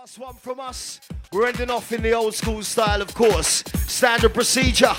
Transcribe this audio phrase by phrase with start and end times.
[0.00, 0.98] Last one from us.
[1.30, 3.62] We're ending off in the old school style, of course.
[3.86, 4.94] Standard procedure.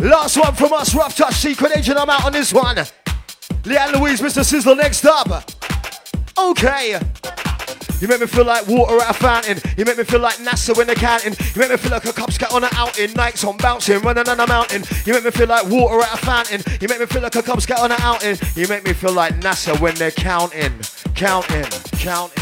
[0.00, 1.96] Last one from us, Rough Touch Secret Agent.
[1.96, 2.74] I'm out on this one.
[2.74, 4.42] Leanne Louise, Mr.
[4.42, 5.48] Sizzla next up.
[6.36, 6.98] Okay.
[8.00, 9.60] You make me feel like water at a fountain.
[9.78, 11.34] You make me feel like NASA when they're counting.
[11.54, 13.12] You make me feel like a Cub Scout on an outing.
[13.12, 14.82] Nights on bouncing, running on a mountain.
[15.06, 16.62] You make me feel like water at a fountain.
[16.80, 18.38] You make me feel like a Cub Scout on an outing.
[18.56, 20.72] You make me feel like NASA when they're counting,
[21.14, 22.41] counting, counting.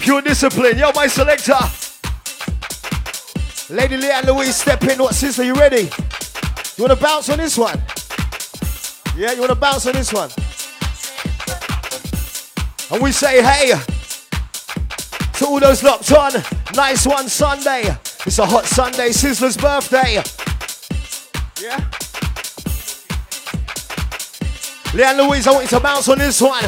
[0.00, 0.78] Pure discipline.
[0.78, 1.58] Yo, my selector.
[3.70, 4.98] Lady Leanne Louise, step in.
[4.98, 5.44] What sister?
[5.44, 5.90] You ready?
[6.76, 7.80] You want to bounce on this one?
[9.16, 10.30] Yeah, you want to bounce on this one?
[12.90, 13.74] And we say, hey,
[15.34, 16.32] to all those locked on,
[16.74, 17.94] nice one Sunday.
[18.24, 20.22] It's a hot Sunday, Sizzla's birthday.
[21.60, 21.78] Yeah?
[24.94, 26.64] Leanne Louise, I want you to bounce on this one.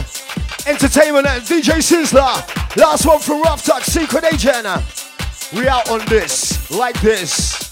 [0.67, 2.77] Entertainment and DJ Sizzla.
[2.77, 4.67] Last one from Rough Secret Agent.
[5.55, 7.71] We out on this, like this.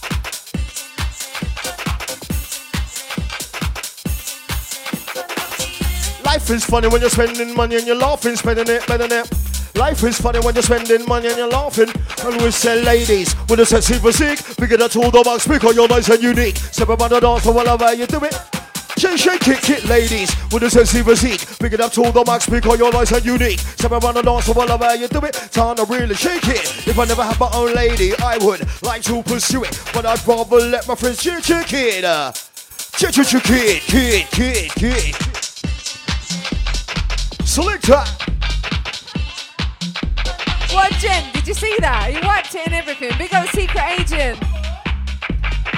[6.25, 9.31] Life is funny when you're spending money and you're laughing, spending it, spending it.
[9.77, 11.89] Life is funny when you're spending money and you're laughing.
[12.25, 15.89] And we say, ladies, with a sexy physique, bigger than all the box, because you're
[15.89, 16.57] nice and unique.
[16.81, 18.58] On the dance for whatever you do it.
[18.99, 21.47] Shake, shake, kick, it, ladies, with a sexy physique.
[21.61, 23.61] Big it up to the max because you're nice and unique.
[23.61, 25.35] Step around the dance for whatever you do it.
[25.53, 26.89] Time to really shake it.
[26.89, 29.81] If I never had my own lady, I would like to pursue it.
[29.95, 32.05] But I'd rather let my friends chick, chick it.
[32.05, 32.33] Uh,
[32.97, 35.15] chick, chick, chick, kid, kid, kid, kid.
[37.47, 38.03] Selector.
[40.75, 41.33] What, Jen?
[41.35, 42.11] Did you see that?
[42.11, 43.17] He wiped it and everything.
[43.17, 44.41] Big old secret agent.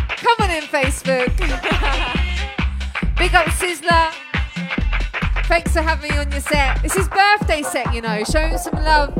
[0.08, 2.16] Come on in, Facebook.
[3.20, 4.14] Big up Sizzla.
[5.44, 6.82] Thanks for having me on your set.
[6.82, 8.24] It's his birthday set, you know.
[8.24, 9.12] Show him some love.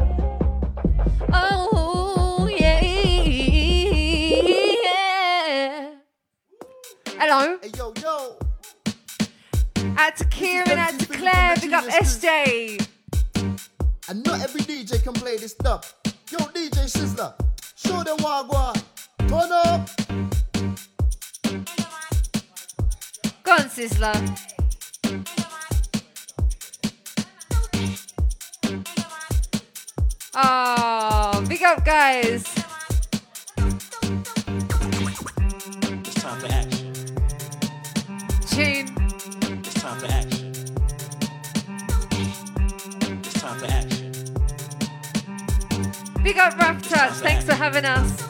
[1.31, 2.81] Oh, yeah.
[4.83, 5.91] yeah.
[7.19, 7.59] Hello.
[7.61, 8.39] Hey, yo, yo.
[9.99, 11.57] Out to Kieran, out to Claire.
[11.61, 12.89] Big up SJ.
[14.09, 15.95] And not every DJ can play this stuff.
[16.31, 17.35] Yo, DJ Sizzla,
[17.77, 18.73] show them what I
[19.29, 20.40] Turn up.
[23.51, 24.15] Go on, Sizzla.
[30.37, 32.45] Oh, big up, guys.
[35.99, 36.95] It's time for action.
[38.47, 38.87] Tune.
[39.59, 40.53] It's time for action.
[43.19, 44.13] It's time for action.
[46.23, 47.15] Big up, Rough Touch.
[47.15, 48.30] Thanks for having us.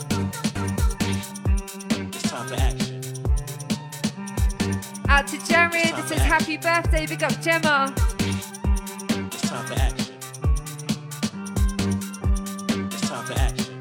[5.10, 5.96] Out to Jared.
[5.96, 7.04] This is happy birthday.
[7.04, 7.92] Big up, Gemma.
[7.98, 10.14] It's time for action.
[12.86, 13.74] It's time for action.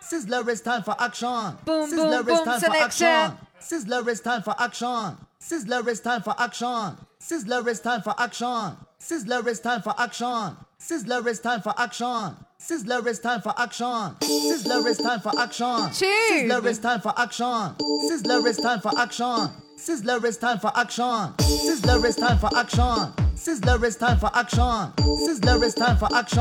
[0.00, 1.58] Sizzla, it's time for action.
[1.66, 3.06] Boom, Sizzla, boom, boom, time for selection.
[3.06, 3.38] action.
[3.60, 5.16] Sizzla, it's time for action.
[5.38, 6.96] Sizzla, it's time for action.
[7.20, 8.76] Sizzla, it's time for action.
[8.98, 10.56] Sizzla, it's time for action.
[10.80, 12.34] Sizzla, it's time for action.
[12.62, 13.86] Sizzla, it's time for action.
[13.86, 15.90] Sizzla, it's time for action.
[15.90, 16.48] Tune.
[16.48, 17.44] Sizzla, it's time for action.
[17.44, 19.50] Sizzla, it's time for action.
[19.82, 21.02] Sizzla, it's time for action.
[21.38, 23.12] Sizzla, it's time for action.
[23.34, 24.60] Sizzla, it's time for action.
[24.62, 26.38] Sizzla, it's time for action.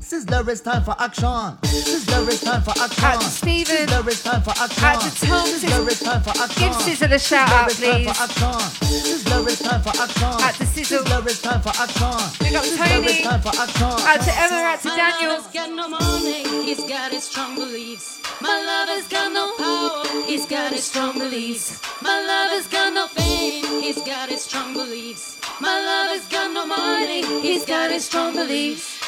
[0.00, 1.58] Sizzla, it's time for action.
[1.68, 3.04] Sizzla, it's time for action.
[3.04, 3.76] Out to Steven.
[3.88, 4.84] Sizzla, it's time for action.
[4.84, 5.46] Out to Tom.
[5.46, 6.64] Sizzla, it's time for action.
[6.64, 8.08] Give Sizzle a shout out, Sizzla, please.
[8.08, 8.88] it's time for action.
[8.88, 10.24] Sizzla, it's time for action.
[10.24, 10.98] Out to Sizzle.
[11.04, 12.16] Sizzla, it's time for action.
[12.40, 13.06] Big up Sizzla, Tony.
[13.12, 13.84] it's time for action.
[13.84, 14.56] Out to Emma.
[14.64, 15.30] Out to My Daniel.
[15.36, 18.16] lover's got no money, he's got his strong beliefs.
[18.40, 19.87] My lover's got no power,
[20.26, 21.80] he's got his strong beliefs.
[22.02, 25.38] My lover's got no fame, he's got his strong beliefs.
[25.60, 28.98] My lover's got no money, he's got his strong beliefs.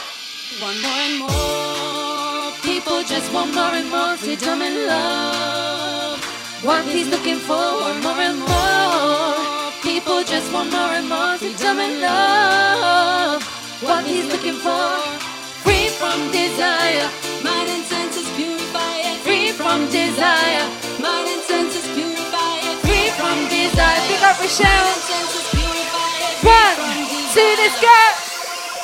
[0.60, 6.20] One more and more, people just want more and more freedom and love.
[6.62, 9.72] What he's looking for, one more and more.
[9.82, 13.42] People just want more and more freedom and love.
[13.80, 14.98] What he's looking for,
[15.64, 17.08] free from desire.
[17.42, 19.16] Mind and senses purified.
[19.24, 20.89] Free from desire.
[23.20, 24.00] From desire.
[24.08, 24.90] Big up Rochelle.
[26.42, 26.76] From
[27.32, 28.00] two, let's go.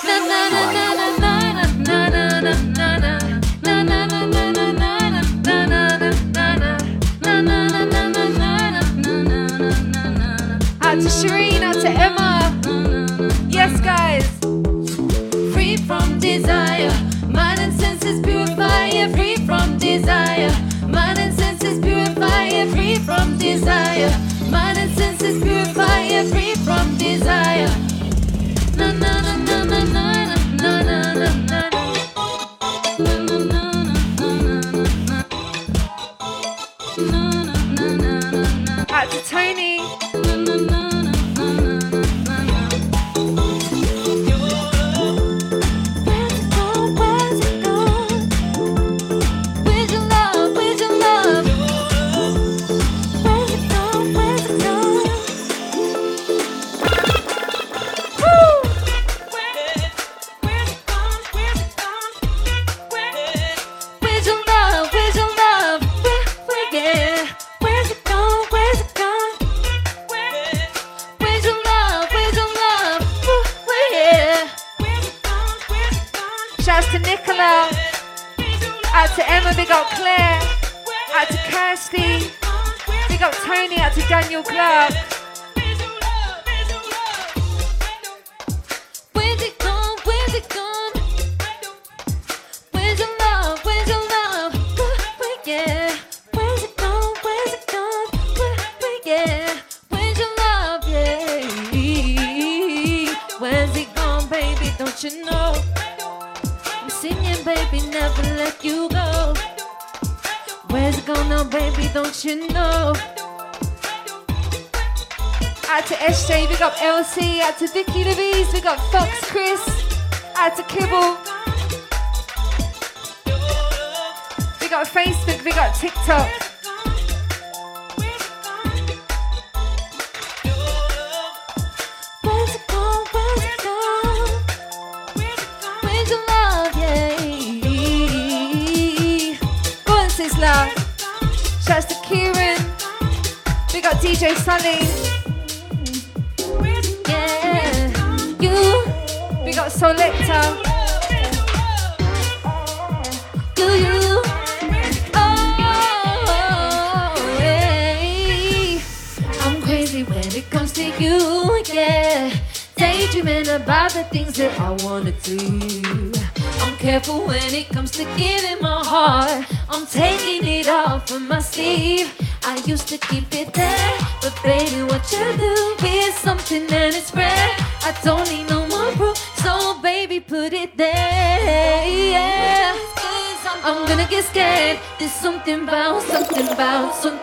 [0.05, 1.57] Na na na na na na
[11.07, 11.63] to Shireen.
[11.63, 12.31] Out to Emma.
[13.49, 14.27] Yes, guys.
[15.53, 16.91] Free from desire,
[17.29, 18.91] mind and senses purify.
[19.13, 20.51] Free from desire,
[20.89, 22.67] mind and senses purify.
[22.75, 24.11] Free from desire,
[24.51, 27.69] Mind and senses purify and free from desire.
[28.77, 30.16] Na na na na na na.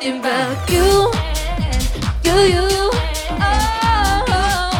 [0.05, 1.11] About, about you.
[2.23, 2.67] You, you.
[3.39, 4.71] Oh,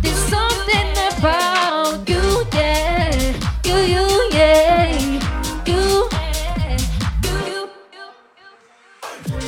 [0.00, 3.36] there's something about you, yeah.
[3.64, 5.20] You, you, yeah.
[5.66, 6.08] You.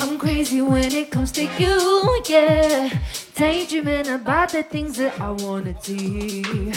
[0.02, 2.90] I'm crazy when it comes to you, yeah.
[3.34, 6.72] Daydreaming about the things that I wanna do.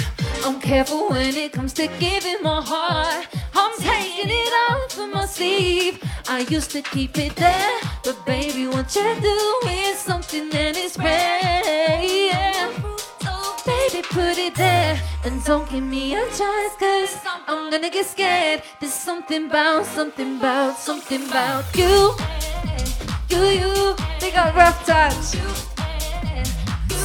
[0.46, 3.28] I'm careful when it comes to giving my heart.
[3.54, 6.02] I'm taking it off of my sleeve.
[6.28, 10.98] I used to keep it there, but baby, what you do is something that is
[10.98, 12.02] rare.
[12.02, 12.72] Yeah.
[13.22, 17.18] So baby, put it there and don't give me a chance, cause
[17.48, 18.64] I'm gonna get scared.
[18.80, 22.16] There's something about, something about, something about you.
[23.30, 25.36] You, you, Big up Rough Touch.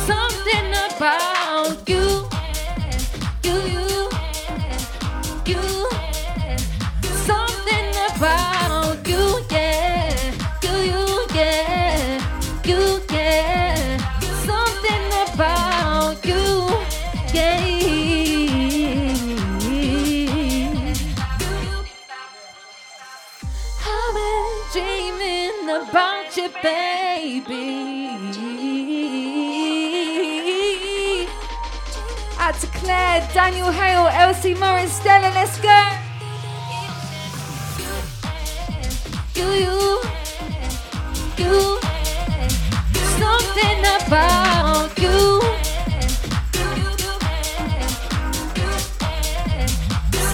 [0.09, 2.29] something about you.
[3.43, 4.09] You, you,
[5.47, 5.74] you,
[26.35, 27.85] about you, baby.
[32.39, 35.89] Out to Claire, Daniel Hale, Elsie Morris, Stella, let's go.
[39.35, 40.01] You, you,
[41.39, 41.79] you,
[43.19, 45.41] something about you.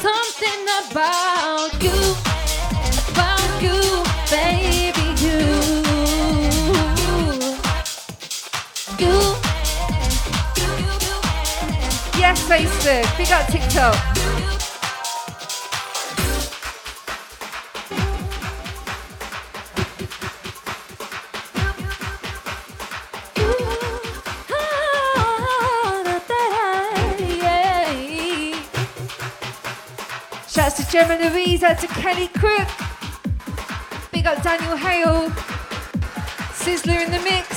[0.00, 1.39] Something about
[12.50, 13.94] Facebook, big up TikTok.
[30.48, 32.66] Shouts to Gemma Louise, out to Kelly Crook.
[34.10, 35.30] Big up Daniel Hale.
[36.50, 37.49] Sizzla in the mix.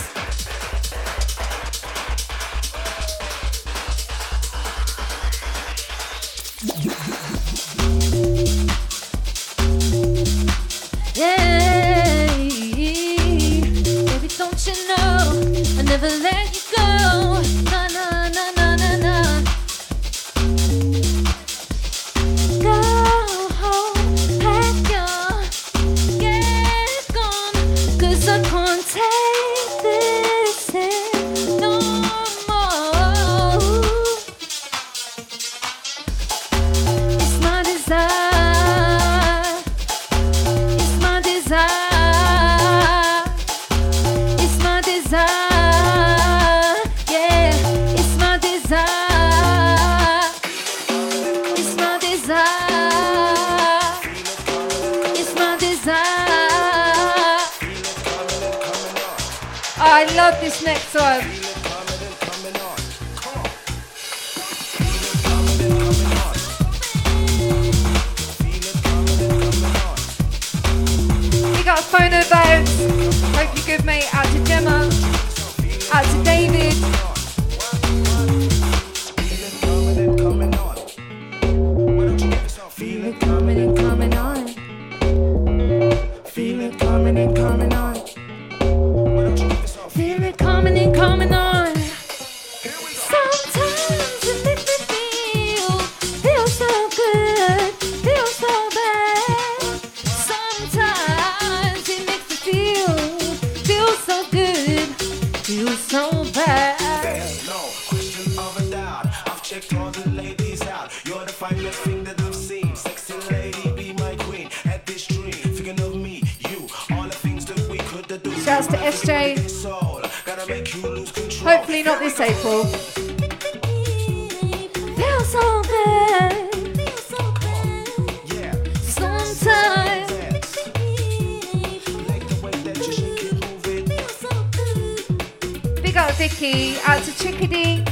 [136.29, 136.77] Vicky.
[136.85, 137.83] Out to Chickadee.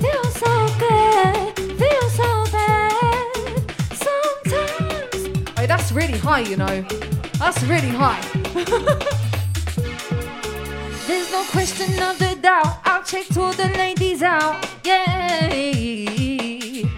[0.00, 1.54] Feel so good.
[1.78, 3.26] Feel so bad.
[3.92, 5.28] Sometimes.
[5.58, 6.80] Oh, that's really high, you know.
[7.38, 8.22] That's really high.
[11.06, 12.78] There's no question of the doubt.
[12.86, 14.66] I'll check all the ladies out.
[14.86, 16.88] Yay.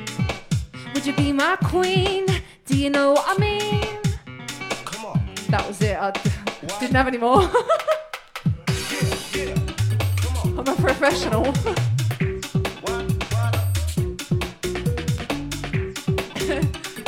[0.95, 2.27] Would you be my queen?
[2.67, 3.89] Do you know what I mean?
[4.85, 5.21] Come on.
[5.49, 5.97] That was it.
[5.99, 6.13] I
[6.79, 7.43] didn't have any more.
[11.07, 11.45] professional.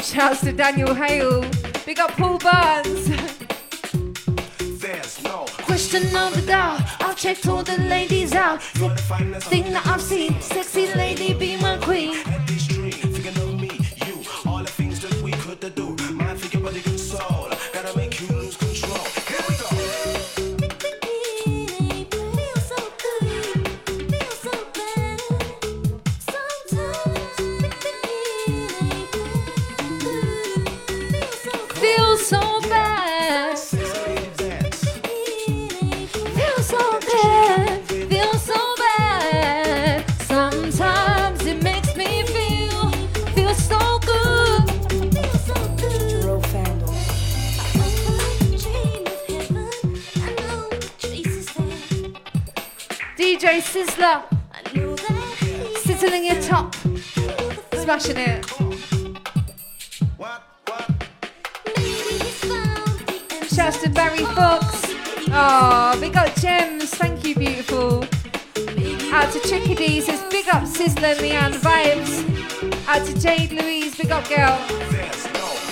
[0.02, 1.44] Shouts to Daniel Hale.
[1.84, 3.08] Big up Paul Burns.
[4.80, 6.80] There's no question of the doubt.
[7.00, 8.62] I've checked all the ladies out.
[8.62, 11.56] Thing that I've seen, sexy lady be
[58.08, 58.44] watching it.
[63.52, 64.84] Shouts to Barry Fox.
[65.30, 66.90] Oh, big up Gems.
[66.90, 68.04] Thank you, beautiful.
[69.12, 72.24] Out to Chickadee says big up Sizzla Leanne vibes.
[72.88, 74.58] Out to Jade Louise, big up girl.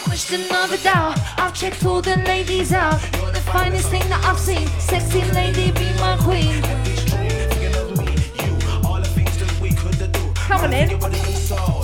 [0.05, 1.14] Pushed another down.
[1.38, 3.00] I've checked all the ladies out.
[3.16, 4.66] You're the finest thing that I've seen.
[4.78, 6.62] Sexy lady, be my queen.
[10.49, 11.75] Come on in.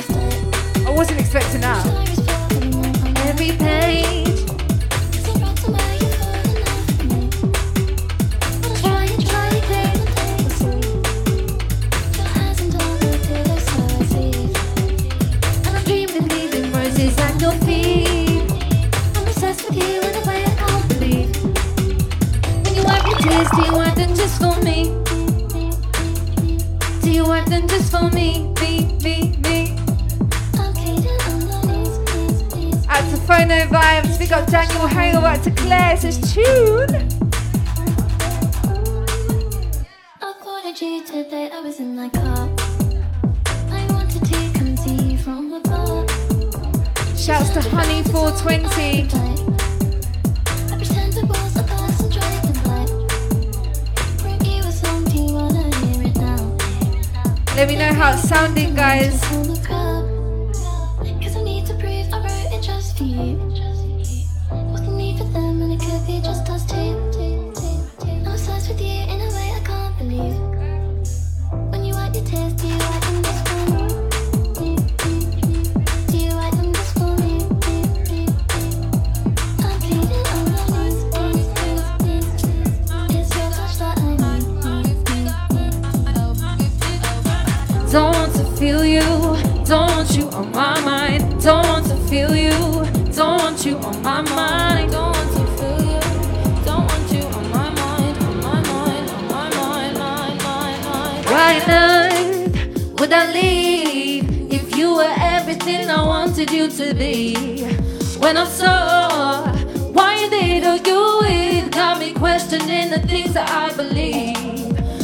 [0.00, 2.15] I wasn't expecting that.
[103.66, 107.34] I leave if you were everything I wanted you to be?
[108.18, 109.52] When I saw
[109.92, 114.36] why you did or you it got me questioning the things that I believe.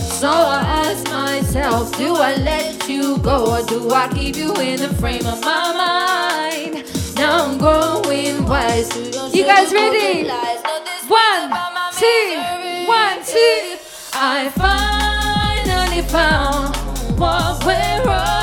[0.00, 4.78] So I ask myself, do I let you go or do I keep you in
[4.78, 6.84] the frame of my mind?
[7.16, 8.90] Now I'm growing wise.
[9.34, 10.28] You guys ready?
[11.08, 11.50] One,
[11.98, 12.28] two,
[12.86, 13.76] one, two.
[14.14, 16.76] I finally found
[17.18, 18.41] what went wrong.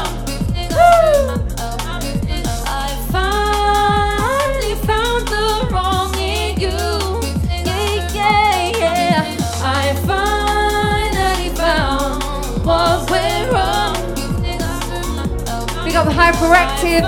[16.20, 17.06] Hyperactive.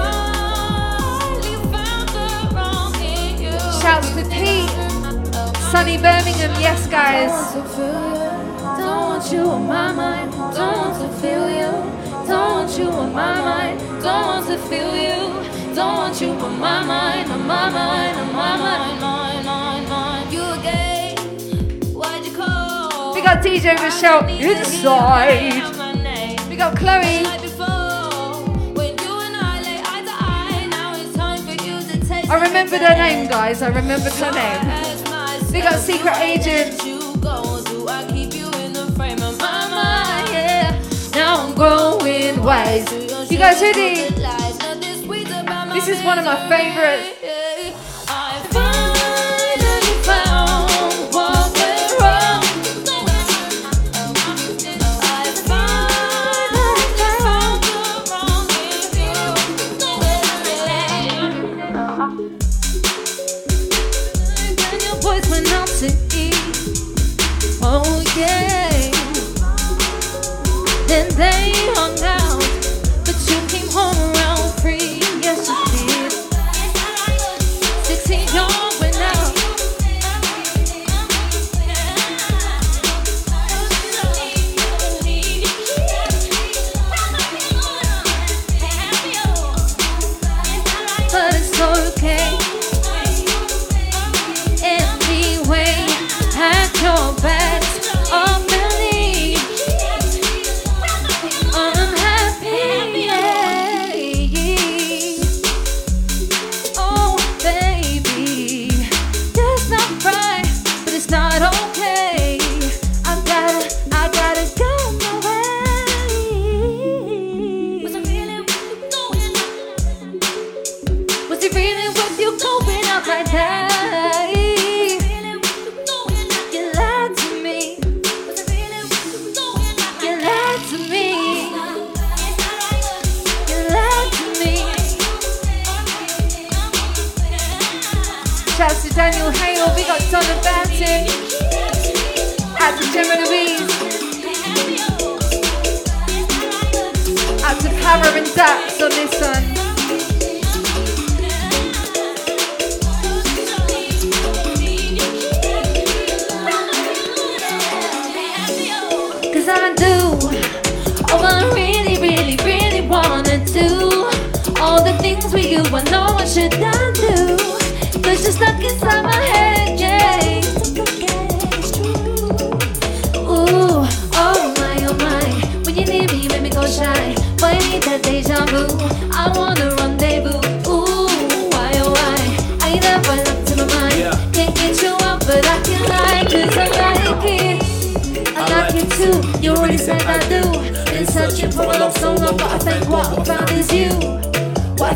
[1.20, 3.56] Finally found the wrong in you.
[3.82, 4.72] Shouts to Pete.
[5.70, 6.52] Sunny Birmingham.
[6.62, 7.34] Yes, guys.
[8.80, 10.32] Don't want you on my mind.
[10.32, 11.72] Don't want to feel you.
[12.26, 13.80] Don't want you on my mind.
[14.02, 15.20] Don't want to feel you.
[15.76, 17.30] Don't want you on my mind.
[17.32, 18.18] On my mind.
[18.18, 20.32] On my mind.
[20.32, 20.46] You?
[21.94, 23.14] Why'd you call?
[23.14, 25.54] Big up DJ Michelle inside.
[26.50, 27.51] We got Chloe.
[32.32, 33.62] I remembered her name, guys.
[33.62, 35.52] I remembered her name.
[35.52, 36.82] Big up Secret Agent.
[41.14, 42.90] Now I'm growing wise.
[43.30, 43.96] You guys ready?
[45.74, 47.41] This is one of my favourites.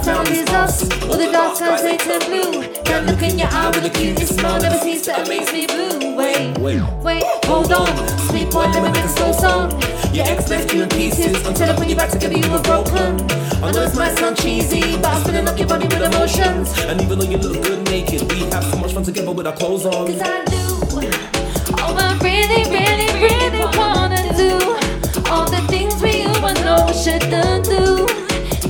[0.08, 0.84] I is us.
[1.04, 2.62] All the dark skies they turn blue.
[2.86, 5.68] That look in your eye with the cutest smile never cease to amaze me.
[5.68, 6.16] Blue.
[6.16, 6.82] Wait, Wait.
[7.04, 7.88] wait, hold on.
[8.30, 9.72] Sweet boy, let me make a slow song.
[10.14, 13.20] Your ex left you in pieces Until I put you back together, you were broken.
[13.64, 16.78] I know this might sound cheesy, but I'm spinning up your body with emotions.
[16.88, 19.56] And even though you look good naked, we have so much fun together with our
[19.56, 20.08] clothes on.
[20.08, 20.66] Cause I do
[21.82, 24.58] all I really, really, really wanna do.
[25.30, 28.25] All the things we I know shouldn't do.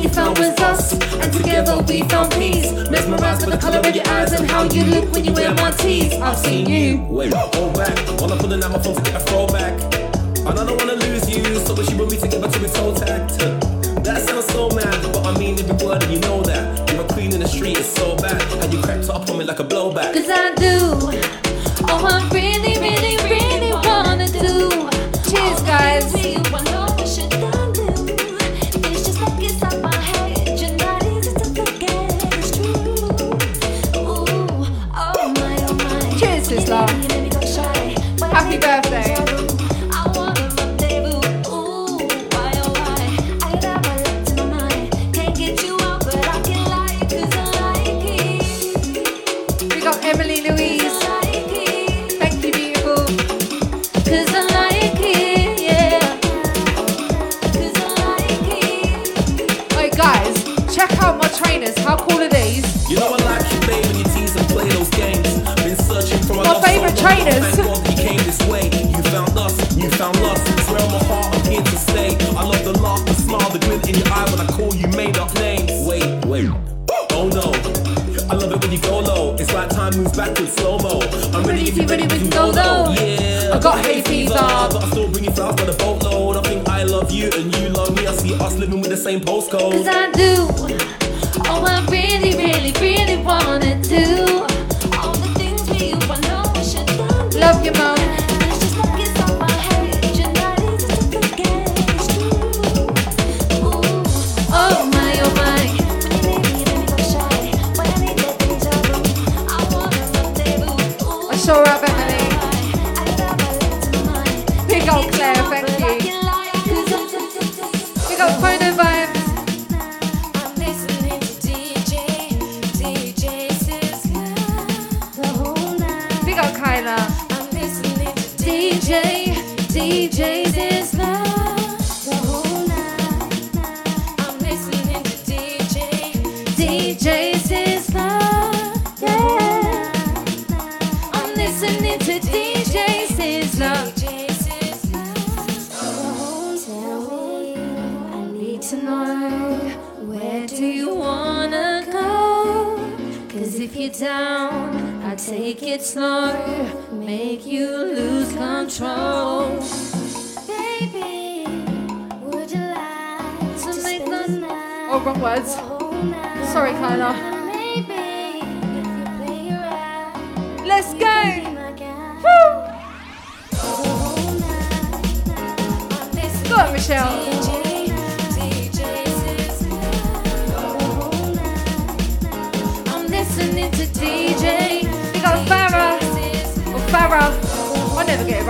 [0.00, 2.72] what you found us, and together we found peace.
[2.90, 5.70] Mesmerized by the color of your eyes and how you look when you wear my
[5.72, 6.14] tees.
[6.14, 7.02] I've seen you.
[7.04, 7.96] Wait, hold back.
[8.20, 9.74] While I'm pulling out my phone to get a throwback.
[10.38, 12.94] And I don't wanna lose you, so when she brought me together to be toe
[12.94, 13.40] tagged.
[14.04, 16.90] That sounds so mad, but I mean every word and you know that.
[16.90, 18.40] You're a queen in the street, it's so bad.
[18.62, 20.14] And you crept up on me like a blowback.
[20.14, 21.19] Cause I do.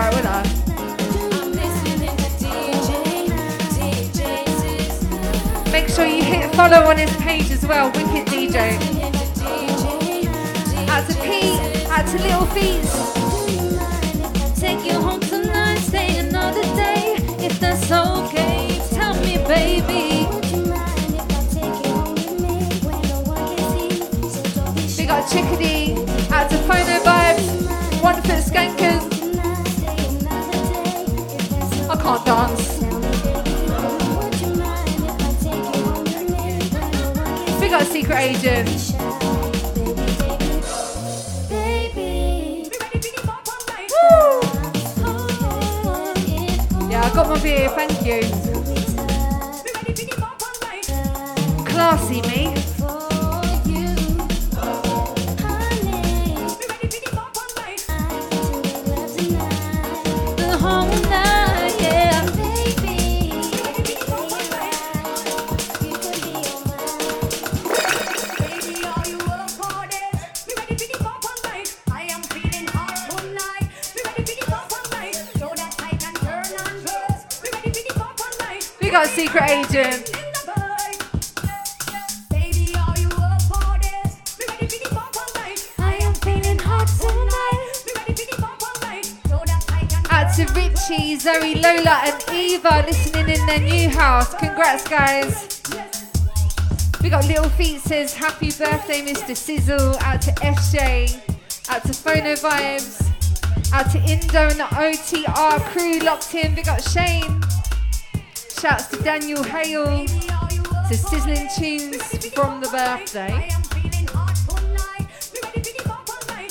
[0.00, 0.46] right with us.
[5.72, 8.56] Make sure you hit follow on his page as well, Wicked DJ.
[10.88, 11.60] Out to Pete,
[11.90, 12.86] out to Little Feet.
[14.56, 18.80] Take you home tonight, stay another day, if that's okay.
[18.90, 20.26] Tell me, baby.
[25.30, 25.92] Chickadee,
[26.32, 26.99] out to Phono
[32.10, 32.16] We
[37.68, 38.94] got up Secret Agent.
[46.90, 48.22] Yeah, I got my beer, thank you.
[51.64, 52.59] Classy me.
[91.32, 94.34] Zoe, Lola, and Eva listening in their new house.
[94.34, 95.62] Congrats, guys.
[97.02, 99.36] We got Little Feet says, Happy birthday, Mr.
[99.36, 99.96] Sizzle.
[100.00, 101.20] Out to FJ.
[101.68, 103.06] Out to Phono Vibes.
[103.72, 106.56] Out to Indo and the OTR crew locked in.
[106.56, 107.40] We got Shane.
[108.60, 110.06] Shouts to Daniel Hale.
[110.06, 112.02] To Sizzling Tunes
[112.34, 113.50] from the birthday.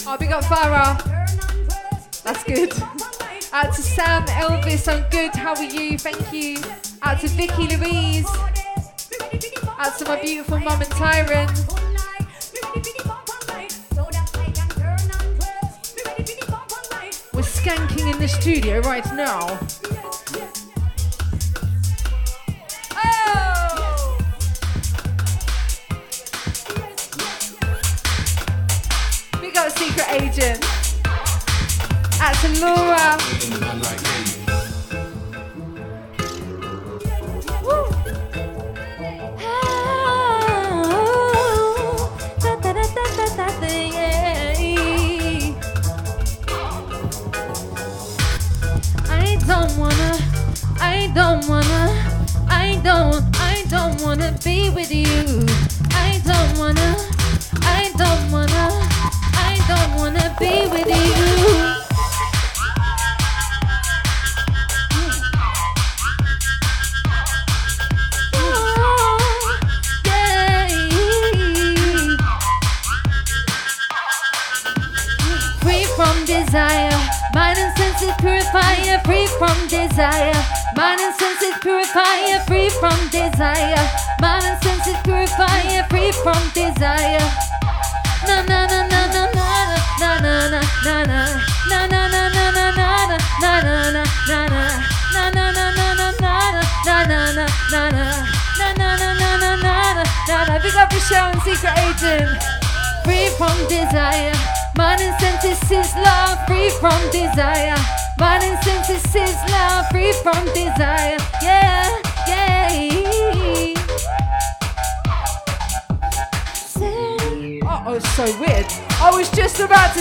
[0.08, 1.20] Oh, we got Farah.
[2.24, 2.89] That's good.
[3.52, 5.36] Out to Sam Elvis, I'm good.
[5.36, 5.98] How are you?
[5.98, 6.62] Thank you.
[7.02, 8.28] Out to Vicky Louise.
[9.80, 11.50] Out to my beautiful mum and Tyron.
[17.34, 19.58] We're skanking in the studio right now.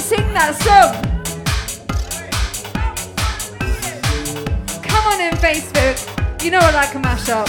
[0.08, 0.94] Sing that song.
[4.82, 5.96] Come on in, Facebook.
[6.42, 7.46] You know I like a mashup.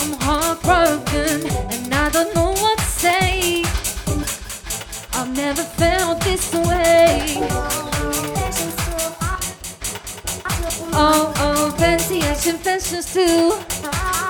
[0.00, 1.40] I'm heartbroken
[1.72, 3.64] and I don't know what to say.
[5.14, 7.38] I've never felt this way.
[10.92, 11.32] Oh,
[12.46, 13.52] action too.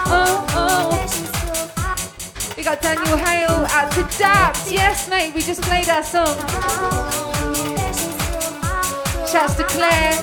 [0.07, 0.91] Oh, oh.
[2.57, 4.71] We got Daniel Hale out to Daps.
[4.71, 6.37] Yes, mate, we just played our song.
[9.27, 10.19] Shouts to Claire.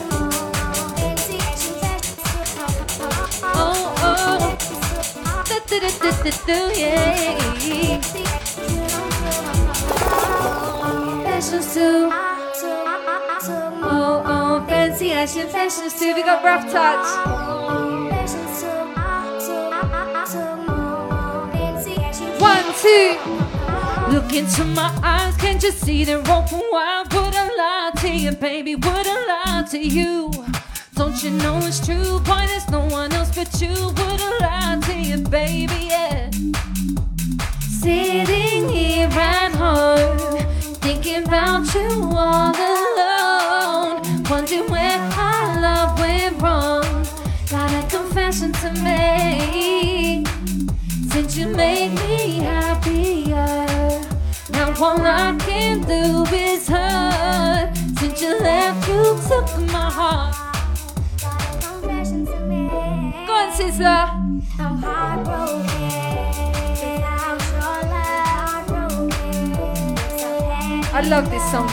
[3.55, 4.57] Oh, oh.
[5.47, 8.01] Da, da, da, da, da, da, yeah.
[11.23, 12.09] Fashions too.
[13.89, 16.13] Oh, oh, fancy action fashions too.
[16.13, 17.36] We got Rough Touch.
[22.77, 27.05] Look into my eyes, can't you see they're open wide?
[27.11, 28.75] Would I lie to you, baby?
[28.75, 30.31] Would I lie to you?
[30.93, 32.19] Don't you know it's true?
[32.19, 33.69] Boy, there's no one else but you.
[33.69, 35.87] Would I lie to you, baby?
[35.89, 36.29] Yeah.
[37.61, 40.37] Sitting here at home,
[40.75, 44.23] thinking about you all alone.
[44.29, 46.83] Wondering where our love went wrong.
[47.49, 50.27] Got a confession to make.
[51.11, 52.66] Since you made me now
[54.81, 57.75] all I can do is hurt.
[57.99, 60.35] Since you left, you took my heart.
[63.27, 64.09] Go on, Sizzla.
[64.59, 65.91] I'm heartbroken
[66.83, 69.13] without your love.
[70.93, 71.69] I love this song.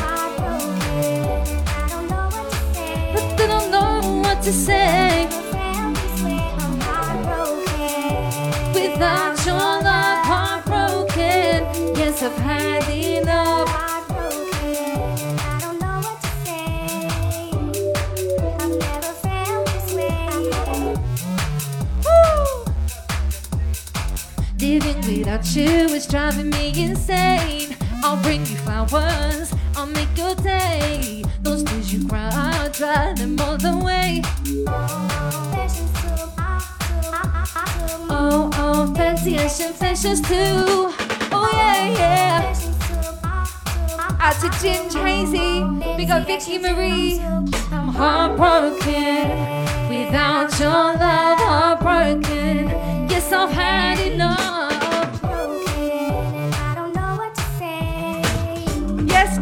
[3.13, 5.29] But I don't know what to say
[8.75, 9.57] without your
[9.89, 10.25] love.
[10.27, 11.59] Heartbroken,
[11.97, 12.64] yes, I've had
[25.45, 27.77] Without you is driving me insane.
[28.03, 31.23] I'll bring you flowers, I'll make your day.
[31.43, 34.23] Those tears you cry, I'll dry them all the way.
[38.09, 40.95] Oh, oh, fancy Asian fashions too.
[41.31, 42.55] Oh, yeah, yeah.
[44.21, 45.63] Out to Ginge Hazy.
[45.99, 47.21] We got Vicky Marie.
[47.21, 49.29] I'm heartbroken
[49.91, 52.69] without your love, heartbroken.
[53.11, 54.74] Yes, I've had enough.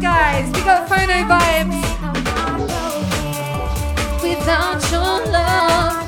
[0.03, 1.79] Guys, we got phono vibes.
[4.21, 6.02] Without your love.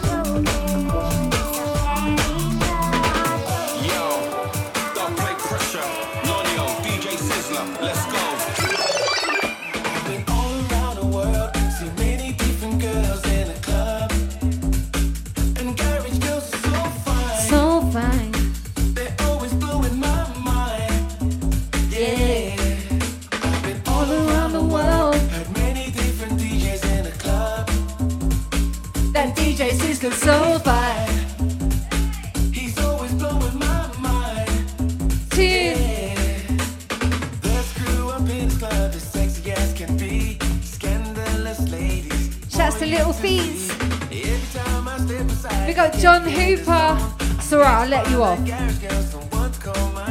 [45.46, 46.72] Aside, We got John Hooper.
[46.72, 48.40] Alright, I'll let you off.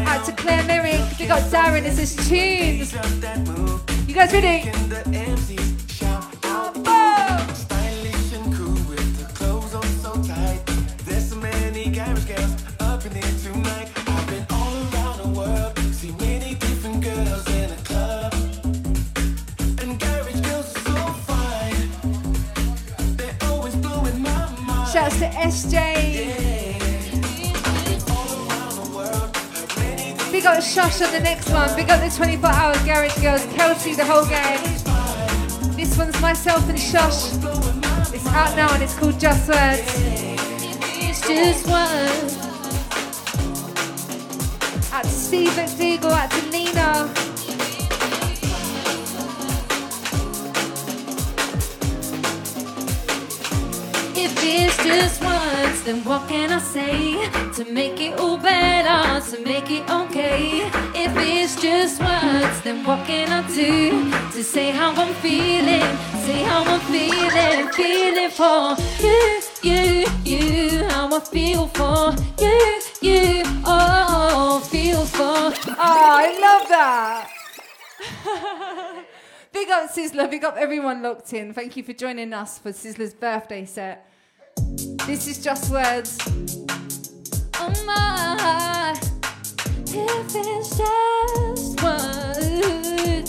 [0.06, 1.18] Out to Claire Merrick.
[1.18, 1.82] We got Darren.
[1.82, 2.92] This is tunes.
[4.08, 4.70] You guys ready?
[25.34, 26.80] SJ.
[30.30, 31.74] Big up Shush on the next one.
[31.76, 33.44] Big up the 24 hour garage girls.
[33.54, 34.62] Kelsey, the whole gang.
[35.76, 37.34] This one's myself and Shush.
[38.14, 39.82] It's out now and it's called Just Words.
[40.96, 42.44] It's just words.
[45.02, 47.23] To Steve McDougal, out to Nina.
[55.84, 60.62] Then what can I say to make it all better, to make it okay?
[60.94, 65.84] If it's just words, then what can I do to say how I'm feeling,
[66.24, 73.42] say how I'm feeling, feeling for you, you, you, how I feel for you, you,
[73.66, 75.52] oh, feel for.
[75.68, 77.28] Oh, I love that.
[79.52, 81.52] big up Sizzla, big up everyone locked in.
[81.52, 84.08] Thank you for joining us for Sizzla's birthday set.
[85.06, 86.16] This is Just Words.
[87.56, 88.94] Oh my,
[89.86, 93.28] if it's just words.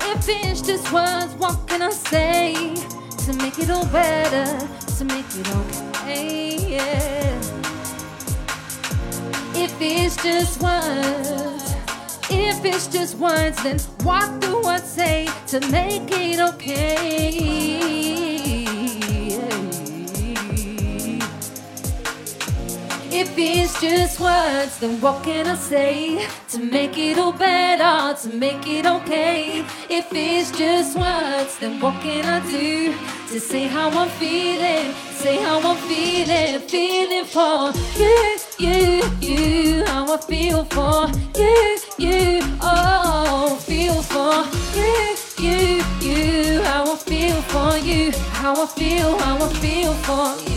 [0.00, 2.74] If it's just words, what can I say
[3.26, 4.58] to make it all better,
[4.98, 6.56] to make it okay?
[6.74, 7.38] Yeah.
[9.54, 11.63] If it's just words.
[12.36, 17.84] If it's just once, then what do I say to make it okay?
[23.16, 28.36] If it's just words, then what can I say to make it all better, to
[28.36, 29.64] make it okay?
[29.88, 32.92] If it's just words, then what can I do
[33.28, 40.12] to say how I'm feeling, say how I'm feeling, feeling for you, you, you, how
[40.12, 41.06] I feel for
[41.38, 44.42] you, you, oh, feel for
[44.76, 50.50] you, you, you, how I feel for you, how I feel, how I feel for
[50.50, 50.54] you.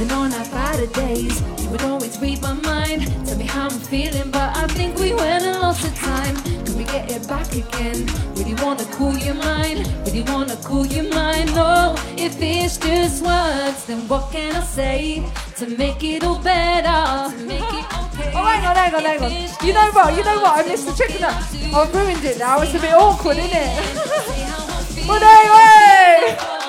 [0.00, 3.06] Even on our better days, you would always read my mind.
[3.26, 6.34] Tell me how I'm feeling, but I think we went and lost the time.
[6.64, 8.08] Could we get it back again?
[8.34, 11.54] Really wanna cool your mind, really wanna cool your mind.
[11.54, 15.22] No, if it's just words, then what can I say
[15.56, 17.36] to make it all better?
[17.36, 18.32] To make it okay.
[18.34, 19.32] Oh, hang on, hang on, hang on.
[19.62, 20.16] You know what?
[20.16, 20.64] You know what?
[20.64, 21.74] I missed the trick of that.
[21.74, 22.62] I've ruined it now.
[22.62, 24.56] It's a bit awkward, isn't it?
[25.06, 26.59] But anyway,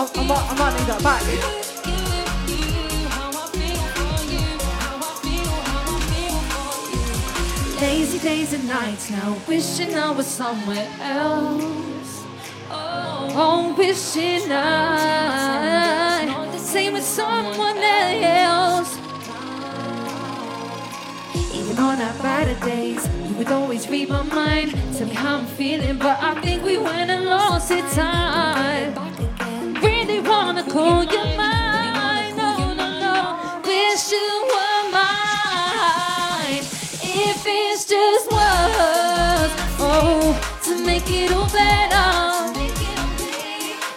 [0.00, 1.22] I, I, might, I might need that back.
[7.82, 12.24] Lazy days and nights now, wishing I was somewhere else.
[12.70, 16.10] Oh, wishing I
[16.70, 18.96] same with someone else.
[21.52, 24.70] Even on our better days, you would always read my mind.
[24.96, 29.29] Tell me how I'm feeling, but I think we went and lost the time.
[29.82, 33.60] Really wanna call you mine, no, no, no.
[33.64, 36.62] Wish you were mine.
[37.02, 42.52] If it's just words, oh, to make it all better.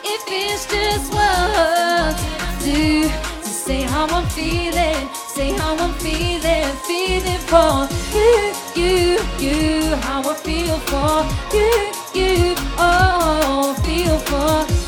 [0.04, 2.22] If it's just words,
[2.64, 3.10] do
[3.42, 10.22] to say how I'm feeling, say how I'm feeling, feeling for you, you, you, how
[10.30, 11.26] I feel for
[11.56, 14.83] you, you, oh, feel for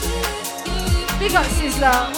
[1.26, 2.14] Big up Sizzla.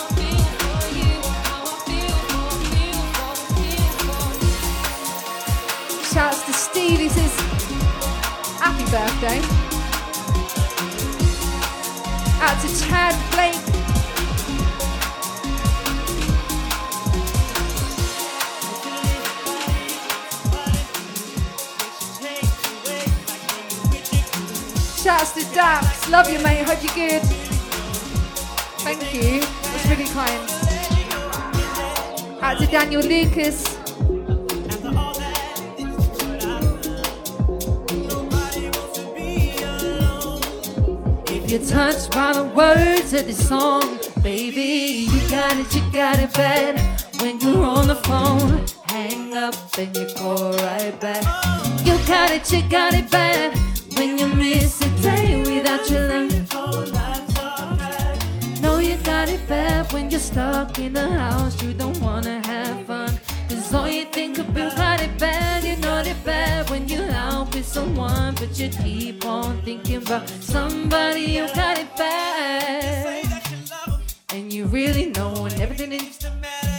[6.11, 7.33] Shouts to Steve, he says,
[8.59, 9.39] Happy birthday.
[12.43, 13.53] Out to Chad Blake.
[25.01, 27.46] Shouts to Dax, love you mate, hope you're good.
[28.88, 30.49] Thank you, that's really kind.
[32.41, 33.65] Out to Daniel Lucas.
[41.29, 46.19] If you're touched by the words of this song, baby, you got it, you got
[46.19, 46.79] it bad.
[47.19, 51.23] When you're on the phone, hang up and you call right back.
[51.85, 53.53] You got it, you got it bad.
[53.97, 56.36] When you miss a day without your love.
[59.18, 61.59] Got it bad when you're stuck in the house.
[61.63, 63.20] You don't wanna have fun.
[63.49, 65.63] Cause all you think about it bad.
[65.63, 68.36] You know it bad when you're out with someone.
[68.36, 73.26] But you keep on thinking about somebody you got it bad.
[74.36, 76.20] And you really know when everything is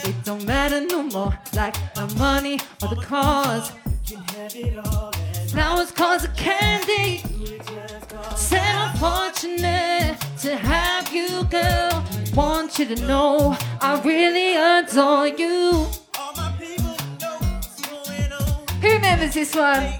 [0.05, 1.36] it don't matter no more.
[1.55, 3.72] Like the money or the cars.
[5.51, 7.20] Flowers, cars, or candy.
[8.99, 12.05] Fortunate to have you, girl.
[12.34, 15.86] Want you to know I really adore you.
[18.80, 19.92] Who remembers this one?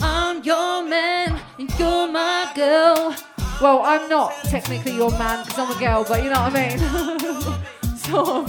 [0.00, 3.14] I'm your man and you're my girl.
[3.60, 6.68] Well, I'm not technically your man because I'm a girl, but you know what I
[6.68, 7.96] mean.
[7.98, 8.46] so,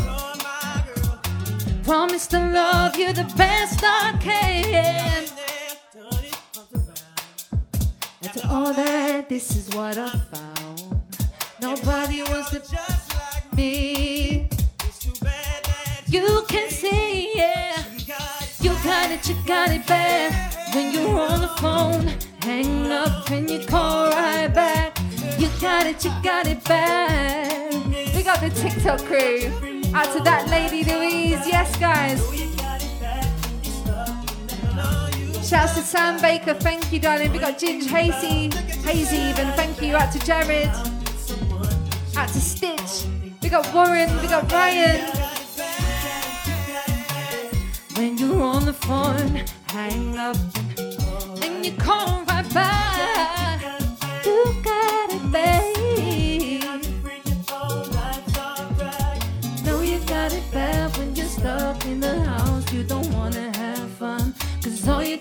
[1.84, 5.49] Promise to love you the best I can.
[8.22, 11.02] After all that, this is what I found.
[11.62, 14.50] Nobody wants to just like me.
[14.84, 17.82] It's too bad that You can see, yeah.
[18.60, 20.76] You got it, you got it bad.
[20.76, 22.08] When you're on the phone,
[22.42, 25.00] hang up and you call right back.
[25.38, 27.74] You got it, you got it bad.
[28.14, 29.48] we got the TikTok crew.
[29.94, 31.48] Out to that lady Louise.
[31.48, 32.20] Yes, guys.
[35.50, 36.54] Shouts to Sam Baker.
[36.54, 37.32] Thank you, darling.
[37.32, 38.56] We got Ginge Hazy.
[38.88, 39.48] Hazy, even.
[39.54, 39.96] Thank you.
[39.96, 40.68] Out to Jared.
[42.16, 43.08] Out to Stitch.
[43.42, 44.16] We got Warren.
[44.22, 45.02] We got Ryan.
[47.96, 50.38] When you're on the phone, hang up
[51.42, 53.82] and you call right back.
[54.24, 55.69] You got it, babe.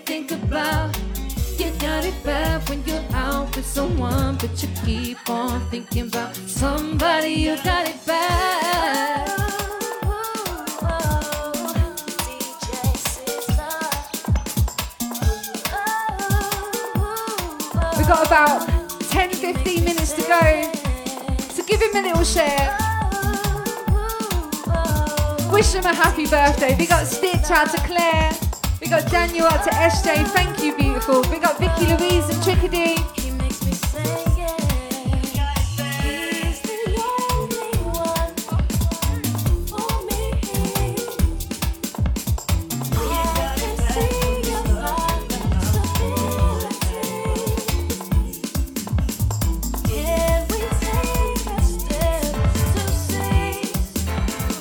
[0.05, 0.97] Think about.
[1.57, 6.35] You got it bad when you're out with someone, but you keep on thinking about
[6.35, 7.29] somebody.
[7.29, 9.29] You got it bad.
[17.97, 18.67] We got about
[19.09, 20.71] 10 15 minutes to go.
[21.49, 22.77] So give him a little share.
[25.51, 26.75] Wish him a happy birthday.
[26.77, 28.48] We got Stitch out to Claire.
[28.81, 30.25] We got Daniel out to SJ.
[30.29, 31.21] Thank you, beautiful.
[31.29, 32.95] We got Vicky Louise and Chickadee.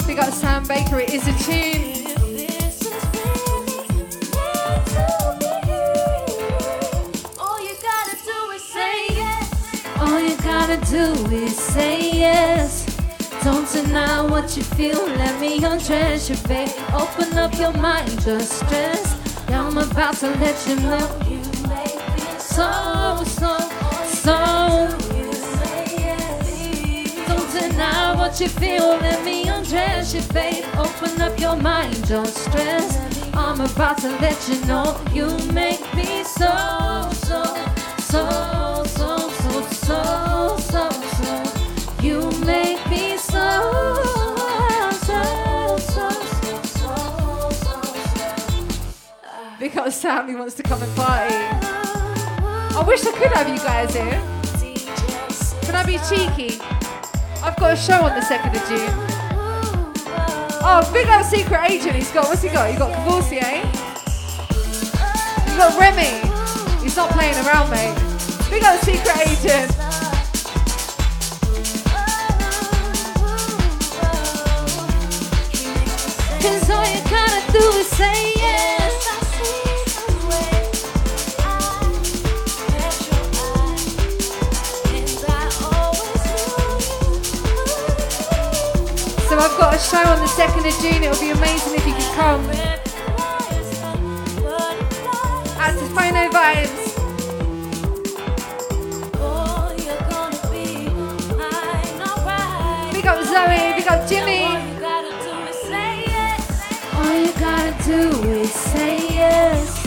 [0.08, 0.98] We got Sam Baker.
[0.98, 1.67] It is a tune.
[13.78, 15.06] Don't deny what you feel.
[15.06, 16.74] Let me undress your face.
[16.92, 19.16] Open up your mind, just stress.
[19.48, 23.56] Yeah, I'm about to let you know you make me so, so,
[24.04, 24.36] so.
[27.28, 28.98] Don't deny what you feel.
[28.98, 30.64] Let me undress your face.
[30.76, 32.98] Open up your mind, don't stress.
[33.32, 37.44] I'm about to let you know you make me so, so,
[37.98, 38.57] so,
[49.88, 51.34] We Sam who wants to come and party.
[51.34, 54.20] I wish I could have you guys here.
[55.62, 56.60] Can I be cheeky?
[57.42, 58.92] I've got a show on the 2nd of June.
[60.60, 61.96] Oh, big up Secret Agent.
[61.96, 62.70] He's got, what's he got?
[62.70, 63.40] He got Courvoisier.
[63.42, 63.64] Eh?
[65.48, 66.20] He got Remy.
[66.82, 67.96] He's not playing around, mate.
[68.50, 69.72] Big up Secret Agent.
[76.42, 78.37] Cause all you gotta do is say
[89.78, 91.02] show on the 2nd of June.
[91.04, 92.44] It would be amazing if you could come.
[95.60, 96.84] At Sophino Vibes.
[102.92, 103.74] Big up Zoe.
[103.76, 104.44] Big up Jimmy.
[106.94, 109.78] All you gotta do is say yes.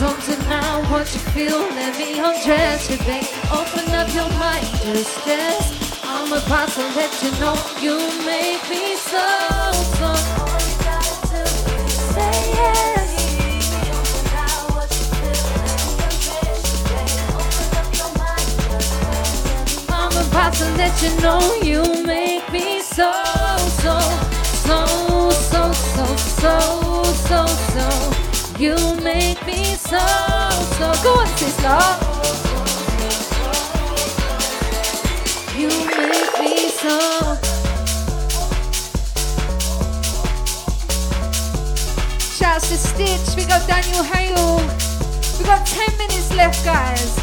[0.00, 3.24] Don't deny what you feel, let me undress babe.
[3.50, 6.02] Open up your mind, just yes.
[6.04, 8.95] I'm about to let you know you make me
[10.66, 11.42] you gotta do
[11.84, 13.10] is say yes.
[19.88, 23.12] I'm about to let you know you make me so
[23.82, 24.16] so
[28.58, 29.98] you make me so
[30.78, 31.78] so go see so
[35.58, 37.45] you make me so,
[42.68, 43.36] to Stitch.
[43.36, 44.58] We got Daniel Hale.
[45.38, 47.14] We got 10 minutes left, guys.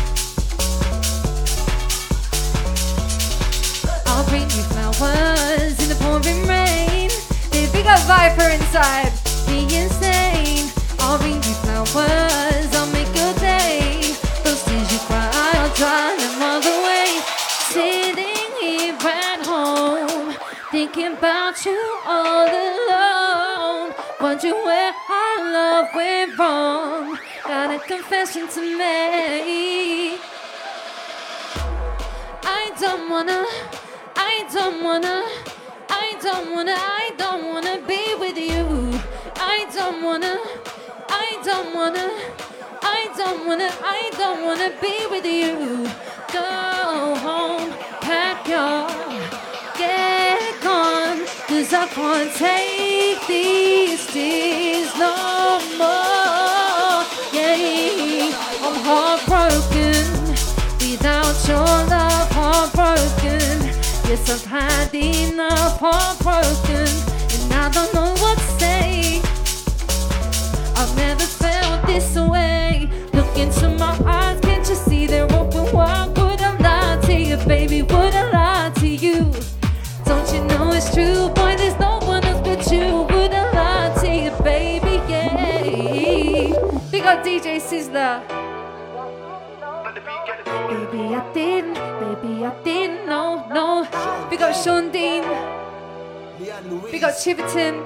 [4.06, 7.10] I'll bring you flowers in the pouring rain.
[7.52, 9.12] Hey, big up Viper inside.
[9.46, 10.72] Be insane.
[11.00, 12.70] I'll bring you flowers.
[12.76, 14.00] I'll make your day.
[14.46, 17.20] Those tears you cry, I'll dry them all the way.
[17.74, 20.36] Sitting here at home,
[20.72, 23.94] thinking about you all alone.
[24.22, 24.94] Wondering where
[26.44, 27.20] wrong.
[27.48, 30.20] Got a confession to make.
[32.60, 33.42] I don't wanna,
[34.32, 35.18] I don't wanna,
[36.04, 38.66] I don't wanna, I don't wanna be with you.
[39.56, 40.36] I don't wanna,
[41.26, 42.08] I don't wanna,
[42.98, 43.70] I don't wanna,
[44.00, 45.54] I don't wanna be with you.
[46.38, 46.50] Go
[47.26, 47.70] home,
[48.08, 48.80] pack your,
[49.82, 51.20] get gone,
[51.50, 56.33] cause I can't take these tears no more.
[59.36, 60.30] Heartbroken
[60.78, 63.66] without your love, heartbroken.
[64.08, 66.88] Yes, I've had enough, heartbroken,
[67.34, 69.22] and I don't know what to say.
[70.76, 72.88] I've never felt this way.
[73.14, 76.16] Look into my eyes, can't you see they're open wide?
[76.16, 77.82] Would I lie to you, baby?
[77.82, 79.34] Would I lie to you?
[80.06, 81.56] Don't you know it's true, boy?
[81.58, 83.02] There's no one else but you.
[83.10, 85.02] Would I lie to you, baby?
[85.12, 86.54] Yeah.
[86.92, 88.53] Big up DJ Sizzla.
[91.16, 93.88] I didn't, baby, I didn't know, no.
[94.30, 95.24] Big up Sean Dean.
[96.92, 97.84] Big up Chiverton.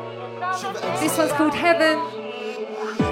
[1.01, 1.99] This one's called Heaven.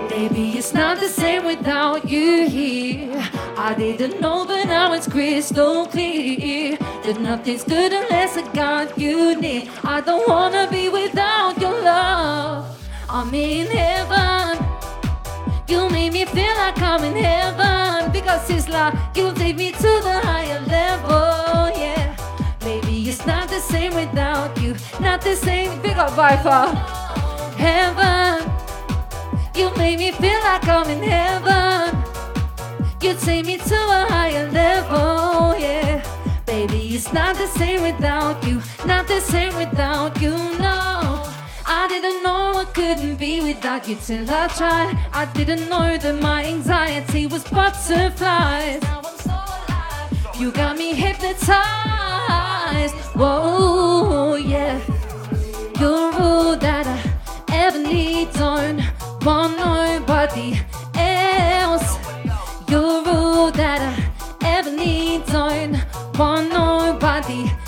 [0.08, 3.12] Baby, it's not the same without you here.
[3.58, 9.36] I didn't know, but now it's crystal clear that nothing's good unless I got you
[9.40, 9.64] near.
[9.84, 12.80] I don't wanna be without your love.
[13.10, 14.75] I'm in heaven.
[15.68, 18.12] You made me feel like I'm in heaven.
[18.12, 18.94] because it's Sizzla.
[19.16, 22.16] You take me to the higher level, yeah.
[22.60, 24.76] Baby, it's not the same without you.
[25.00, 25.82] Not the same.
[25.82, 26.68] Big up Viper.
[27.58, 28.52] heaven.
[29.56, 32.04] You made me feel like I'm in heaven.
[33.02, 36.04] You take me to a higher level, yeah.
[36.46, 38.62] Baby, it's not the same without you.
[38.86, 41.25] Not the same without you, no.
[41.68, 44.98] I didn't know I couldn't be without you till I tried.
[45.12, 48.82] I didn't know that my anxiety was butterflies.
[48.84, 50.40] Now I'm so alive.
[50.40, 51.56] You got me hypnotized.
[53.16, 54.80] Whoa, yeah.
[55.80, 57.02] You're all that I
[57.52, 58.32] ever need.
[58.34, 58.84] Don't
[59.26, 60.60] want nobody
[60.94, 61.98] else.
[62.70, 65.26] You're all that I ever need.
[65.26, 65.84] Don't
[66.16, 67.65] want nobody else.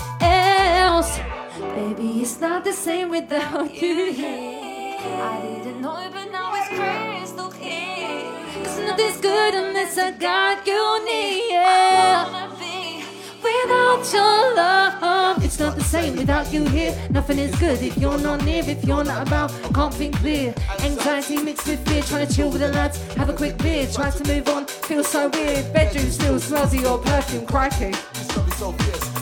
[2.28, 4.98] Baby, it's not the same without you here.
[5.00, 8.64] I didn't know it, but now it's crystal clear.
[8.64, 11.62] Cause nothing's good unless I got you near.
[11.62, 13.02] Wanna be
[13.42, 16.94] Without your love, it's not the same without you here.
[17.08, 19.50] Nothing is good if you're not near, if you're not about.
[19.72, 20.54] Can't think clear.
[20.80, 22.98] Anxiety mixed with fear, trying to chill with the lads.
[23.14, 24.66] Have a quick beer, try to move on.
[24.66, 25.72] feel so weird.
[25.72, 27.92] Bedroom still smells of your perfume, crikey.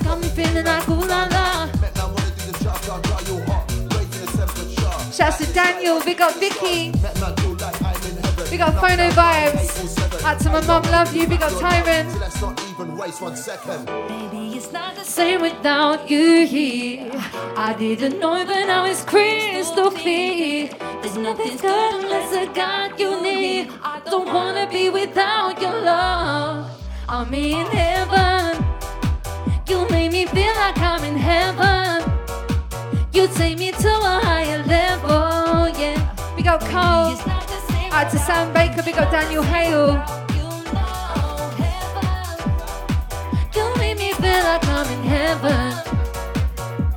[0.03, 2.06] Got me feeling like ooh la la.
[5.57, 6.03] Daniel.
[6.05, 6.93] Big up Vicky.
[8.51, 10.23] Big up Phono Vibes.
[10.23, 11.27] Out to my mum, love you.
[11.27, 12.21] Big up Tyron.
[12.21, 13.87] Let's not even waste one second.
[13.87, 17.11] Baby, it's not the same without you here.
[17.57, 20.69] I didn't know, but now it's crystal clear.
[21.01, 23.69] There's nothing good unless I got you near.
[23.83, 26.71] I don't wanna be without your love.
[27.09, 28.63] I'm in heaven.
[29.69, 32.16] You make me feel like I'm in heaven.
[33.17, 35.97] You take me to a higher level, yeah.
[36.37, 37.19] Big up not
[37.91, 38.83] Out to Sam Baker.
[38.83, 39.95] Big up Daniel Hale.
[40.37, 42.53] you know heaven.
[43.55, 45.73] You make me feel like I'm in heaven.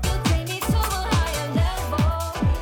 [0.04, 2.04] You take me to a higher level,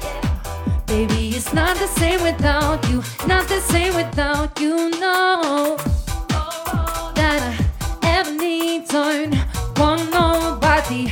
[0.03, 0.85] yeah.
[0.85, 3.01] Baby, it's not the same without you.
[3.25, 5.77] Not the same without you, no.
[7.15, 9.33] That I ever need, don't
[9.79, 11.11] want nobody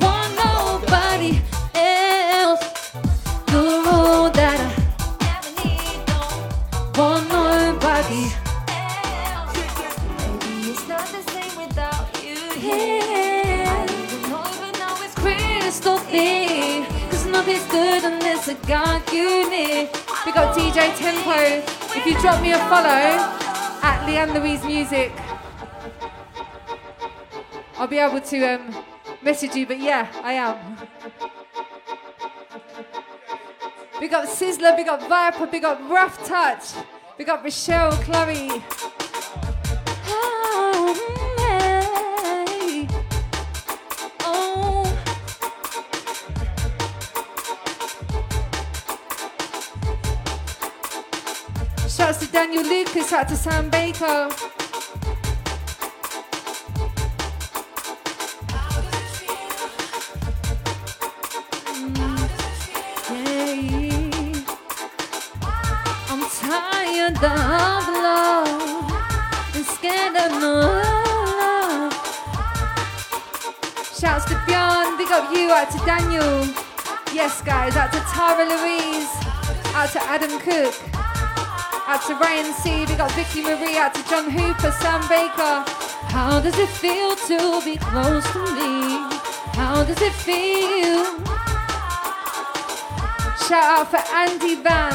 [0.00, 1.38] Want nobody
[1.74, 2.64] else.
[3.52, 4.70] You're that I
[10.70, 12.36] it's not the same without you
[14.56, 16.86] even know it's crystal clear.
[17.10, 19.90] Cause nothing's good unless I got you near.
[20.24, 21.60] Big up DJ Tempo.
[21.98, 22.88] If you drop me a follow
[23.82, 25.12] at Leanne Louise Music,
[27.78, 28.84] I'll be able to um,
[29.22, 29.66] message you.
[29.66, 30.78] But yeah, I am.
[34.00, 36.72] Big up Sizzla, big up Viper, big up Rough Touch,
[37.16, 38.62] big up Rochelle, Chloe.
[40.08, 40.94] Oh.
[44.20, 44.84] Oh.
[51.88, 54.28] Shouts to Daniel Lucas, out to Sam Baker.
[73.98, 76.44] Shouts to Bjorn, big up you, out to Daniel.
[77.14, 79.08] Yes, guys, out to Tara Louise,
[79.72, 80.74] out to Adam Cook,
[81.88, 85.64] out to Ryan C, big up Vicky Marie, out to John Hooper, Sam Baker.
[86.12, 89.08] How does it feel to be close to me?
[89.56, 91.04] How does it feel?
[93.48, 94.92] Shout out for Andy Van,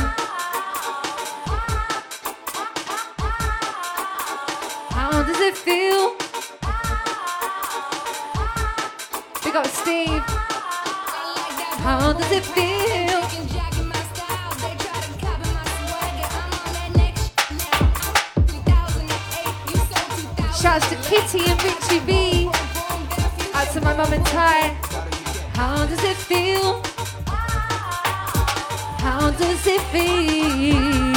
[4.93, 6.20] How does it feel?
[9.51, 10.23] Big up Steve.
[11.83, 13.21] How does it feel?
[20.53, 22.49] Shouts to Kitty and Richie V,
[23.53, 24.69] out to my mum and Ty.
[25.53, 26.81] How does it feel?
[28.99, 31.11] How does it feel?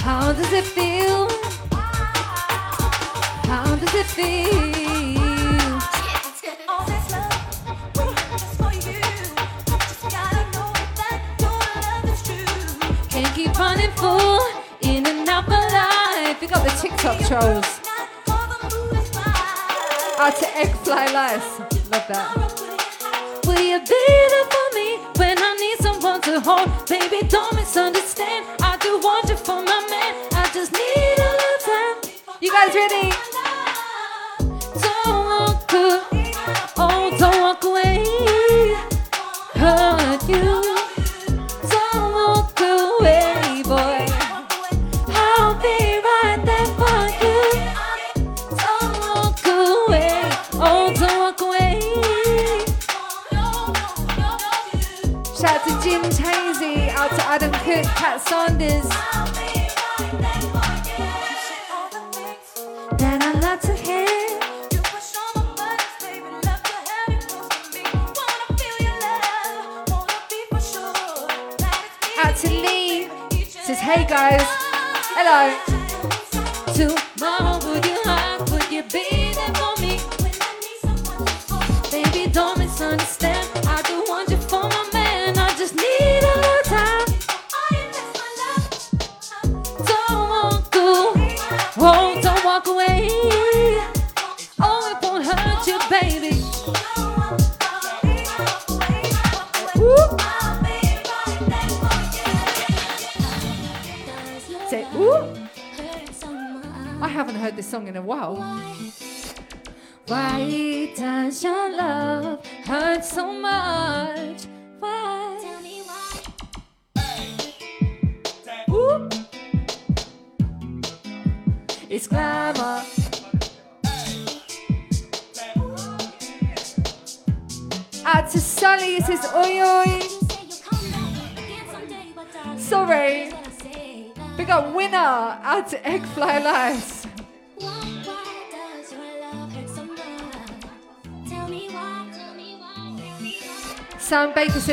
[0.00, 1.28] How does it feel?
[3.46, 4.77] How does it feel?
[17.28, 17.80] Trolls.
[20.18, 21.60] Out to Egg Fly Lice.
[21.90, 23.42] Love that.
[23.44, 26.70] Will you be there for me when I need someone to hold?
[26.88, 27.87] Baby, don't misunderstand.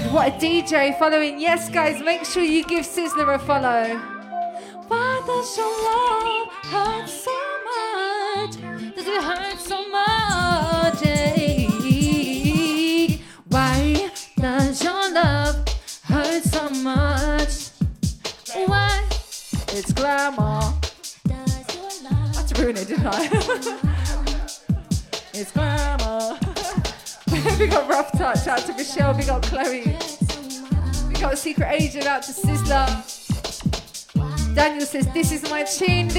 [0.01, 1.39] said, What a DJ following.
[1.39, 4.14] Yes, guys, make sure you give Sizzla a follow.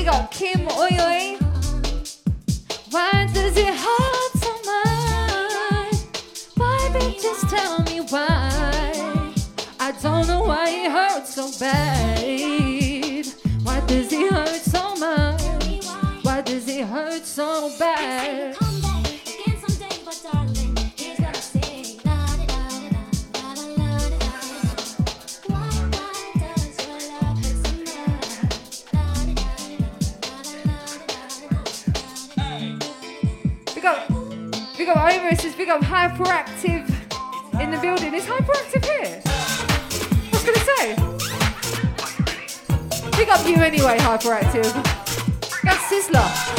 [0.07, 1.16] がキおいよ
[35.81, 36.89] have hyperactive
[37.61, 38.15] in the building.
[38.15, 39.21] Is hyperactive here?
[40.31, 40.95] What's going to say.
[43.13, 44.73] Pick up you anyway, hyperactive.
[45.63, 46.56] That's Sizzla.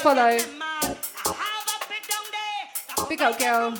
[0.00, 0.38] follow.
[3.06, 3.74] Big up, girl.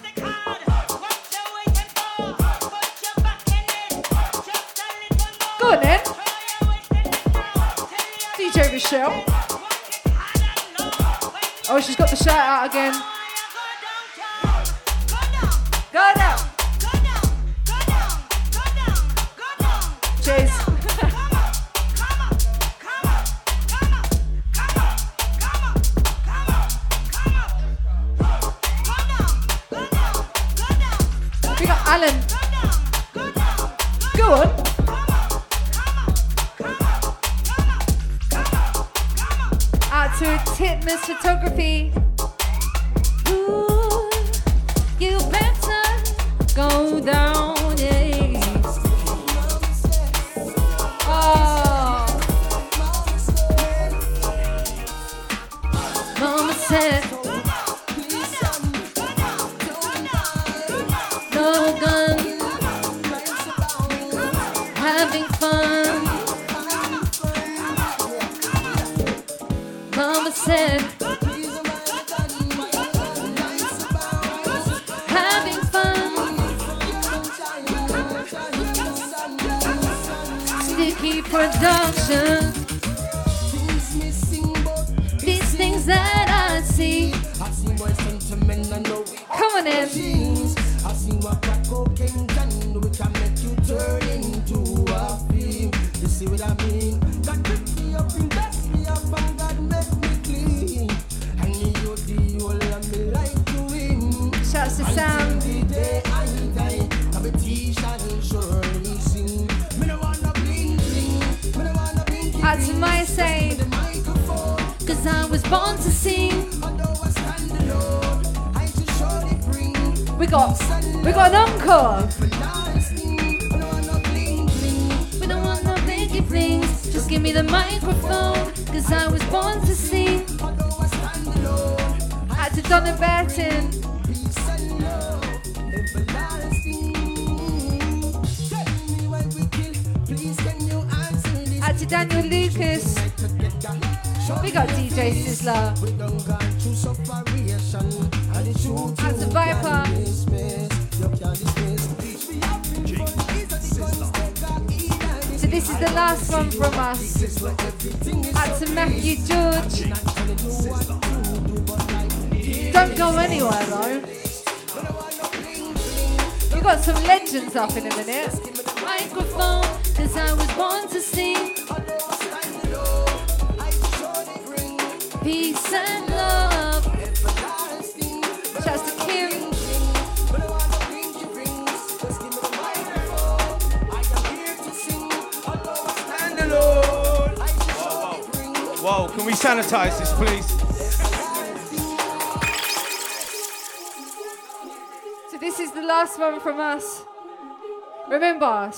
[5.58, 6.00] Go on then.
[8.36, 9.24] DJ Michelle.
[11.70, 13.19] Oh, she's got the shirt out again.
[40.98, 41.99] Titmus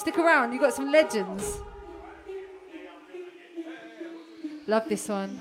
[0.02, 0.52] stick around.
[0.52, 1.60] you've got some legends.
[4.66, 5.40] Love this one.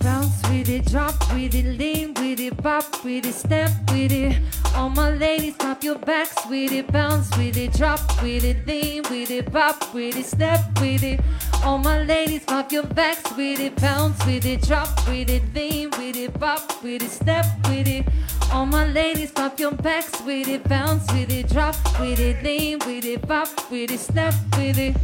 [0.00, 4.40] Bounce with it, drop with it, lean with it, bop with it, step with it.
[4.74, 9.02] All my ladies, pop your backs with it, bounce with it, drop with it, lean
[9.10, 11.20] with it, bop with it, step with it.
[11.62, 15.90] All my ladies, pop your backs with it, bounce with it, drop with it, lean
[15.98, 18.06] with it, bop with it, step with it.
[18.52, 22.78] All my ladies, pop your backs with it, bounce with it, drop with it, lean
[22.86, 24.96] with it, bop with it, step with it.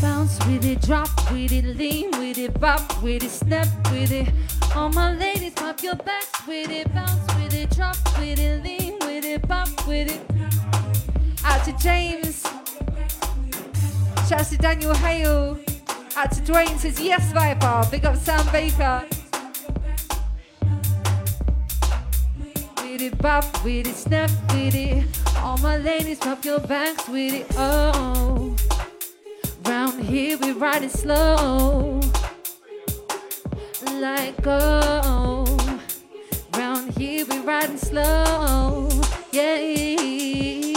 [0.00, 4.28] Bounce with it, drop with it, lean with it, bop with it, step with it.
[4.74, 8.98] All my ladies, pop your backs with it, bounce with it, drop with it, lean
[9.00, 10.20] with it, bop with it.
[11.44, 12.42] Out to James.
[14.28, 15.58] Shouts to Daniel Hale.
[16.16, 17.88] Out to Dwayne says yes, Viper.
[17.90, 19.19] Big up Sam Baker.
[23.20, 25.04] Bop with it, snap with it.
[25.38, 27.46] All my ladies, pop your backs with it.
[27.56, 28.56] Oh,
[29.64, 32.00] round here we ride it slow,
[33.94, 35.44] like go.
[36.56, 38.88] Round here we riding slow,
[39.32, 40.74] yeah.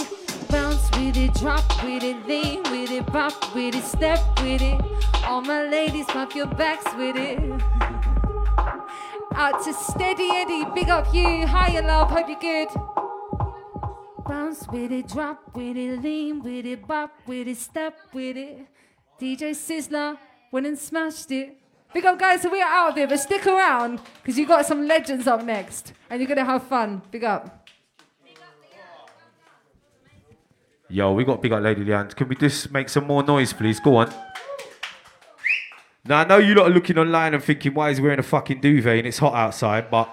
[0.49, 4.81] Bounce with it, drop with it, lean with it, pop with it, step with it.
[5.25, 7.39] All my ladies, pop your backs with it.
[9.35, 10.65] Out to Steady Eddie.
[10.75, 11.47] Big up you.
[11.47, 12.11] Hiya, love.
[12.11, 12.67] Hope you're good.
[14.27, 18.67] Bounce with it, drop with it, lean with it, bop with it, step with it.
[19.19, 20.17] DJ Sizzla
[20.51, 21.57] went and smashed it.
[21.93, 22.41] Big up, guys.
[22.41, 25.43] So we are out of here, but stick around because you got some legends up
[25.43, 27.01] next, and you're gonna have fun.
[27.11, 27.67] Big up.
[30.89, 32.15] Yo, we got big up Lady Leanne.
[32.15, 33.79] Can we just make some more noise, please?
[33.79, 34.13] Go on.
[36.05, 38.23] Now, I know you lot are looking online and thinking, why is he wearing a
[38.23, 40.09] fucking duvet and it's hot outside, but,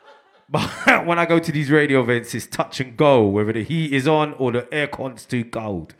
[0.48, 0.68] but
[1.06, 4.06] when I go to these radio events, it's touch and go, whether the heat is
[4.06, 5.94] on or the aircon's too cold.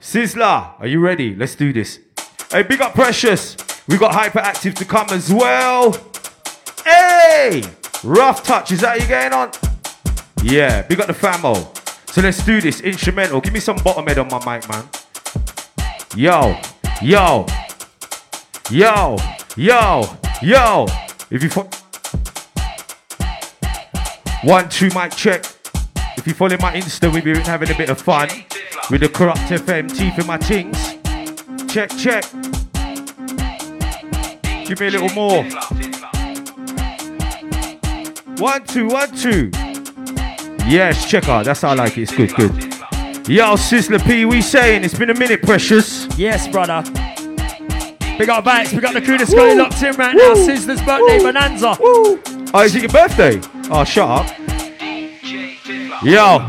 [0.00, 1.32] Sizzla, are you ready?
[1.34, 2.00] Let's do this.
[2.50, 3.56] Hey, big up Preshus.
[3.86, 5.96] We got Hyperactive to come as well.
[6.84, 7.62] Hey!
[8.02, 9.52] Rough touch, is that how you getting on?
[10.42, 11.72] Yeah, big up the famo.
[12.10, 12.80] So let's do this.
[12.80, 13.40] Instrumental.
[13.40, 14.88] Give me some bottom head on my mic, man.
[16.16, 16.58] Yo,
[17.00, 17.46] yo,
[18.70, 19.16] yo,
[19.56, 20.04] yo,
[20.42, 20.86] yo.
[21.30, 21.68] If you fo-
[24.44, 25.44] one, two, mic check.
[26.16, 28.28] If you follow my Insta, we've been having a bit of fun
[28.90, 30.76] with the corrupt FM teeth in my things.
[31.72, 32.24] Check, check.
[34.66, 35.44] Give me a little more.
[38.38, 39.50] One, two, one, two.
[40.68, 41.44] Yes, check out.
[41.44, 42.02] That's how I like it.
[42.02, 42.52] It's good, good.
[43.28, 46.06] Yo, Sizzla P, we saying it's been a minute, precious.
[46.18, 46.82] Yes, brother.
[48.18, 50.32] Big up Bax, we got the crew that's got it locked in right now.
[50.34, 51.76] Sizzla's birthday bonanza.
[51.78, 53.40] Oh, is it your birthday?
[53.70, 54.38] Oh, shut up.
[56.02, 56.46] Yo.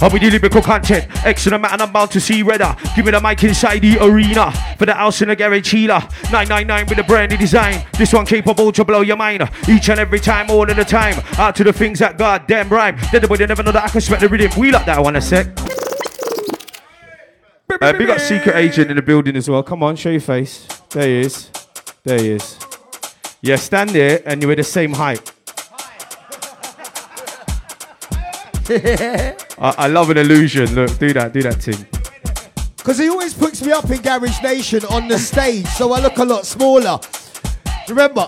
[0.00, 2.74] I'll be the lyrical content, excellent amount, and I'm bound to see redder.
[2.96, 6.00] Give me the mic inside the arena for the house in the garage healer.
[6.32, 7.86] 999 with a brand new design.
[7.98, 11.22] This one capable to blow your mind each and every time, all of the time.
[11.38, 12.96] Out to the things that goddamn rhyme.
[13.12, 14.50] Then the boy they never know that I can sweat the rhythm.
[14.58, 15.46] We like that one a sec.
[17.80, 19.62] Uh, big up secret agent in the building as well.
[19.62, 20.66] Come on, show your face.
[20.90, 21.50] There he is.
[22.04, 22.58] There he is.
[23.40, 25.32] Yeah, stand there and you're the same height.
[28.68, 30.74] I, I love an illusion.
[30.74, 31.86] Look, do that, do that thing.
[32.76, 36.16] Because he always puts me up in Garage Nation on the stage, so I look
[36.18, 36.98] a lot smaller.
[37.88, 38.26] Remember,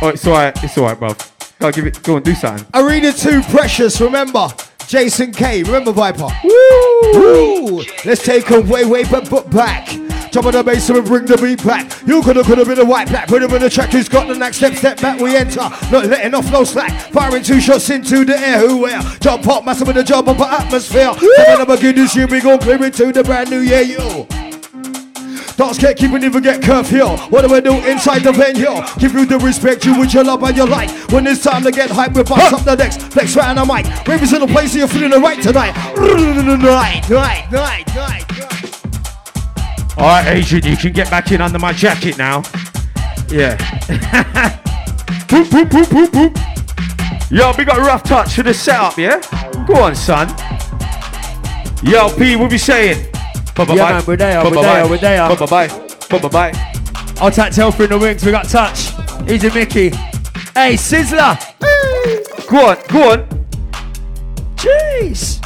[0.00, 1.58] Oh, it's alright, it's alright, bruv.
[1.58, 2.66] Go give it, go on, do something.
[2.74, 4.48] Arena 2 Preshus, remember?
[4.92, 6.28] Jason Kaye, remember Viper?
[6.44, 7.82] Woo!
[8.04, 9.88] Let's take him way, way back, but back.
[10.30, 12.06] Jump on the bass and bring the beat back.
[12.06, 13.26] You could have, could have been a white black.
[13.26, 15.18] Put him in the track who's got the next step, step back.
[15.18, 17.10] We enter, not letting off no slack.
[17.10, 18.58] Firing two shots into the air.
[18.58, 19.00] Who where?
[19.18, 21.14] Jump pop, massive with the jump up atmosphere.
[21.36, 23.80] Seven of a good this year, we gon' clear it to the brand new year,
[23.80, 24.26] yo.
[25.56, 27.06] Dance can't keep it, never get curfew.
[27.30, 28.82] What do I do inside the venue?
[28.98, 30.90] Give you the respect you with your love and your light.
[31.12, 33.02] When it's time to get hype, we bust up the next.
[33.02, 33.86] Flex right on the mic.
[34.06, 35.74] Ravens in the place, so you're feeling it right tonight.
[35.96, 38.32] Night, night, night, night.
[39.98, 42.42] Alright, agent, you can get back in under my jacket now.
[43.28, 43.56] Yeah.
[45.28, 46.36] poop, poop, poop, poop, poop.
[47.30, 49.20] Yo, we got a rough touch for the setup, yeah?
[49.66, 50.28] Go on, son.
[51.82, 53.06] Yo, P, what we saying?
[53.54, 53.92] Bye bye Yeah, bye.
[53.92, 54.90] man, we're there, Bye we're bye there, bye.
[54.90, 55.28] we're there.
[55.28, 55.68] Bye bye bye.
[56.10, 56.72] Bye bye bye.
[57.20, 58.92] I'll tap Telfer in the wings, we got touch.
[59.30, 59.90] Easy Mickey.
[60.54, 61.38] Hey, Sizzla.
[62.48, 63.28] Go on, go on.
[64.56, 65.38] Jeez.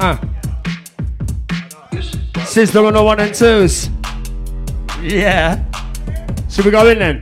[0.00, 0.16] Uh.
[2.44, 3.88] Sizzla on the one and twos.
[5.02, 5.62] Yeah.
[6.50, 7.20] Should we go in then?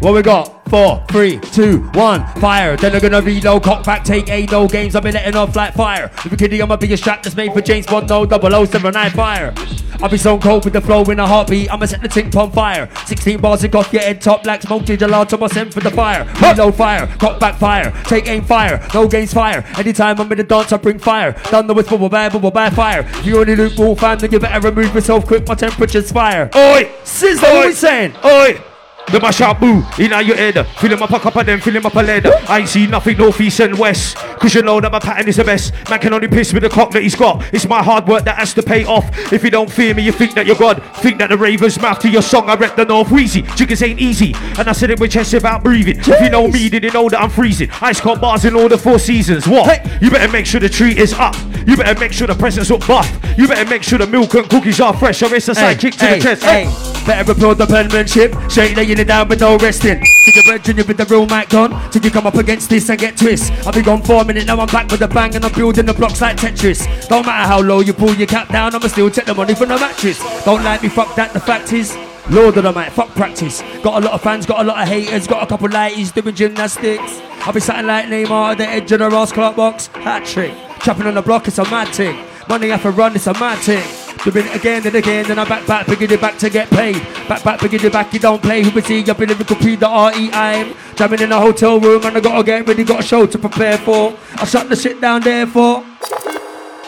[0.00, 0.59] What we got?
[0.70, 2.76] Four, three, two, one, fire.
[2.76, 4.94] Then I'm gonna reload, cock back, take A, no games.
[4.94, 6.04] I've been letting off like fire.
[6.18, 8.64] If you're kidding, I'm a biggest strap that's made for James Bond, no double O
[8.64, 9.52] seven nine fire.
[10.00, 11.72] I'll be so cold with the flow in a heartbeat.
[11.72, 12.88] I'ma set the tink on fire.
[13.06, 15.80] 16 bars of off your head top like smoke to the to my send for
[15.80, 16.24] the fire.
[16.40, 19.64] Reload fire, cock back fire, take aim fire, no gains fire.
[19.76, 21.32] Anytime I'm in the dance, I bring fire.
[21.50, 23.00] Done the with bubble bubble bear fire.
[23.00, 25.48] If you only loop ball fan, then you better remove yourself quick.
[25.48, 26.48] My temperature's fire.
[26.54, 26.90] Oi!
[27.02, 28.14] sizzle, what we saying?
[28.24, 28.69] Oi!
[29.08, 30.66] The mash up boo in your head.
[30.78, 32.26] Fill him up a cup and then fill him up a lead.
[32.26, 34.16] I ain't see nothing north, east, and west.
[34.16, 35.74] Cause you know that my pattern is the best.
[35.90, 37.42] Man can only piss with the cock that he's got.
[37.52, 39.10] It's my hard work that has to pay off.
[39.32, 40.82] If you don't fear me, you think that you're God.
[40.96, 42.48] Think that the raven's mouth to your song.
[42.48, 43.42] I rep the North Wheezy.
[43.56, 44.32] Chickens ain't easy.
[44.58, 45.98] And I said it with chest about breathing.
[45.98, 47.68] If you know me, then you know that I'm freezing.
[47.82, 49.46] Ice cold bars in all the four seasons.
[49.46, 49.84] What?
[50.00, 51.34] You better make sure the tree is up.
[51.66, 53.10] You better make sure the presents look buff.
[53.36, 55.22] You better make sure the milk and cookies are fresh.
[55.22, 56.42] Or it's a side kick to hey, the chest.
[56.44, 56.64] Hey,
[57.06, 58.34] better applaud the penmanship.
[58.50, 60.02] Straight laying it down with no resting.
[60.24, 61.70] Take your bread you with the real mic on.
[61.92, 63.52] Till you come up against this and get twist.
[63.64, 65.86] I've been gone for a minute, now I'm back with a bang and I'm building
[65.86, 67.08] the blocks like Tetris.
[67.08, 69.68] Don't matter how low you pull your cap down, I'ma still take the money from
[69.68, 70.18] the mattress.
[70.44, 71.96] Don't like me, fuck that, the fact is.
[72.30, 73.62] Lord of the mic, fuck practice.
[73.82, 76.34] Got a lot of fans, got a lot of haters, got a couple lighties doing
[76.34, 77.20] gymnastics.
[77.42, 79.86] I'll be sitting like Neymar at the edge of the Ross Clark box.
[79.88, 80.52] Hat trick.
[80.80, 82.24] Chopping on the block, it's a mad thing.
[82.48, 84.09] Money to run, it's a mad thing.
[84.24, 86.96] Doing it again and again, then I back back, bringing it back to get paid.
[87.26, 88.62] Back back, bringing it back, you don't play.
[88.62, 90.74] Who see up in lyrical P the R-E-I-M.
[90.94, 93.78] Jamming in a hotel room and I gotta get ready, got a show to prepare
[93.78, 94.14] for.
[94.34, 95.82] I shut the shit down there for.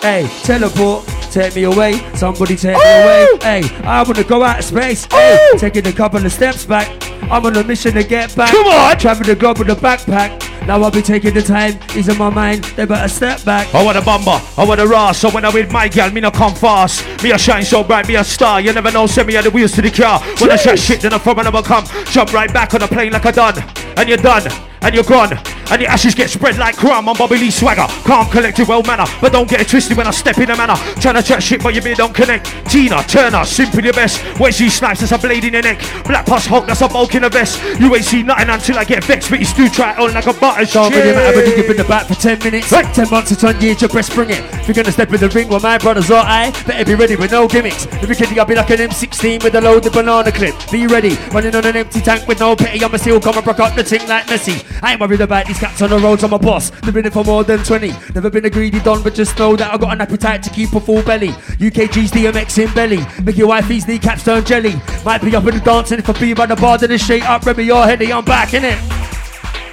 [0.02, 1.94] Hey, teleport, take me away.
[2.14, 3.26] Somebody take me away.
[3.40, 5.06] Hey, I wanna go out of space.
[5.06, 6.86] Hey, taking a couple of steps back.
[7.30, 8.50] I'm on a mission to get back.
[8.50, 8.98] Come on.
[8.98, 10.51] Travel the globe with a backpack.
[10.66, 11.78] Now I'll be taking the time.
[11.90, 12.64] He's in my mind.
[12.76, 13.74] They better step back.
[13.74, 15.12] I want a bumper, I want a raw.
[15.12, 17.04] So when I with my gal, me no come fast.
[17.22, 18.60] Me a shine so bright, me a star.
[18.60, 20.20] You never know, send me at the wheels to the car.
[20.38, 21.84] When I shut shit, then I'm from another come.
[22.06, 23.58] Jump right back on the plane like I done.
[23.96, 24.50] And you're done,
[24.80, 25.38] and you're gone.
[25.70, 27.86] And the ashes get spread like crumb on Bobby Lee swagger.
[28.04, 29.06] Calm, collected, well manner.
[29.20, 30.74] But don't get it twisted when I step in the manner.
[31.00, 32.46] Trying to chat shit, but your beer don't connect.
[32.70, 34.22] Tina, Turner, simply the best.
[34.38, 35.80] Wesley Snipes, that's a blade in your neck.
[36.04, 37.62] Black Pus Hulk, that's a bulk in the vest.
[37.80, 40.26] You ain't seen nothing until I get vexed, but you still try it on like
[40.26, 41.78] a butter Don't really matter when you give shit.
[41.78, 42.70] it the back for 10 minutes.
[42.70, 42.82] Hey.
[42.82, 44.40] 10 months to 10 years, your breast bring it.
[44.54, 47.16] If you're gonna step in the ring with my brothers or I, better be ready
[47.16, 47.86] with no gimmicks.
[47.86, 50.54] If you're kidding, I'll be like an M16 with a loaded banana clip.
[50.70, 52.84] Be ready, running on an empty tank with no pity.
[52.84, 54.64] I'm a seal, come and broke up the ting like Messi.
[54.82, 56.70] I ain't worried about these cats on the roads, I'm a boss.
[56.70, 57.92] They've been in for more than 20.
[58.14, 60.72] Never been a greedy don, but just know that I got an appetite to keep
[60.74, 61.28] a full belly.
[61.28, 63.04] UKG's DMX in belly.
[63.22, 64.74] Make your wifey's kneecaps turn jelly.
[65.04, 67.28] Might be up in the dancing if I be by the bar, then it's straight
[67.28, 68.78] up, Remy, your heady, I'm back in it.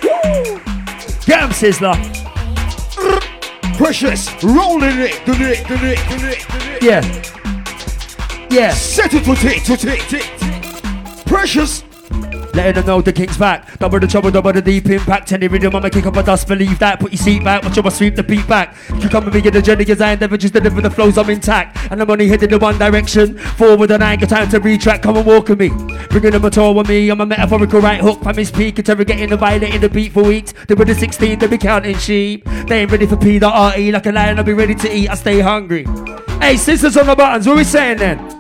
[0.02, 0.69] Get
[1.38, 1.96] him, Sizzla.
[3.78, 6.84] Preshus, rolling it, do it, do it, do it, do it.
[6.84, 8.48] Yeah.
[8.50, 8.74] Yeah.
[8.74, 10.24] Set it to tick, to tick, tick.
[11.26, 11.89] Preshus.
[12.54, 13.78] Letting them know the king's back.
[13.80, 15.32] Double the trouble, double the deep impact.
[15.32, 17.00] Any rhythm, I'ma kick up a dust, believe that.
[17.00, 18.76] Put your seat back, watch I'ma sweep the beat back.
[19.02, 21.30] You come with me in the journey, cause I endeavor just deliver the flows, I'm
[21.30, 21.78] intact.
[21.92, 23.38] And I'm only headed in one direction.
[23.38, 25.70] Forward and I ain't got time to retract, come and walk with me.
[26.10, 28.24] Bringing them a tour with me, I'm a metaphorical right hook.
[28.24, 30.54] From his peak, interrogating the violating the beat for weeks.
[30.68, 32.46] They were the 16, they be counting sheep.
[32.68, 33.92] They ain't ready for P, the R-E.
[33.92, 35.86] Like a lion, I'll be ready to eat, I stay hungry.
[36.42, 38.39] Hey, sisters on the buttons, what we saying then?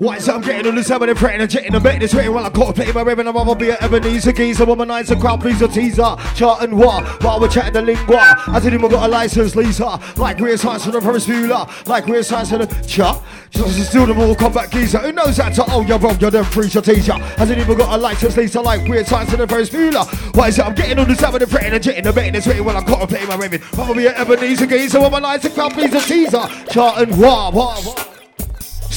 [0.00, 2.44] It I'm getting on the seven and fretting and jetting and betting this written while
[2.44, 6.62] I caught play my ribbon I'm be a Ebenezer geezer, womanizer, crowd pleaser, teaser, chart
[6.62, 8.34] and war, while we're chatting the lingua.
[8.48, 12.06] I didn't even got a license, Lisa, like we're science for the Ferris Bueller, like
[12.06, 13.22] we're science for the chart.
[13.50, 14.98] Just still the Mortal Kombat geezer.
[14.98, 17.12] Who knows that to oh you're wrong, you're them preacher teacher.
[17.12, 20.04] I didn't even got a license, Lisa, like weird science for the Ferris Bueller.
[20.36, 22.48] Why is it I'm getting on the seven and fretting and jetting and betting this
[22.48, 23.62] written while I caught play my ribbon.
[23.78, 27.76] I'm be a Ebenezer geezer, womanizer, crowd pleaser, teaser, chart and war, war,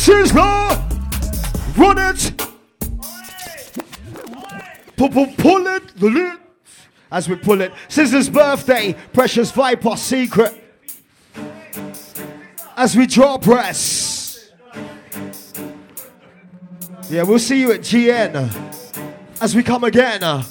[0.07, 0.17] war.
[0.17, 1.77] Sizzla!
[1.77, 2.33] Run it!
[4.97, 6.39] Pull, it, the lid.
[7.11, 10.55] As we pull it, Scissors' birthday, Preshus Viper secret.
[12.75, 14.51] As we draw press.
[17.09, 18.51] Yeah, we'll see you at GN.
[19.39, 20.43] As we come again.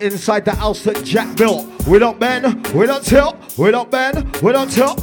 [0.00, 1.86] Inside the house that Jack built.
[1.86, 5.01] We don't bend, we don't tilt, we don't bend, we don't tilt.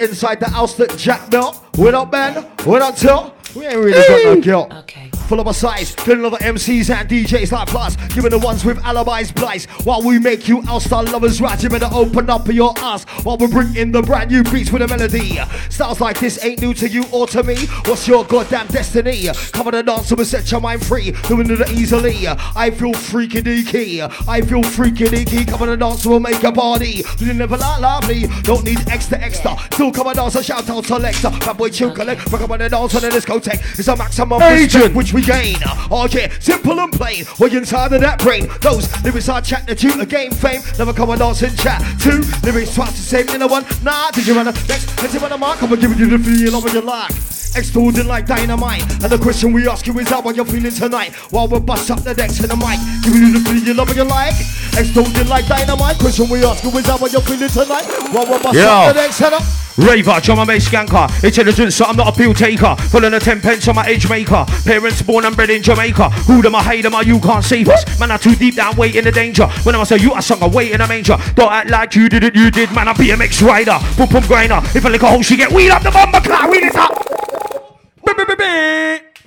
[0.00, 1.62] Inside the house that Jack built.
[1.76, 3.34] We don't bend, we don't tilt.
[3.56, 4.72] We ain't really got no guilt.
[4.72, 5.07] Okay.
[5.28, 8.82] Full of a size, filling other MCs and DJs like plus, giving the ones with
[8.82, 9.66] alibis blights.
[9.84, 13.46] While we make you All-Star lovers right, you better open up your ass while we
[13.46, 15.38] bring in the brand new beats with a melody.
[15.68, 17.56] Styles like this ain't new to you or to me.
[17.84, 19.28] What's your goddamn destiny?
[19.52, 22.26] Come on and dance and set your mind free, doing it easily.
[22.26, 25.46] I feel freaky deaky, I feel freaky deaky.
[25.46, 27.02] Come on and dance, we'll make a party.
[27.18, 29.58] You never like lovely, don't need extra extra.
[29.74, 31.28] Still come and dance and shout out selector.
[31.28, 33.78] Bad boy chill collect, up on the dance on the discotheque.
[33.78, 35.56] It's a maximum respect which we gain.
[35.90, 37.24] Oh yeah, simple and plain.
[37.38, 38.48] We're inside of that brain.
[38.60, 40.62] Those lyrics are chat that you a game fame.
[40.78, 41.82] Never come and dance and chat.
[42.00, 43.64] Two lyrics twice the same in the one.
[43.82, 45.02] Nah, did you wanna next?
[45.02, 45.62] Let's what I'm mark.
[45.62, 47.10] I'm giving you the feel of what you like.
[47.56, 48.82] Exploding like dynamite.
[49.02, 51.14] And the question we ask you is how are you feeling tonight?
[51.32, 52.78] While we bust up the decks and the mic.
[53.02, 54.38] Giving you the feel of what you like.
[54.78, 55.98] Exploding like dynamite.
[55.98, 57.86] Question we ask you is how are you feeling tonight?
[58.12, 58.68] While we bust Yo.
[58.68, 62.12] up the decks and the Raver, drum and bass skanker, intelligent, so I'm not a
[62.12, 62.74] pill taker.
[62.90, 64.44] Pulling a 10 pence on my age maker.
[64.64, 66.10] Parents born and bred in Jamaica.
[66.26, 67.98] Who them I hate them, you can't save us.
[68.00, 69.46] Man, I'm too deep down, waiting the danger.
[69.62, 71.16] When I say you, I sung a wait in a manger.
[71.34, 72.72] Don't act like you did it, you did.
[72.72, 74.60] Man, I'm BMX rider, boom boom grinder.
[74.74, 76.92] If I lick a hole, she get weed up the bumper car, weed it up.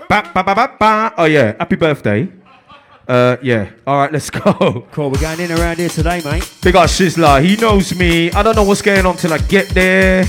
[0.09, 1.13] Ba, ba, ba, ba.
[1.17, 2.27] Oh yeah, happy birthday.
[3.07, 3.69] Uh, yeah.
[3.85, 4.87] All right, let's go.
[4.91, 6.49] Cool, we're going in around here today, mate.
[6.61, 8.31] Big up Sizzla, he knows me.
[8.31, 10.25] I don't know what's going on till I get there.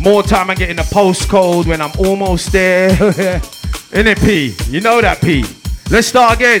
[0.00, 2.90] More time I get in the postcode when I'm almost there.
[3.92, 4.54] In it, P?
[4.68, 5.44] You know that, P.
[5.90, 6.60] Let's start again.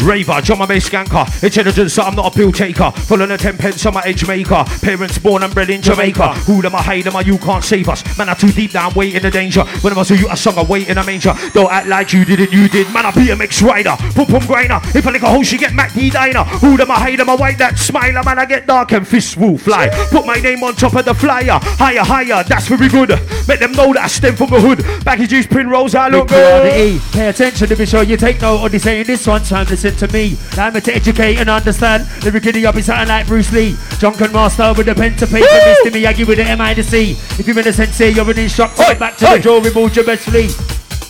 [0.00, 2.90] Raver, drum and bass skanker, intelligence, so I'm not a pill taker.
[2.92, 4.64] Following the 10 pence on my edge maker.
[4.80, 6.34] Parents born and bred in Jamaica.
[6.46, 8.04] Who them I hate them, you can't save us.
[8.16, 9.64] Man, I'm too deep down, waiting the danger.
[9.80, 11.34] When I say you, I sung a wait in a manger.
[11.52, 12.92] Don't act like you did it, you did.
[12.92, 13.96] Man, I be a mix rider.
[14.14, 14.80] Pum pum grinder.
[14.94, 16.44] If I lick a hole, she get Mac D diner.
[16.44, 18.22] Who them I hate them, I white that smiler.
[18.22, 19.88] Man, I get dark and fists will fly.
[20.10, 21.58] Put my name on top of the flyer.
[21.60, 23.10] Higher, higher, that's very good.
[23.48, 25.04] Make them know that I stem from the hood.
[25.04, 27.02] Baggy juice, pin rolls, I look Big good.
[27.12, 29.66] Pay attention to be sure you take note of this saying this one time.
[29.66, 30.36] Listen to me.
[30.56, 32.06] I'm here to educate and understand.
[32.24, 33.76] Lyrically, I'll be something like Bruce Lee.
[33.98, 35.46] Drunken master with a pen to paper.
[35.46, 35.90] Mr.
[35.90, 37.12] Miyagi with the M I to C.
[37.38, 38.82] If you're in a sensei, you're an instructor.
[38.82, 39.36] Oi, Back to oi.
[39.36, 40.48] the drawing board, your best flee.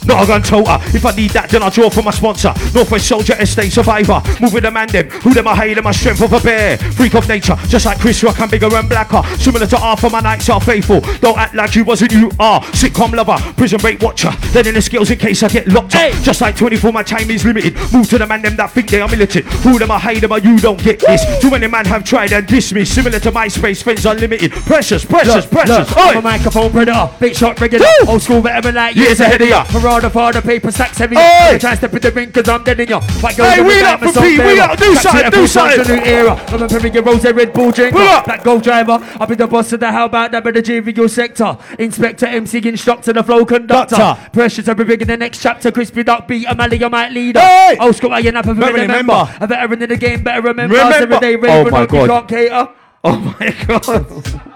[0.09, 0.79] Not a gun toter.
[0.97, 2.53] If I need that, then I'll draw from my sponsor.
[2.75, 4.23] Northwest Soldier Estate Survivor.
[4.41, 5.09] Move with the man them.
[5.23, 6.79] Who them I hail them, my strength of a bear.
[6.79, 9.23] Freak of nature, just like Chris Rock, I'm bigger and blacker.
[9.39, 11.01] Similar to Arthur, my nights are faithful.
[11.21, 12.61] Don't act like you wasn't you are.
[12.73, 14.31] Sitcom lover, prison break watcher.
[14.53, 16.13] Then in the skills in case I get locked up.
[16.23, 17.75] Just like 24, my time is limited.
[17.93, 19.45] Move to the man them that think they are militant.
[19.63, 21.23] Who them I hate them, or you don't get this.
[21.41, 22.95] Too many man have tried and dismissed.
[22.95, 24.53] Similar to MySpace, friends unlimited.
[24.53, 25.89] Preshus, precious, Look, precious.
[25.91, 26.11] look, Oi!
[26.11, 29.65] I'm a microphone predator, big shot regular, old school veteran like Years ahead of ya.
[30.11, 31.17] For the paper stacks heavy.
[31.17, 31.59] Oi!
[31.59, 34.01] Try to step in the ring cause I'm dead in your Fight Hey, we up
[34.01, 35.81] for P, song we up, do something, do something.
[35.81, 36.35] a new era.
[36.49, 37.95] I'm a Premier Rose Red Bull drink.
[37.95, 38.99] Black gold driver.
[39.19, 41.57] I'll be the boss of the how about that, but the JVO sector.
[41.79, 43.97] Inspector, MC, instructor, the flow conductor.
[43.97, 44.69] Doctor.
[44.71, 45.71] I'll be big in the next chapter.
[45.71, 47.41] Crispy duck beat, I'm Ali, I might leader.
[47.41, 47.77] Hey!
[47.81, 48.81] Old school, I ain't up remember.
[48.81, 49.37] remember.
[49.41, 50.75] A veteran in the game, better remember.
[50.75, 51.15] Remember.
[51.15, 52.09] Every day, Oh my God.
[52.09, 52.69] can't cater.
[53.05, 54.49] Oh my god.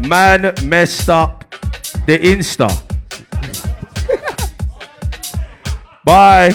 [0.08, 1.44] Man messed up
[2.06, 2.89] the Insta.
[6.04, 6.54] Bye.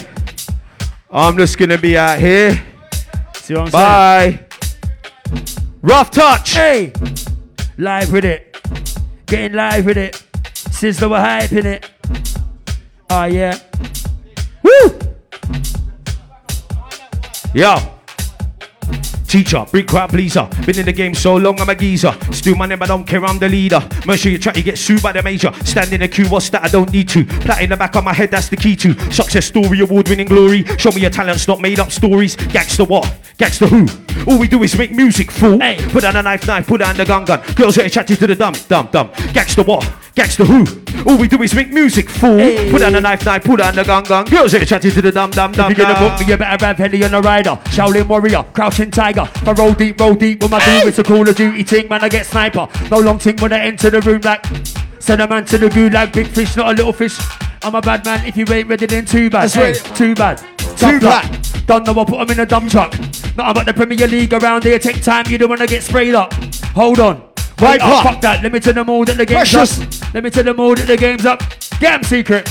[1.12, 2.62] I'm just gonna be out here.
[3.36, 4.46] See what I'm Bye.
[5.82, 6.54] Rough touch.
[6.54, 6.92] Hey,
[7.78, 8.58] live with it.
[9.28, 10.24] Getting live with it.
[10.44, 11.90] Sizzla were hyping it.
[13.10, 13.60] Oh yeah.
[14.64, 15.00] Woo!
[17.54, 17.95] Yo.
[19.28, 20.48] Teacher, big crowd pleaser.
[20.66, 22.16] Been in the game so long, I'm a geezer.
[22.32, 23.82] Still my name, I don't care, I'm the leader.
[24.06, 25.52] Make sure you try to get sued by the major.
[25.64, 26.64] Stand in the queue, what's that?
[26.64, 27.26] I don't need to.
[27.26, 28.94] Plat in the back of my head, that's the key to.
[29.12, 30.64] Success story, award winning glory.
[30.78, 32.36] Show me your talents, not made up stories.
[32.36, 33.12] Gangster what?
[33.38, 33.88] Gangster who?
[34.28, 35.60] All we do is make music, fool.
[35.60, 35.78] Hey.
[35.90, 37.42] Put down a knife, knife, put down the gun, gun.
[37.56, 39.12] Girls get chatty to the dumb, dumb, dumb.
[39.34, 39.92] Gangster what?
[40.16, 40.85] Gangster who?
[41.06, 42.38] All we do is make music, fool.
[42.38, 42.70] Hey.
[42.72, 44.26] Put on a knife, knife, put on the gun, gun.
[44.26, 45.72] Girls get chatty to the dumb, dumb, dumb.
[45.72, 47.52] If you're gonna book me, you better have Henny on a rider.
[47.66, 49.28] Shaolin warrior, crouching tiger.
[49.36, 50.88] If I roll deep, roll deep with my doom.
[50.88, 52.04] It's a Call of Duty ting, man.
[52.04, 52.68] I get sniper.
[52.90, 54.46] No long ting when I enter the room like.
[55.00, 57.18] Send a man to the gulag, big fish, not a little fish.
[57.64, 58.26] I'm a bad man.
[58.26, 59.44] If you ain't ready, then too bad.
[59.50, 59.96] That's Hey, right.
[59.96, 60.42] too bad.
[60.78, 61.26] Too luck.
[61.68, 62.94] Don't know I'll put 'em in a dump truck.
[63.38, 64.80] Not about the Premier League around here.
[64.80, 66.34] Take time, you don't wanna get sprayed up.
[66.74, 67.22] Hold on.
[67.62, 68.44] Right fuck that.
[68.44, 70.04] Let me tell them all that the game's Preshus.
[70.08, 70.14] up.
[70.14, 71.42] Let me tell them all that the game's up.
[71.80, 72.48] Game secret.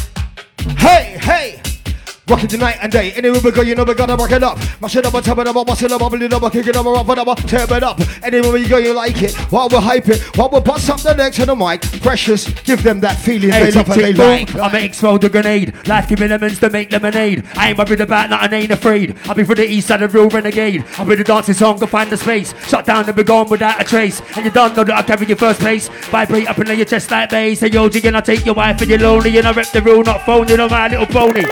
[0.78, 1.63] Hey, hey!
[2.26, 3.12] Rocking the night and day.
[3.12, 4.56] Anywhere we go, you know we gotta rock it up.
[4.80, 6.86] Mash it up, tap it up, bust it up, bubble it up, kick it up,
[6.86, 8.00] rough it up, tear it up.
[8.22, 9.34] Anywhere we go, you like it.
[9.52, 11.82] While we hype it, while we bust up the neck to the mic.
[12.00, 14.58] Preshus, give them that feeling Hey, they tick, love and they tick, boom.
[14.58, 14.70] like.
[14.70, 15.74] I may explode the grenade.
[15.86, 17.44] Life giving lemons to make lemonade.
[17.56, 19.16] I ain't worried about nothing, ain't afraid.
[19.26, 20.82] I'll be for the east side of real renegade.
[20.96, 22.54] I'll be the dancing song to find the space.
[22.66, 24.22] Shut down and be gone without a trace.
[24.34, 25.88] And you don't know that I carry your first place.
[26.08, 27.60] Vibrate up in your chest like bass.
[27.60, 29.36] Say yo, G, and I take your wife and you're lonely.
[29.36, 31.42] And I rep the rule, not phone, you know my little pony.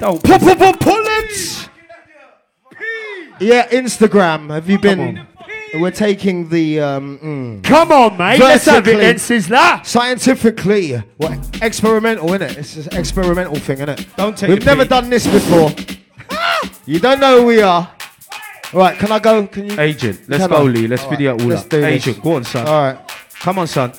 [0.00, 0.22] Don't.
[0.22, 1.68] Pull, pull, pull, pull it!
[3.40, 4.50] Yeah, Instagram.
[4.50, 5.26] Have you been?
[5.74, 8.40] We're taking the um, mm, Come on, mate.
[8.40, 9.04] Let's have it Vertically.
[9.04, 9.84] then, Sizzla.
[9.84, 12.56] scientifically what experimental, innit?
[12.56, 14.06] It's an experimental thing, innit?
[14.16, 14.88] Don't take We've the never bait.
[14.90, 15.70] done this before.
[16.86, 17.90] you don't know who we are.
[18.72, 19.46] Right, can I go?
[19.46, 19.78] Can you?
[19.80, 20.62] Agent, let's go, I?
[20.62, 20.86] Lee.
[20.86, 21.68] Let's All video right, all let's up.
[21.68, 22.06] do this.
[22.06, 22.66] Agent, go on, son.
[22.66, 22.98] All right.
[23.40, 23.92] Come on, son.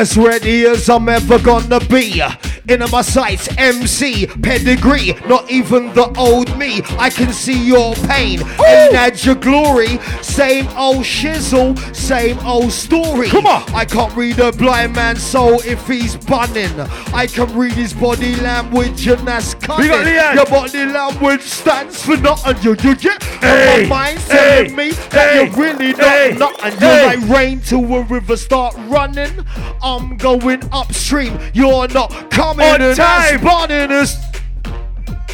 [0.00, 2.22] As ready as I'm ever gonna be.
[2.68, 6.80] In my sights, MC, pedigree, not even the old me.
[6.98, 9.98] I can see your pain, ain't had your glory.
[10.22, 13.28] Same old shizzle, same old story.
[13.28, 13.62] Come on.
[13.74, 16.80] I can't read a blind man's soul if he's bunning.
[17.12, 19.88] I can read his body language and that's cunning.
[20.34, 22.56] Your body language stands for nothing.
[22.62, 23.82] You, you get Hey.
[23.88, 24.64] my mind Hey.
[24.64, 25.44] telling me that Hey.
[25.44, 26.36] you're really not Hey.
[26.38, 26.78] nothing.
[26.78, 26.86] Hey.
[26.86, 29.44] You're like rain to a river start running.
[29.90, 31.38] I'm going upstream.
[31.52, 33.40] You're not coming On and time.
[33.40, 34.16] that's burning us.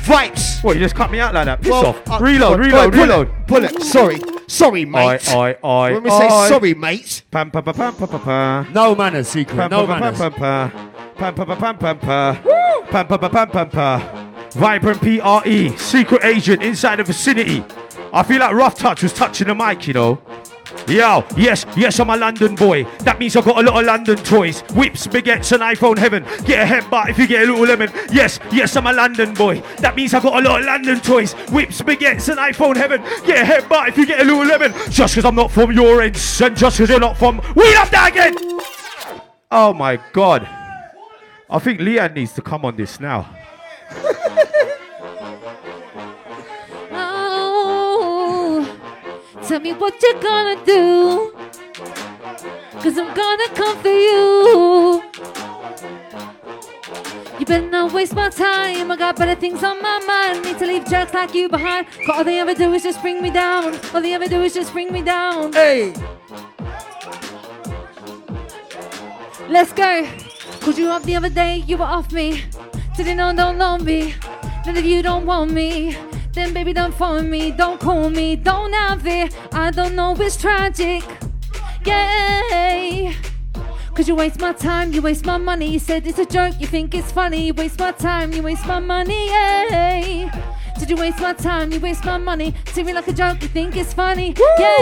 [0.06, 0.62] Vibes.
[0.62, 1.60] What, you just cut me out like that?
[1.60, 2.08] Piss Well, off.
[2.10, 3.28] uh, reload, pull- reload, pull reload.
[3.28, 3.82] It, pull it.
[3.82, 4.20] Sorry.
[4.46, 5.34] Sorry, Oi, mate.
[5.34, 6.48] oi, oi, When we say oi.
[6.48, 7.22] sorry, mate.
[7.30, 8.72] Pam, pam, pam, pam, pam, pam, pam.
[8.72, 9.56] No manners, secret.
[9.56, 10.18] Pam, No pam, pam, manners.
[10.18, 10.70] pam, pam.
[11.16, 12.36] Pam, pam, pam, pam, pam, pam.
[12.90, 14.32] Pam, pam, pam, pam, pam, pam.
[14.52, 17.64] Vibrant PRE, secret agent inside the vicinity.
[18.12, 20.18] I feel like Rough Touch was touching the mic, you know.
[20.88, 22.84] Yo, yes, yes, I'm a London boy.
[23.00, 24.60] That means I got a lot of London toys.
[24.72, 26.22] Whips, baguettes, and iPhone heaven.
[26.44, 27.90] Get a headbutt if you get a little lemon.
[28.12, 29.60] Yes, yes, I'm a London boy.
[29.78, 31.32] That means I got a lot of London toys.
[31.50, 33.02] Whips, baguettes, and iPhone heaven.
[33.26, 34.72] Get a headbutt if you get a little lemon.
[34.88, 37.42] Just because I'm not from your ends, and just because you're not from.
[37.56, 38.36] We love that again!
[39.50, 40.48] Oh my god.
[41.50, 43.28] I think Leanne needs to come on this now.
[49.46, 51.32] tell me what you're gonna do.
[52.82, 55.02] Cause I'm gonna come for you.
[57.38, 58.90] You better not waste my time.
[58.90, 60.44] I got better things on my mind.
[60.44, 61.86] Need to leave jerks like you behind.
[61.86, 63.78] 'Cause all they ever do is just bring me down.
[63.94, 65.52] All they ever do is just bring me down.
[65.52, 65.92] Hey.
[69.48, 70.06] Let's go.
[70.60, 72.42] Called you up the other day, you were off me.
[72.96, 74.14] Didn't know don't love me.
[74.64, 75.96] That if you don't want me,
[76.36, 77.50] then baby don't phone me.
[77.50, 78.36] Don't call me.
[78.36, 79.34] Don't have it.
[79.52, 80.14] I don't know.
[80.18, 81.02] It's tragic.
[81.84, 83.14] Yeah.
[83.94, 85.70] Cause you waste my time, you waste my money.
[85.70, 87.46] You said it's a joke, you think it's funny.
[87.46, 89.28] You waste my time, you waste my money.
[89.28, 90.30] Yeah.
[90.78, 91.72] Did you waste my time?
[91.72, 92.54] You waste my money.
[92.66, 94.34] See me like a joke, you think it's funny.
[94.36, 94.76] Yeah.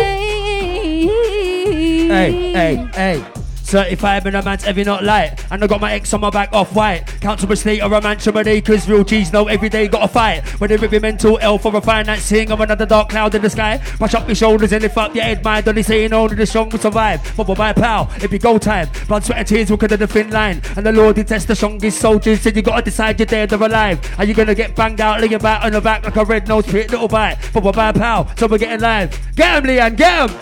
[2.09, 3.43] Hey, hey, hey.
[3.65, 5.43] Certified in a man's heavy not light.
[5.51, 7.07] And I got my ex on my back off white.
[7.20, 8.89] Countable state or a with acres.
[8.89, 10.45] Real G's know every day gotta fight.
[10.61, 13.78] Whether it be mental health or a financing of another dark cloud in the sky.
[13.99, 15.66] Push up your shoulders and lift up your head, mind.
[15.66, 17.20] Only saying only the strong will survive.
[17.36, 18.89] But by pal, it be go time.
[19.09, 20.61] Blood, sweat, and tears cut the thin line.
[20.77, 22.43] And the Lord detests the strongest soldiers.
[22.43, 23.99] Said you gotta decide you're dead or alive.
[24.19, 26.66] Are you gonna get banged out, laying back on the back like a red nose
[26.66, 27.39] pit little bite?
[27.55, 29.19] But by pal, so we're getting live.
[29.35, 30.39] Get him, Leanne, get him!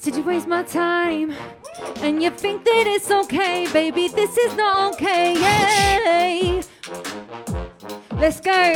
[0.00, 1.34] Did you waste my time?
[1.96, 4.08] And you think that it's okay, baby?
[4.08, 5.34] This is not okay.
[5.34, 6.62] Yeah.
[8.12, 8.74] Let's go.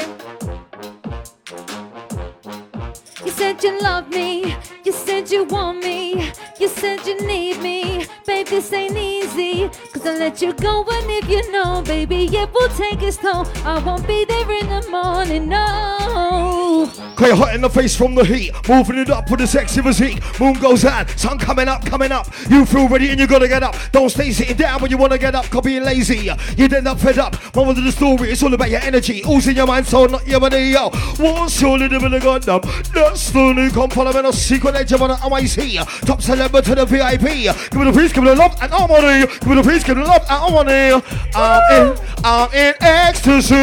[3.24, 4.56] You said you love me.
[4.89, 6.32] You said you want me.
[6.59, 8.06] You said you need me.
[8.27, 9.69] Babe, this ain't easy.
[9.93, 10.81] Cause I let you go.
[10.81, 13.47] And if you know, baby, it will take its toll.
[13.66, 15.47] I won't be there in the morning.
[15.51, 16.90] No.
[17.16, 20.23] Quite hot in the face from the heat, moving it up with the sexy physique.
[20.39, 22.28] Moon goes out, sun coming up, coming up.
[22.48, 23.74] You feel ready and you gotta get up.
[23.90, 26.31] Don't stay sitting down when you wanna get up, cause being lazy.
[26.56, 27.35] You'd end up fed up.
[27.56, 29.24] Mama to the story, it's all about your energy.
[29.24, 30.90] All's in your mind, so not your money, yo.
[31.16, 32.93] What's your little bit of gundam?
[32.93, 35.84] That's new come follow me, no secret edge of an MIC.
[36.06, 37.70] Top celebrity to the VIP.
[37.70, 39.26] Give me the peace, give me the love and harmony.
[39.26, 41.02] Give me the peace, give me the love and harmony.
[41.34, 43.55] I'm in, I'm in ecstasy.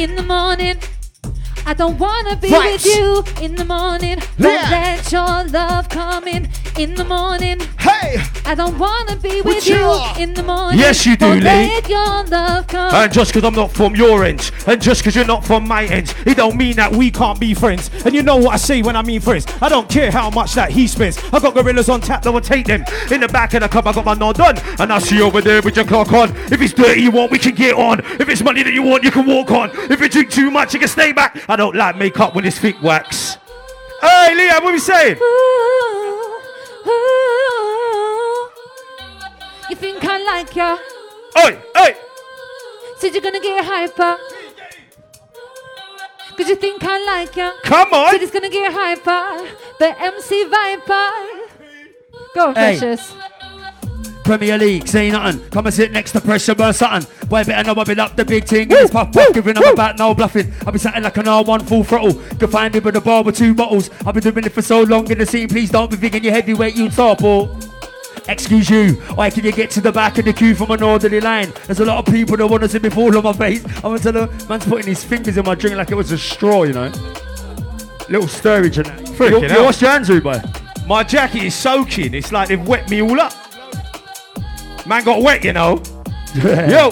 [0.00, 0.78] In the morning,
[1.64, 2.72] I don't wanna be Right.
[2.72, 3.24] with you.
[3.40, 4.70] In the morning, don't Yeah.
[4.70, 6.48] let your love come in.
[6.76, 10.00] In the morning, hey, I don't wanna be What with you you.
[10.18, 11.44] In the morning, Yes, you do, don't Lee.
[11.74, 12.94] let your love come.
[12.94, 15.84] And just because I'm not from your end, and just because you're not from my
[15.84, 17.90] end, it don't mean that we can't be friends.
[18.04, 19.46] And you know what I say when I mean friends.
[19.60, 21.18] I don't care how much that he spends.
[21.32, 22.84] I got gorillas on tap that will take them.
[23.10, 24.58] In the back of the club, I got my nod done.
[24.78, 26.34] And I see you over there with your clock on.
[26.50, 28.00] If it's dirty you want, we can get on.
[28.18, 29.70] If it's money that you want, you can walk on.
[29.90, 31.36] If you drink too much, you can stay back.
[31.52, 33.36] I don't like makeup when it's thick wax.
[34.00, 35.18] Hey, Leah, what are we saying?
[39.68, 40.78] You think I like ya?
[41.44, 41.96] Oi, hey!
[42.96, 44.16] Said you're gonna get hyper.
[46.38, 47.52] Cause you think I like ya?
[47.64, 48.12] Come on.
[48.12, 49.46] Said it's gonna get hyper.
[49.78, 51.10] The MC Viper.
[52.34, 52.78] Go Hey.
[52.78, 53.12] Preshus.
[54.24, 55.40] Premier League, say nothing.
[55.50, 57.10] Come and sit next to pressure, burn something.
[57.28, 58.68] Boy, better know I been up the big thing.
[58.70, 60.52] It's puff puff, giving them about no bluffing.
[60.60, 62.14] I've been sitting like an R1 full throttle.
[62.38, 63.90] Can find me with a bar with two bottles.
[64.06, 65.48] I've been doing it for so long in the scene.
[65.48, 67.48] Please don't be thinking you're heavyweight, you top or.
[68.28, 71.20] Excuse you, why can you get to the back of the queue from an orderly
[71.20, 71.52] line?
[71.66, 73.64] There's a lot of people that want to see me fall on my face.
[73.82, 76.12] I want to tell the man's putting his fingers in my drink like it was
[76.12, 76.92] a straw, you know.
[78.08, 79.00] Little stirrage and that.
[79.06, 79.64] Freaking You- you.
[79.64, 80.40] What's your hands, boy?
[80.86, 82.14] My jacket is soaking.
[82.14, 83.32] It's like they've wet me all up.
[84.86, 85.82] Man got wet, you know.
[86.34, 86.90] Yo.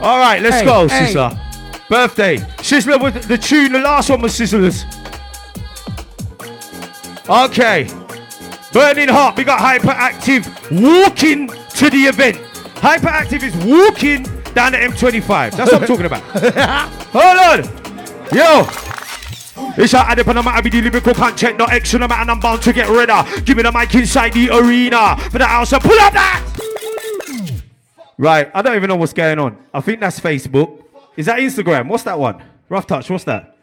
[0.00, 1.12] All right, let's Hey, go, hey.
[1.12, 1.88] Sizzla.
[1.88, 2.36] Birthday.
[2.58, 3.72] Sizzla with the tune.
[3.72, 4.84] The last one was Sizzlers.
[7.28, 7.88] Okay.
[8.72, 9.36] Burning Heart.
[9.36, 12.36] We got Hyperactive walking to the event.
[12.76, 14.22] Hyperactive is walking
[14.54, 15.56] down the M25.
[15.56, 16.22] That's what I'm talking about.
[17.12, 17.64] Hold on.
[18.34, 18.87] Yo.
[19.76, 22.40] It's a add up and I'm out the lyrical content, not extra, no matter, I'm
[22.40, 23.24] bound to get redder.
[23.42, 26.44] Give me the mic inside the arena for the house and pull up that.
[28.16, 29.56] Right, I don't even know what's going on.
[29.72, 30.82] I think that's Facebook.
[31.16, 31.88] Is that Instagram?
[31.88, 32.42] What's that one?
[32.68, 33.56] Rough touch, what's that?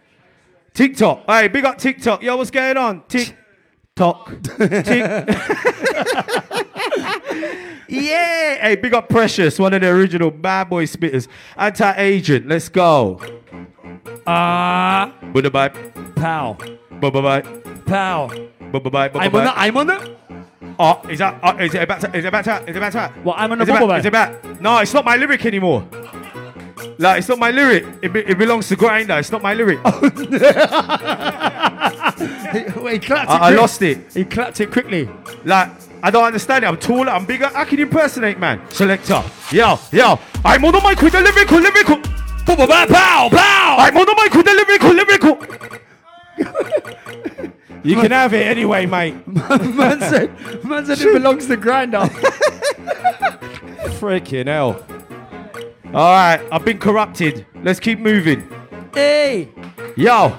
[0.74, 1.26] TikTok.
[1.26, 2.22] Hey, big up TikTok.
[2.22, 3.04] Yo, what's going on?
[3.08, 4.42] TikTok.
[4.44, 4.58] Tick.
[7.88, 8.56] yeah.
[8.62, 11.28] Hey, big up Preshus, one of the original bad boy spitters.
[11.58, 12.48] Anti-agent.
[12.48, 13.22] Let's go.
[14.28, 15.12] Ah.
[15.34, 15.70] Bye bye.
[16.16, 16.58] Pow.
[17.00, 17.42] Bye bye.
[17.86, 18.28] Pow.
[18.72, 19.12] Bye bye.
[19.16, 19.54] I'm on that.
[19.58, 20.10] I'm on that.
[20.78, 21.40] Oh, is that?
[21.42, 22.16] Oh, is it about to?
[22.16, 22.62] Is it about to?
[22.64, 23.14] Is it about to?
[23.24, 24.00] Well, I'm on the is about.
[24.00, 24.62] Is it about?
[24.62, 25.88] No, it's not my lyric anymore.
[26.98, 27.86] Like, it's not my lyric.
[28.02, 29.18] It, be, it belongs to Grinder.
[29.18, 29.84] It's not my lyric.
[32.76, 34.14] Wait, he clapped I, I lost it.
[34.14, 35.10] He clapped it quickly.
[35.44, 35.72] Like,
[36.02, 36.68] I don't understand it.
[36.68, 37.10] I'm taller.
[37.10, 37.52] I'm bigger.
[37.54, 38.62] I can impersonate, man.
[38.70, 39.24] Selector.
[39.52, 40.20] Yo, yo.
[40.44, 42.15] I'm on the mic with the lyrical, lyrical.
[42.46, 43.76] Pow, pow, pow, pow.
[43.80, 45.38] I'm on the mic with the lyrical, lyrical.
[47.84, 49.28] you can have it anyway, mate.
[49.28, 52.02] man said, man said it belongs to Grinder.
[54.00, 54.86] Freaking hell.
[55.94, 57.46] All right, I've been corrupted.
[57.64, 58.48] Let's keep moving.
[58.94, 59.50] hey.
[59.96, 60.38] Yo.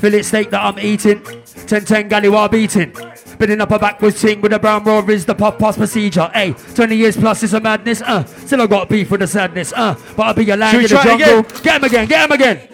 [0.00, 1.22] Fillet steak that I'm eating.
[1.66, 2.94] 10 10 galley while beating.
[3.38, 6.28] Bending up a backwards ting with a brown roar is the pop pass procedure.
[6.34, 8.02] Hey, 20 years plus is a madness.
[8.02, 9.72] Uh, still I got beef with the sadness.
[9.76, 11.38] Uh, but I'll be a lion Should we in the jungle.
[11.40, 11.62] again?
[11.62, 12.68] Get him again, get him again.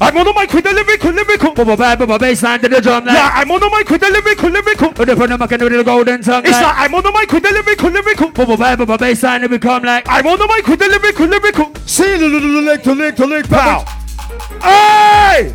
[0.00, 1.54] I'm on the mic with the lyrical, lyrical.
[1.54, 3.14] Bubble bad, bubble baseline to the drum like.
[3.14, 4.88] Yeah, I'm on the mic with the lyrical, lyrical.
[4.90, 6.62] With the front of my can with the golden tongue It's like.
[6.62, 8.30] like I'm on the mic with the lyrical, lyrical.
[8.30, 10.04] Bubble bad, bubble baseline to become like.
[10.08, 11.74] I'm on the mic with the lyrical, lyrical.
[11.86, 13.84] See the little leg to leg to leg Pow.
[13.84, 14.58] pow.
[14.60, 15.54] Hey!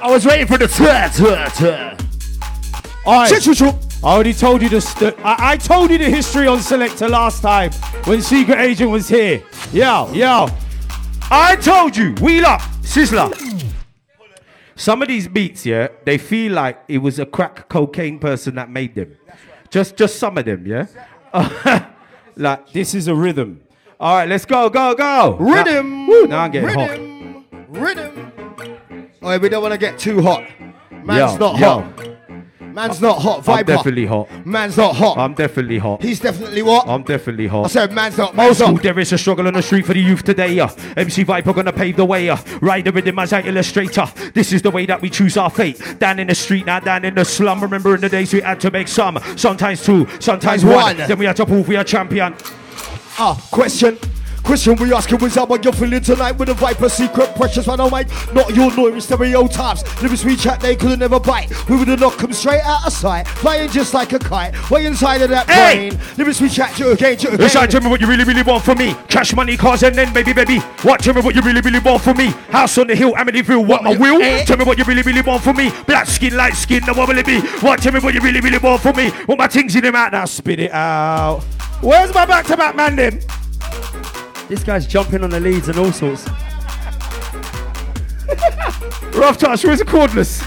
[0.00, 2.07] I was waiting for the twat, twat, twat.
[3.10, 3.72] I
[4.02, 7.72] already told you the st- I-, I told you the history on Selector last time
[8.04, 9.42] when Secret Agent was here.
[9.72, 10.48] Yo, yo.
[11.30, 13.32] I told you, wheel up, Sizzla.
[14.76, 18.70] Some of these beats, yeah, they feel like it was a crack cocaine person that
[18.70, 19.16] made them.
[19.70, 20.86] Just just some of them, yeah?
[22.36, 23.62] like this is a rhythm.
[23.98, 25.36] All right, let's go, go, go.
[25.40, 26.06] Rhythm.
[26.06, 26.90] Now, now I'm getting hot.
[26.90, 27.44] Rhythm.
[27.68, 28.32] Rhythm.
[29.22, 30.44] Oh, we don't want to get too hot.
[30.90, 31.80] Man's Yo, not yo.
[31.80, 32.17] hot.
[32.78, 33.48] Man's not hot.
[33.48, 34.46] I'm definitely hot.
[34.46, 35.18] Man's not hot.
[35.18, 36.00] I'm definitely hot.
[36.00, 36.86] He's definitely what?
[36.86, 37.64] I'm definitely hot.
[37.64, 38.28] I said man's not.
[38.28, 38.82] Old Man's school, not.
[38.84, 40.60] there is a struggle on the street for the youth today.
[40.60, 40.68] Uh.
[40.96, 42.30] MC Viper gonna pave the way.
[42.30, 42.36] Uh.
[42.60, 44.06] Ride the rhythm as our illustrator.
[44.32, 45.82] This is the way that we choose our fate.
[45.98, 47.60] Down in the street, now down in the slum.
[47.60, 50.76] Remember in the days we had to make some, sometimes two, sometimes one.
[50.76, 50.96] One.
[50.98, 52.36] Then we had to prove we are champion.
[53.18, 53.98] Ah, question.
[54.48, 57.90] Question we asking is how you're feeling tonight with the Viper secret precious man on
[57.90, 58.08] mic.
[58.32, 59.82] Not your noise stereotypes.
[60.02, 61.50] Lyrics we chat they could never bite.
[61.68, 63.28] We would have knocked them straight out of sight.
[63.28, 64.70] Flying just like a kite.
[64.70, 65.90] Way inside of that Hey!
[65.90, 66.00] brain.
[66.16, 67.70] Lyrics we chat to again, to Listen, again.
[67.72, 68.96] tell me what you really, really want from me.
[69.08, 70.60] Cash, money, cars, and then baby, baby.
[70.80, 71.00] What?
[71.00, 72.28] Tell me what you really, really want from me.
[72.48, 73.66] House on the hill, Amityville.
[73.66, 74.22] What my will?
[74.22, 74.46] eh?
[74.46, 75.70] Tell me what you really, really want from me.
[75.86, 77.40] Black skin, light skin, now what will it be?
[77.60, 77.82] What?
[77.82, 79.10] Tell me what you really, really want from me.
[79.26, 80.24] What my things in them out now?
[80.24, 81.42] Spit it out.
[81.82, 83.20] Where's my back-to-back man then?
[84.48, 86.26] This guy's jumping on the leads and all sorts.
[89.14, 90.42] Rough touch, where's the cordless?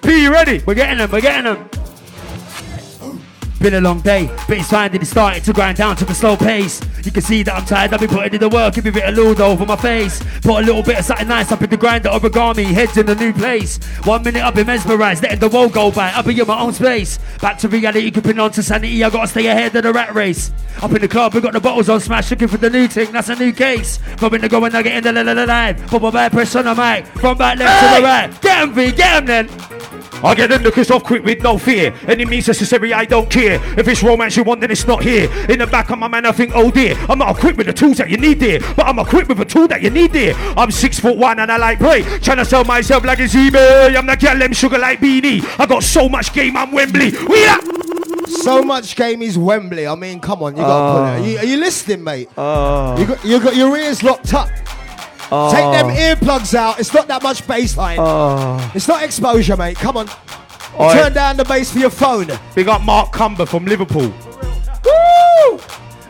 [0.02, 0.62] P, you ready?
[0.66, 1.70] We're getting them, we're getting them.
[3.58, 6.14] Been a long day, but it's fine that it started to grind down to the
[6.14, 6.80] slow pace.
[7.04, 8.92] You can see that I'm tired, I've been putting in the work, give me a
[8.92, 10.22] bit of lube over my face.
[10.42, 13.14] Put a little bit of something nice up in the grinder, origami, heads in a
[13.14, 13.78] new place.
[14.04, 16.74] One minute I've been mesmerized, letting the world go by, I'll be in my own
[16.74, 17.18] space.
[17.40, 20.52] Back to reality, keeping on to sanity, I gotta stay ahead of the rat race.
[20.82, 23.10] Up in the club, we got the bottles on smash, looking for the new thing,
[23.10, 23.98] that's a new case.
[24.18, 25.76] Going to go and I get in the la la la line.
[25.88, 28.42] Put my bad press on the mic, from back left to the right.
[28.42, 29.48] Get him, V, get him then.
[30.24, 31.94] I get the lookers off quick with no fear.
[32.08, 33.45] Any means necessary, I don't care.
[33.54, 35.30] If it's romance you want, then it's not here.
[35.48, 36.96] In the back of my man, I think, oh dear.
[37.08, 39.44] I'm not equipped with the tools that you need there, but I'm equipped with a
[39.44, 40.34] tool that you need there.
[40.56, 42.02] I'm six foot one and I like pray.
[42.20, 43.96] Trying to sell myself like it's eBay.
[43.96, 45.44] I'm the girl, them sugar like beanie.
[45.58, 47.12] I got so much game, I'm Wembley.
[47.28, 47.62] We up.
[48.28, 49.86] So much game is Wembley.
[49.86, 51.08] I mean, come on, you got to put it.
[51.08, 52.28] Are you, are you listening, mate?
[52.36, 52.98] Oh.
[52.98, 54.48] You got you got your ears locked up.
[54.48, 55.96] Take them ah.
[55.96, 56.78] earplugs out.
[56.78, 57.98] It's not that much bass line.
[58.00, 58.72] Ah.
[58.74, 59.76] It's not exposure, mate.
[59.76, 60.08] Come on.
[60.78, 60.92] Oi.
[60.92, 62.28] Turn down the bass for your phone.
[62.54, 64.12] We got Mark Cumber from Liverpool.
[64.84, 65.60] Woo!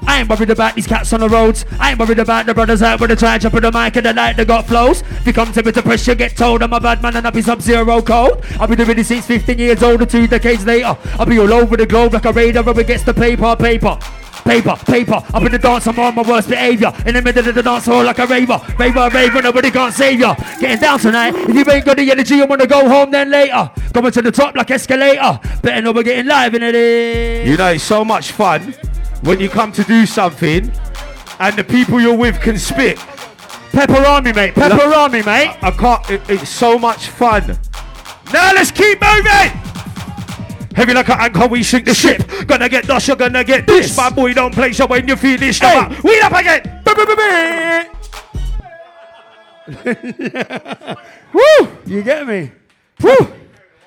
[0.08, 1.64] I ain't worried about these cats on the roads.
[1.78, 4.06] I ain't worried about the brothers out with the try jump on the mic and
[4.06, 5.02] the light that got flows.
[5.02, 7.32] If you come to me to pressure, get told I'm a bad man and I'll
[7.32, 8.44] be sub-zero cold.
[8.58, 10.96] I'll be doing this since 15 years older, two decades later.
[11.18, 13.98] I'll be all over the globe like a raider rubber gets the paper, paper.
[14.46, 16.92] Paper, paper, up in the dance, I'm on my worst behavior.
[17.04, 18.60] In the middle of the dance hall like a raver.
[18.78, 20.36] Raver, raver, nobody can't save ya.
[20.60, 21.34] Getting down tonight.
[21.34, 23.68] If you ain't got the energy, I'm gonna go home then later.
[23.92, 25.40] Coming to the top like escalator.
[25.62, 27.46] Better know we're getting live in it.
[27.48, 28.72] You know, it's so much fun
[29.22, 30.72] when you come to do something
[31.40, 32.98] and the people you're with can spit.
[33.72, 34.54] Pepperoni, mate.
[34.54, 35.56] Pepperoni, mate.
[35.60, 36.08] I can't.
[36.08, 37.58] It, it's so much fun.
[38.32, 39.65] Now let's keep moving.
[40.76, 42.22] Heavy like an anchor, we sink the ship.
[42.46, 43.96] Gonna get dust, you're gonna get this.
[43.96, 45.58] My boy, don't play so when you feel this.
[45.58, 45.68] Hey.
[45.68, 46.00] Hey.
[46.04, 46.82] We up again.
[51.32, 51.68] Woo!
[51.86, 52.52] You get me?
[53.00, 53.16] Woo!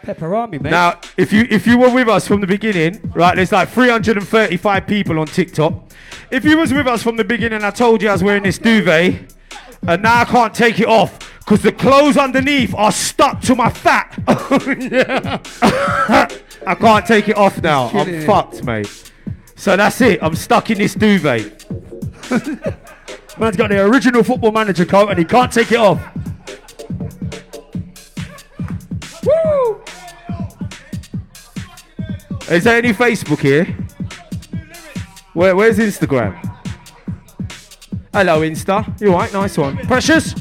[0.03, 0.71] Pepperoni, mate.
[0.71, 3.35] Now, if you if you were with us from the beginning, right?
[3.35, 5.91] There's like 335 people on TikTok.
[6.31, 8.57] If you was with us from the beginning, I told you I was wearing this
[8.57, 9.31] duvet,
[9.87, 13.69] and now I can't take it off because the clothes underneath are stuck to my
[13.69, 14.17] fat.
[16.11, 16.27] Oh,
[16.65, 17.89] I can't take it off now.
[17.89, 19.11] I'm fucked, mate.
[19.55, 20.21] So that's it.
[20.21, 21.65] I'm stuck in this duvet.
[23.37, 26.01] Man's got the original football manager coat and he can't take it off.
[29.25, 29.81] Woo!
[32.49, 33.65] Is there any Facebook here?
[35.33, 36.35] Where, where's Instagram?
[38.11, 38.99] Hello, Insta.
[38.99, 39.31] You alright?
[39.31, 39.77] Nice one.
[39.77, 40.35] Preshus?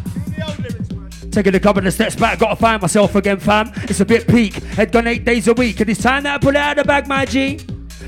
[1.38, 3.70] Taking a couple of steps back, gotta find myself again, fam.
[3.84, 4.54] It's a bit peak.
[4.54, 6.82] Head gone eight days a week, and it's time that I pull it out of
[6.82, 7.60] the bag, my G.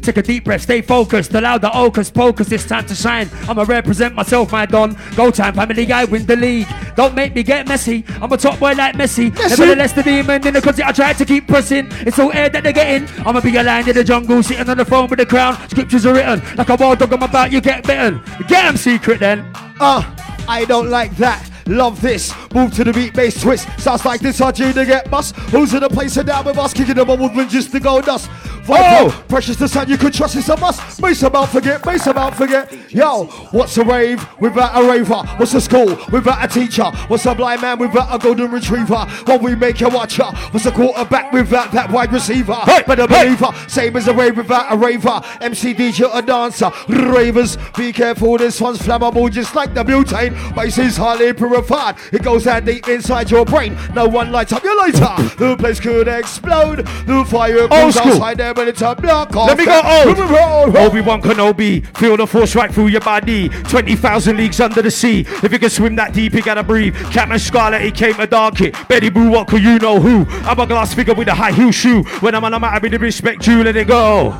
[0.03, 1.33] Take a deep breath, stay focused.
[1.33, 3.31] Allow the ocus pocus, it's time to shine.
[3.49, 4.97] I'ma represent myself, my don.
[5.15, 6.67] Go time, family guy, win the league.
[6.97, 8.05] Don't make me get messy.
[8.21, 9.33] I'm a top boy like Messi.
[9.33, 11.87] Nevertheless, the demon in the closet, I try to keep pressing.
[12.01, 13.09] It's all air that they're getting.
[13.25, 15.57] I'ma be a lion in the jungle, sitting on the throne with the crown.
[15.69, 17.13] Scriptures are written like a wild dog.
[17.13, 18.21] I'm about you get bitten.
[18.49, 19.49] Get 'em secret then.
[19.79, 20.03] Uh,
[20.49, 21.49] I don't like that.
[21.71, 22.35] Love this.
[22.53, 23.69] Move to the beat, bass twist.
[23.79, 25.37] Sounds like this RG to get bust.
[25.53, 26.75] Who's in the place and down with us?
[26.75, 28.29] Kicking the bubble with just to go dust.
[28.65, 29.25] Viper, Oh!
[29.29, 31.01] precious the sound you could trust it's a must.
[31.01, 32.73] Mace about forget, mace about forget.
[32.93, 35.23] Yo, what's a rave without a raver?
[35.39, 36.85] What's a school without a teacher?
[37.09, 39.07] What's a blind man without a golden retriever?
[39.25, 40.25] What we make a watcher?
[40.51, 42.55] What's a quarterback without that wide receiver?
[42.55, 43.37] Hey, but a hey.
[43.69, 45.21] same as a rave without a raver.
[45.41, 46.71] MC DJ a dancer.
[46.89, 50.55] Ravers, be careful, this one's flammable just like the butane.
[50.55, 51.97] Base is highly purified.
[52.13, 53.77] It goes down deep inside your brain.
[53.95, 55.15] No one lights up your lighter.
[55.37, 56.87] The place could explode.
[57.07, 59.49] The fire goes outside there, but it's a block off.
[59.49, 60.77] Let me go that- old.
[60.77, 63.49] Obi-Wan Kenobi, feel the force right through your body.
[63.49, 65.21] 20,000 leagues under the sea.
[65.43, 66.95] If you can swim that deep, you gotta breathe.
[67.13, 68.75] Captain Scarlet, he came to dark it.
[68.89, 70.27] Betty Boo, what could you know who?
[70.45, 72.03] I'm a glass figure with a high heel shoe.
[72.21, 74.31] When I'm on a matter, with the respect you, let it go.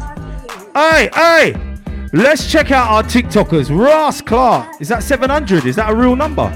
[0.75, 1.57] Hey, hey,
[2.13, 3.77] let's check out our TikTokers.
[3.77, 5.67] Ross Clark, is that 700?
[5.67, 6.49] Is that a real number?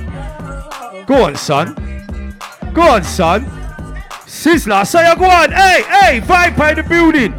[1.06, 1.74] Go on, son.
[2.72, 3.44] Go on, son.
[4.26, 5.52] Sizzla, say a go on.
[5.52, 7.32] Hey, hey, vibe by the building.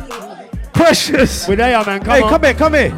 [0.73, 1.47] Preshus.
[1.47, 1.99] We're there, man.
[2.01, 2.29] Come hey, on.
[2.29, 2.89] come here, come here.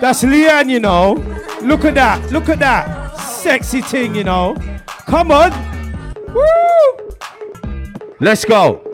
[0.00, 1.14] That's Leanne, you know.
[1.62, 2.32] Look at that.
[2.32, 3.16] Look at that.
[3.16, 4.56] Sexy thing, you know.
[4.86, 5.52] Come on.
[6.34, 7.16] Woo!
[8.20, 8.93] Let's go.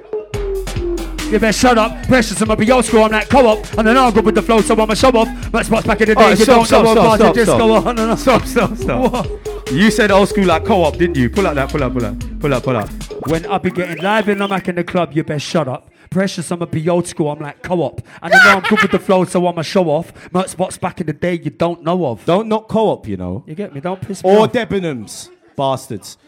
[1.31, 1.93] You better shut up.
[2.07, 3.05] Preshus, I'ma be old school.
[3.05, 3.78] I'm like co-op.
[3.78, 5.28] And then I'll go with the flow, so I'ma show off.
[5.52, 7.86] But spots back in the day, Alright, you stop, don't stop, know stop, stop, stop.
[7.86, 8.16] on and on.
[8.19, 9.27] Stop, stop, stop.
[9.70, 11.31] You said old school like co-op, didn't you?
[11.31, 12.90] Pull up that, pull up, pull up, pull up, pull up.
[13.28, 15.89] When I be getting live and I'm back in the club, you better shut up.
[16.11, 17.31] Preshus, I'ma be old school.
[17.31, 18.01] I'm like co-op.
[18.20, 20.12] And then I'm good with the flow, so I'ma show off.
[20.32, 22.24] Merch spots back in the day you don't know of.
[22.24, 23.44] Don't not co-op, you know.
[23.47, 23.81] You get me?
[23.81, 24.52] Don't piss me Or off.
[24.52, 25.28] Debenhams.
[25.55, 26.19] Bastards.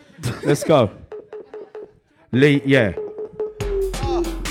[0.45, 0.93] Let's go.
[2.31, 2.93] Lee, yeah.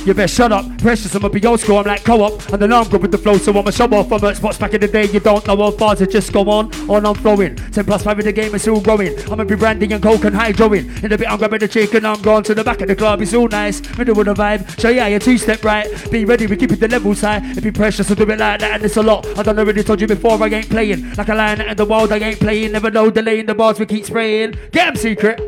[0.05, 0.65] You better shut up.
[0.77, 1.77] Preshus, I'ma be old school.
[1.77, 2.49] I'm like co-op.
[2.49, 4.11] And then I'm good with the flow, so I'ma show off.
[4.11, 5.05] I'm at spots back in the day.
[5.05, 6.73] You don't know of bars that just go on.
[6.89, 7.55] On I'm flowing.
[7.55, 9.17] 10 plus 5 in the game, it's still growing.
[9.31, 11.03] I'ma be branding and coke and hydroing.
[11.03, 12.05] In a bit, I'm grabbing the chicken.
[12.05, 13.21] I'm going to the back of the club.
[13.21, 13.79] It's all nice.
[13.95, 14.79] Middle of the vibe.
[14.79, 15.87] Show ya, you two step right.
[16.09, 17.39] Be ready, we keep it the levels high.
[17.43, 18.63] If you precious, I'll do it like that.
[18.63, 19.27] And it's a lot.
[19.37, 21.13] I done already told you before, I ain't playing.
[21.13, 22.71] Like a lion in the wild, I ain't playing.
[22.71, 24.55] Never know delaying the bars, we keep spraying.
[24.71, 25.39] Get 'em secret.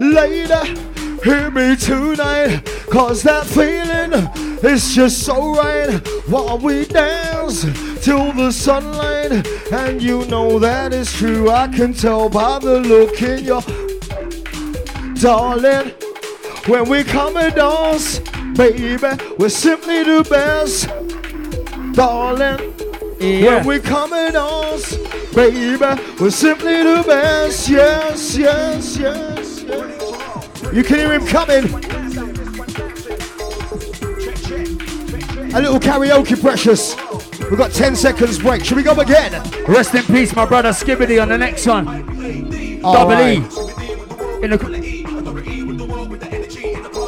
[0.00, 0.62] Later,
[1.22, 4.12] hear me tonight, cause that feeling
[4.62, 6.00] is just so right.
[6.28, 7.62] While we dance
[8.04, 11.50] till the sunlight, and you know that is true.
[11.50, 13.62] I can tell by the look in your
[15.14, 15.92] darling.
[16.66, 18.20] When we come and dance,
[18.54, 18.98] baby,
[19.38, 20.88] we're simply the best,
[21.94, 22.74] darling.
[23.18, 23.56] Yeah.
[23.56, 24.96] When we come and dance,
[25.34, 25.76] baby,
[26.20, 27.68] we're simply the best.
[27.68, 29.39] Yes, yes, yes, yes.
[30.72, 31.64] You can hear him coming.
[35.52, 36.94] A little karaoke, precious.
[37.50, 38.64] We've got 10 seconds break.
[38.64, 39.32] Should we go again?
[39.66, 41.88] Rest in peace, my brother Skibadee on the next one.
[42.84, 43.38] All Double right.
[43.38, 44.44] E.
[44.44, 44.80] In the.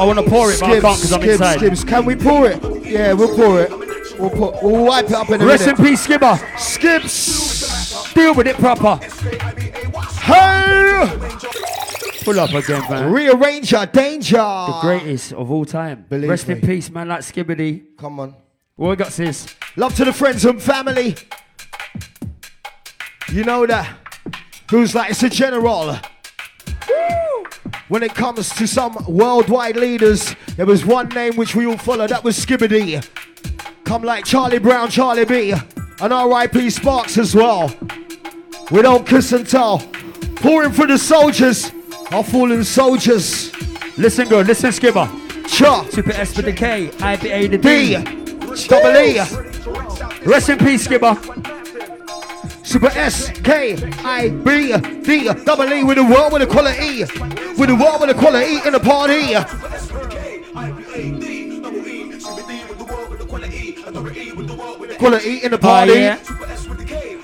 [0.01, 1.59] I want to pour it, but I can't because I'm inside.
[1.59, 1.85] Skibbs.
[1.85, 2.61] Can we pour it?
[2.85, 3.71] Yeah, we'll pour it.
[4.19, 6.37] We'll, pour, we'll wipe it up in a Rest in peace, Skibber.
[6.59, 8.13] Skips.
[8.13, 8.97] Deal with it proper.
[10.21, 11.32] Hey!
[12.25, 13.13] Pull up again, man.
[13.13, 14.37] Rearranger, danger.
[14.37, 16.07] The greatest of all time.
[16.09, 17.09] Believe Rest in peace, man.
[17.09, 17.97] Like Skibadee.
[17.97, 18.37] Come on.
[18.77, 19.55] What we got, sis?
[19.77, 21.17] Love to the friends and family.
[23.33, 23.97] You know that.
[24.71, 25.99] Who's like, it's a general.
[27.89, 32.07] When it comes to some worldwide leaders, there was one name which we all follow,
[32.07, 33.07] that was Skibadee.
[33.85, 36.71] Come like Charlie Brown, Charlie B, and R.I.P.
[36.71, 37.75] Sparks as well.
[38.71, 39.81] We don't kiss and tell.
[40.37, 41.71] Pouring for the soldiers,
[42.13, 43.53] our fallen soldiers.
[43.97, 44.47] Listen good.
[44.47, 45.09] Listen, Skibber.
[45.49, 46.91] Cha, Super S with the K.
[47.01, 47.95] I B A the D,
[48.69, 49.19] double E.
[50.25, 51.17] Rest in peace, Skibber.
[52.65, 54.73] Super S K I B
[55.03, 57.01] D double E with the world with the quality,
[57.59, 59.35] with the world with the quality in the party.
[64.97, 65.93] Quality in the party.
[65.93, 66.52] Ah, yeah.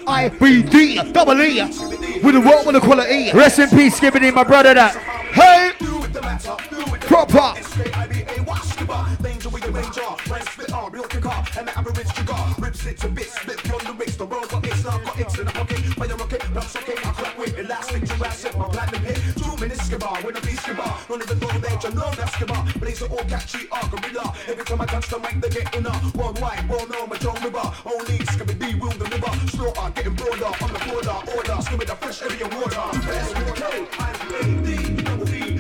[0.09, 3.31] I B D double E with the world with the quality.
[3.33, 4.73] Rest in peace, Skibadee, my brother.
[4.73, 4.97] That.
[5.33, 5.73] Hey,
[6.09, 7.59] with the matter, blue with the proper.
[7.59, 11.69] S-K-I-B-A, wash the bar, danger with the ranger, rent spit on, real kick off, and
[11.69, 14.85] the average cigar, rips it to bits, split beyond the mix, the road got it's
[14.85, 18.57] not got hits in the pocket, fire rocket, that's okay, I crack with elastic, Jurassic,
[18.57, 21.85] my platinum hit, two minutes skibar, when I be skibar, none of the gold age,
[21.85, 25.19] I know that's skibar, blaze it all, catch ah, gorilla, every time I touch the
[25.19, 29.33] mic, they get in a worldwide, well known, my John River, only Skibadee will deliver,
[29.49, 33.55] slaughter, getting broader, on the border, order, Scooby the fresh area water, best with the
[33.61, 35.59] K, I'm AD, double D,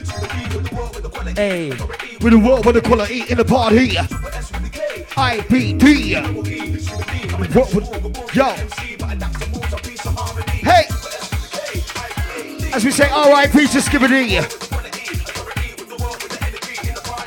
[1.36, 3.90] Hey, with the world with the quality in the party.
[5.16, 6.14] IPD.
[7.54, 7.86] What would-
[8.34, 8.44] Yo.
[10.64, 10.84] Hey.
[12.74, 14.44] As we say RIP to Skibadee.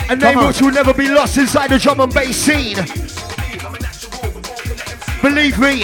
[0.10, 2.76] A name which will never be lost inside the drum and bass scene.
[5.22, 5.84] Believe me,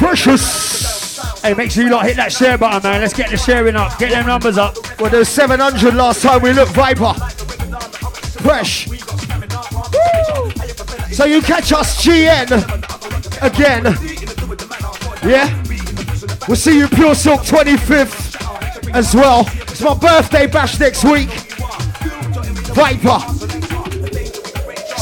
[0.00, 0.79] Preshus.
[1.42, 3.00] Hey, make sure you lot hit that share button, man.
[3.00, 3.98] Let's get the sharing up.
[3.98, 4.76] Get them numbers up.
[5.00, 7.14] Well, there was 700 last time we looked Viper.
[8.42, 8.88] Fresh.
[8.88, 8.96] Woo!
[11.12, 12.50] So you catch us GN
[13.42, 13.84] again.
[15.24, 15.62] Yeah?
[16.46, 19.46] We'll see you Pure Silk 25th as well.
[19.52, 21.30] It's my birthday bash next week.
[22.74, 23.69] Viper.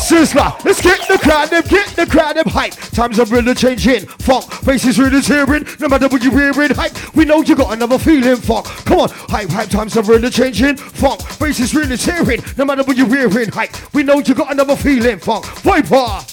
[0.08, 2.72] Sizzla, let's get the crowd them, get the crowd them hype.
[2.72, 4.06] Times are really changing.
[4.06, 5.66] Funk, faces really tearing.
[5.80, 7.14] No matter what you're wearing, hype.
[7.14, 8.36] We know you got another feeling.
[8.36, 9.68] Funk, come on, hype, hype.
[9.68, 10.78] Times are really changing.
[10.78, 12.40] Funk, faces really tearing.
[12.56, 13.76] No matter what you're wearing, hype.
[13.92, 15.18] We know you got another feeling.
[15.18, 15.94] Funk, Viper.
[15.94, 16.24] All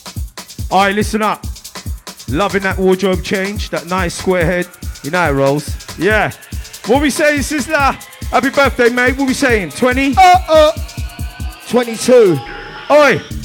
[0.72, 1.46] right, listen up.
[2.30, 4.70] Loving that wardrobe change, that nice square head.
[5.04, 6.00] You know it rolls.
[6.00, 6.32] Yeah.
[6.86, 7.96] What we saying, Sizzla?
[8.30, 9.18] Happy birthday, mate.
[9.18, 9.72] What we saying?
[9.72, 10.16] 20?
[10.18, 10.72] Uh uh.
[11.68, 12.38] 22.
[12.90, 13.45] Oi!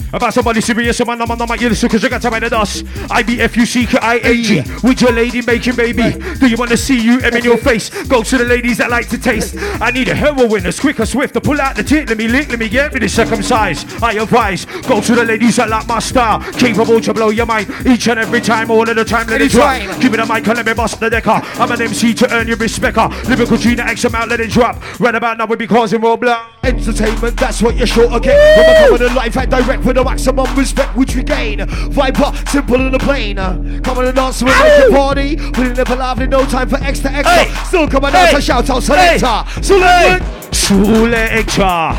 [0.13, 2.85] About somebody serious, someone I'm on my ear, so cause you got to the dust.
[3.09, 4.63] I-B-F-U-C-K-I-A-G.
[4.83, 6.11] With your lady making baby.
[6.39, 7.89] Do you wanna see you M in your face?
[8.07, 9.55] Go to the ladies that like to taste.
[9.79, 12.09] I need a heroin as quick as swift to pull out the tit.
[12.09, 14.03] Let me lick, let me get rid of circumcised.
[14.03, 14.65] I advise.
[14.65, 16.41] Go to the ladies that like my style.
[16.53, 19.27] Capable to blow your mind each and every time, all of the time.
[19.27, 19.79] Let it drop.
[20.01, 21.39] Give me the mic and let me bust the decker.
[21.55, 22.97] I'm an MC to earn your respect.
[22.97, 24.81] Uh, Lyrical Gina X amount, let it drop.
[24.99, 26.47] Right about now we be causing roadblock.
[26.63, 28.37] Entertainment, that's what you're sure to get.
[28.57, 31.65] When we're coming in live and direct with the maximum respect which we gain.
[31.67, 33.37] Viper, simple and the plain.
[33.37, 33.53] Uh,
[33.83, 35.35] coming and dance with make a party.
[35.57, 37.45] We never lively, no time for extra extra.
[37.45, 37.65] Hey.
[37.65, 38.35] Still coming out Hey.
[38.35, 39.61] to shout out selector.
[39.61, 40.23] Select.
[40.51, 41.95] Sule extra,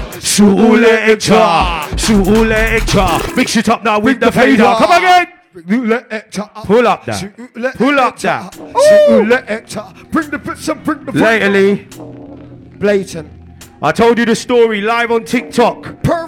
[1.97, 3.37] Sule extra.
[3.37, 4.65] Mix it up now with the fader.
[4.79, 5.27] Come again.
[6.65, 7.33] Pull up that.
[7.77, 8.57] Pull up that.
[10.11, 11.87] Bring the bits and bring the Lately,
[12.79, 13.31] Blatant.
[13.83, 16.22] I told you the story live on TikTok Perfect.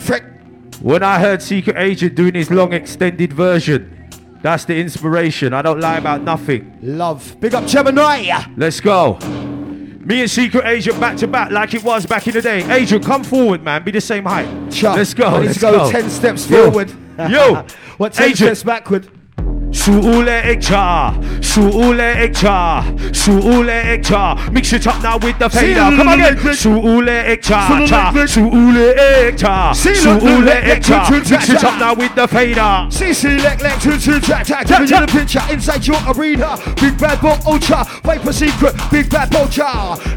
[0.85, 4.07] When I heard Secret Agent doing his long extended version.
[4.43, 5.55] That's the inspiration.
[5.55, 6.79] I don't lie about nothing.
[6.83, 7.41] Love.
[7.41, 8.45] Big up Gemini.
[8.59, 9.15] Let's go.
[10.05, 12.71] Me and Secret Agent back to back like it was back in the day.
[12.71, 13.83] Agent, come forward, man.
[13.83, 14.71] Be the same height.
[14.71, 15.29] Chuck, Let's go.
[15.29, 16.93] I need let's to go, 10 steps forward.
[17.31, 17.65] Yo.
[17.97, 18.37] what 10 Agent.
[18.49, 19.09] steps backward?
[19.75, 24.37] Suule extra, suule extra, suule extra.
[24.53, 25.81] Mix it up now with the fader.
[25.81, 26.37] Come again.
[26.55, 28.13] Suule extra, cha.
[28.27, 31.11] Suule extra, suule extra.
[31.11, 32.87] Mix it up now with the fader.
[32.89, 36.97] CC Lek Lek to to track track Giving you the picture inside your arena Big
[36.99, 39.65] bad boy ultra Viper secret Big bad vulture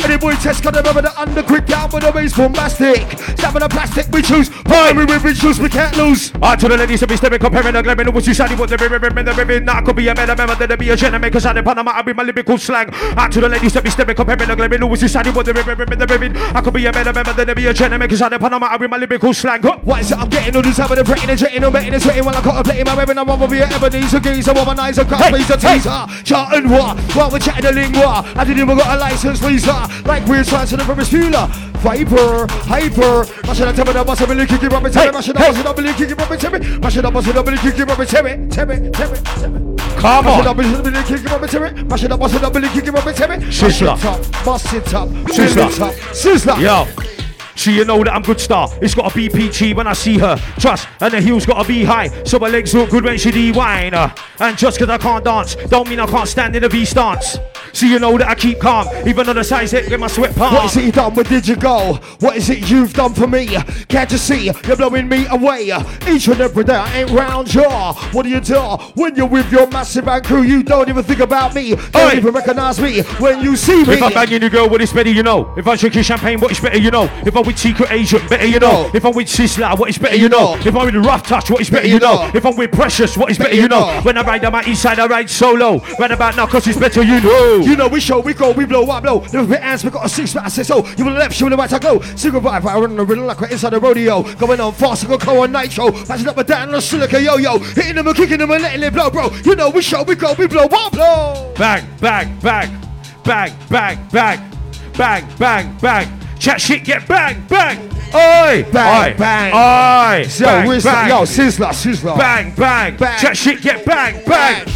[0.06, 3.02] Any boy test got remember the undergrip down with the base bombastic
[3.38, 6.78] Stabbing the plastic we choose Primary with we choose we can't lose Out to the
[6.78, 8.12] ladies to be stepping, comparing the glamour.
[8.12, 9.66] What you shiny, what the ribbon, the ribbon.
[9.66, 11.32] Now I could be a better member than to be a gentleman.
[11.32, 12.90] Cause I did Panama, I be my lyrical slang.
[12.94, 14.78] Out to the ladies to be stepping, comparing the glamour.
[14.78, 16.38] You shiny, what the ribbon, ribbon, the ribbon.
[16.38, 18.10] I could be a better member than to be a gentleman.
[18.10, 19.62] Cause I did Panama, I be my lyrical slang.
[19.62, 19.80] Huh.
[19.84, 21.94] What is it I'm getting all this time of the breaking and jetting and betting
[21.94, 25.58] and sweating While I'm contemplating my weapon I'm over here Ebenezer geezer Womanizer Hey, Freezer
[25.58, 25.76] hey.
[25.78, 29.44] Teaser Chart and what While we're chatting the lingua I didn't even got a license
[29.44, 31.48] Lisa Like we're trying to the Ferris Bueller
[31.88, 33.26] Viper, hyper.
[33.48, 35.30] Mash it up, tell me, mash it up, kick it, rub it, tell me, mash
[35.30, 37.28] it up, mash it up, kick it, rub it, tell me, mash it up, mash
[37.30, 39.76] it up, kick it, rub it, tell me, tell me, tell me, tell me.
[39.96, 40.34] Come on.
[40.34, 42.20] Mash it up, mash it up, kick it, rub it, tell me, mash it up,
[42.20, 43.38] mash it up, kick it, rub it, tell me.
[43.38, 44.04] Mash it up,
[44.46, 46.60] mash it up, mash it up, Sizzla.
[46.60, 47.17] Yo.
[47.58, 48.70] So you know that I'm good star.
[48.82, 50.38] It's got be peachy when I see her.
[50.60, 52.08] Trust, and the heels got to be high.
[52.24, 53.94] So my legs look good when she de-wine.
[53.96, 54.14] uh.
[54.40, 57.38] And just cause I can't dance, don't mean I can't stand in a V stance.
[57.74, 60.36] So you know that I keep calm, even on the size hit with my sweat
[60.36, 60.54] palm.
[60.54, 61.14] What is it you done?
[61.16, 61.96] Where did you go?
[62.20, 63.48] What is it you've done for me?
[63.88, 65.72] Can't you see you're blowing me away?
[66.08, 67.64] Each and every day I ain't round you.
[67.64, 68.60] What do you do
[68.96, 70.44] when you're with your massive band crew?
[70.44, 71.76] You don't even think about me.
[71.76, 72.18] Don't Oi.
[72.18, 73.96] even recognize me when you see me.
[73.96, 75.54] If I'm banging a girl, what is better, you know.
[75.58, 77.10] If I drink your champagne, what is better, you know.
[77.26, 78.92] If I'm with Secret Agent, better you know.
[78.94, 80.56] If I'm with Sizzla, what is better you know.
[80.60, 82.30] If I'm with Rough Touch, what is better you know.
[82.34, 84.02] If I'm with Preshus, what is better you know.
[84.02, 85.80] When I ride on my east side, I ride solo.
[85.98, 87.56] Right about now, cause it's better you know.
[87.58, 89.22] You know, we show, we go, we blow, I blow.
[89.32, 90.86] Never bit ass, we got a six, but I say so.
[90.98, 92.02] You will left, you the right, I go.
[92.02, 94.24] Secret vibe, I run the riddle like we're inside the rodeo.
[94.36, 95.92] Going on fast, I go call on nitro.
[95.92, 97.60] Passing up a down on a silica yo yo.
[97.60, 99.30] Hitting them and kicking them and letting it blow, bro.
[99.46, 101.54] You know, we show, we go, we blow, I blow.
[101.58, 102.82] Bang, bang, bang.
[103.24, 104.52] Bang, bang, bang.
[104.98, 106.17] Bang, bang, bang.
[106.40, 107.78] Chat shit, get bang, bang.
[108.14, 109.54] Oi, Bang, oi, bang.
[109.54, 111.10] Oi, Yo, bang, where's bang.
[111.10, 112.18] Yo, Sizzla, Sizzla.
[112.18, 113.20] Bang, bang, Bang.
[113.20, 114.68] Chat shit, get bang, bang.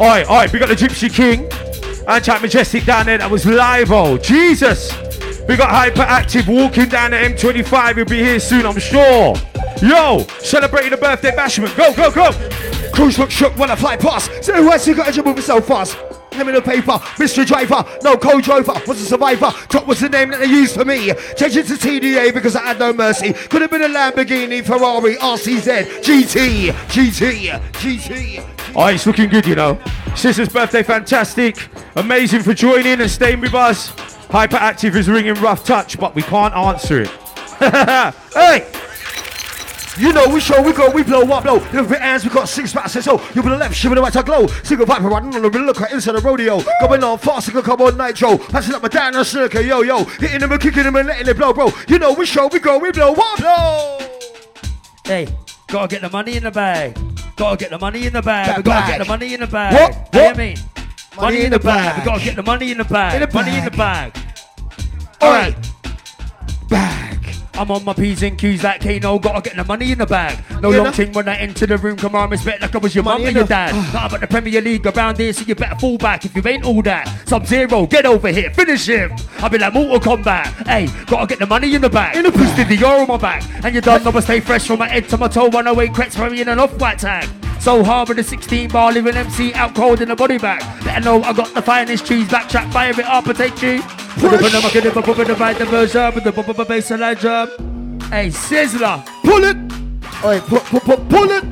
[0.00, 1.46] Oi, oi, we got the Gypsy King.
[2.08, 4.92] And Chat Majestic down there, that was live, oh, Jesus.
[5.46, 7.96] We got Hyperactive walking down the M25.
[7.96, 9.34] He'll be here soon, I'm sure.
[9.82, 11.76] Yo, celebrating the birthday bashment.
[11.76, 12.30] Go, go, go.
[12.92, 14.30] Cruise look shook when I fly past.
[14.44, 15.98] So what's you got to moving so fast?
[16.40, 17.44] Me the paper, Mr.
[17.44, 19.50] Driver, no co-driver, was a survivor.
[19.68, 21.12] Top was the name that they used for me.
[21.36, 23.34] Changed it to TDA because I had no mercy.
[23.34, 28.46] Could have been a Lamborghini, Ferrari, RCZ, GT, GT, GT.
[28.74, 29.78] Oh, it's looking good, you know.
[30.16, 31.68] Sister's birthday, fantastic.
[31.96, 33.90] Amazing for joining and staying with us.
[34.30, 37.10] Hyperactive is ringing rough touch, but we can't answer it.
[38.32, 38.66] hey!
[39.98, 41.54] You know, we show, we go, we blow up, blow.
[41.56, 44.14] Little bit hands, we got six packs, so you with the left, shiver the right,
[44.14, 44.46] I glow.
[44.62, 46.62] Single viper running on the look inside the rodeo.
[46.80, 48.38] Going on fast, I can come on nitro.
[48.38, 50.04] Passing up my down and circle, yo, yo.
[50.04, 51.70] Hitting them and kicking them and letting it blow, bro.
[51.88, 53.98] You know, we show, we go, we blow up, blow.
[55.04, 55.26] Hey,
[55.66, 56.96] gotta get the money in the bag.
[57.36, 58.46] Gotta get the money in the bag.
[58.46, 58.98] That we gotta bag.
[58.98, 59.74] get the money in the bag.
[59.74, 60.14] What?
[60.14, 60.58] What do you mean?
[61.16, 61.98] Money, in the bag.
[61.98, 63.14] We gotta get the money in the bag.
[63.20, 64.12] In the money in the bag.
[64.12, 64.24] bag.
[65.20, 65.56] Alright.
[66.68, 66.99] Bag.
[67.60, 70.42] I'm on my P's and Q's like Kano, gotta get the money in the bag.
[70.62, 72.94] No You long thing when I enter the room, come on, respect like I was
[72.94, 73.74] your Money mum and your dad.
[73.92, 76.64] Not about the Premier League around here, so you better fall back if you ain't
[76.64, 77.28] all that.
[77.28, 79.12] Sub Zero, get over here, finish him.
[79.40, 80.46] I'll be like Mortal Kombat.
[80.66, 82.16] Hey, gotta get the money in the bag.
[82.16, 83.44] In the Twisted the on my back.
[83.62, 86.30] And you done I stay fresh from my head to my toe, 108 cracks for
[86.30, 87.28] me in an off-white tag.
[87.60, 90.60] So hard with the 16 bar, living MC out cold in the body bag.
[90.82, 93.82] Better know I got the finest cheese, back track, fire it up and take you.
[94.18, 94.40] Push.
[98.10, 99.04] Hey, Sizzla.
[99.22, 99.56] Pull it.
[100.22, 101.44] Hey, pull it.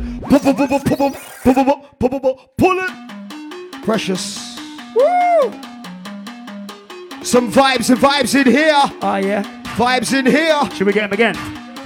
[2.56, 2.90] Pull it.
[3.84, 4.58] Preshus.
[4.96, 5.52] Woo.
[7.24, 8.82] Some vibes and vibes in here.
[9.02, 9.42] Oh, yeah.
[9.76, 10.60] Vibes in here.
[10.74, 11.36] Should we get him again?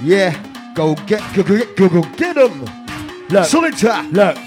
[0.01, 0.33] Yeah.
[0.73, 2.65] Go get, go, get, go get him.
[3.29, 3.45] Look.
[3.45, 4.03] Solitaire.
[4.11, 4.37] Look.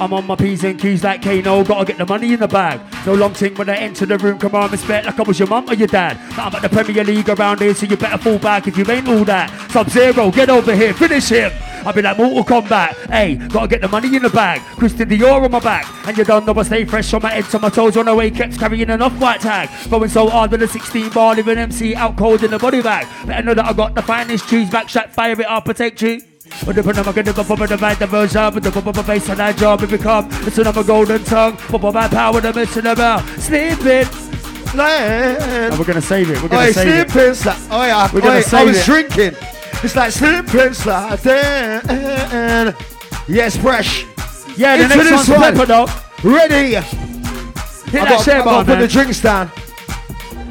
[0.00, 2.80] I'm on my P's and Q's like Kano, gotta get the money in the bag.
[3.04, 5.48] No long thing when I enter the room, come on, respect like I was your
[5.48, 6.16] mum or your dad.
[6.36, 8.90] Now I'm at the Premier League around here, so you better fall back if you
[8.90, 9.70] ain't all that.
[9.70, 11.52] Sub Zero, get over here, finish him.
[11.84, 13.10] I'll be like Mortal Kombat.
[13.10, 14.60] Hey, gotta get the money in the bag.
[14.76, 15.86] Christian Dior on my back.
[16.06, 18.14] And you don't know I stay fresh from my head to my toes on the
[18.14, 19.68] way, kept carrying an off-white tag.
[19.90, 23.06] Going so hard with a 16 bar, living MC out cold in the body bag.
[23.26, 26.29] Better know that I got the finest cheese back shot, fire it up, protect you.
[26.66, 29.40] With the I'm gonna go for the divide the version with the bubble bass and
[29.40, 30.28] I if it come.
[30.44, 34.06] Listen of a golden tongue, bubble my power, the mission about sleeping.
[34.78, 36.42] And we're gonna save it.
[36.42, 37.34] We're gonna Oi, save it.
[37.34, 37.56] slide.
[37.70, 38.84] Oh yeah, We're gonna oi, I save was it.
[38.84, 39.34] drinking.
[39.82, 41.26] It's like slipping slide.
[41.26, 42.76] And
[43.26, 44.04] yes, fresh.
[44.56, 45.40] Yeah, the Into next one's one.
[45.40, 45.86] pepper though.
[46.22, 46.74] Ready.
[46.74, 49.50] Hit I that got, share I got put the drinks down.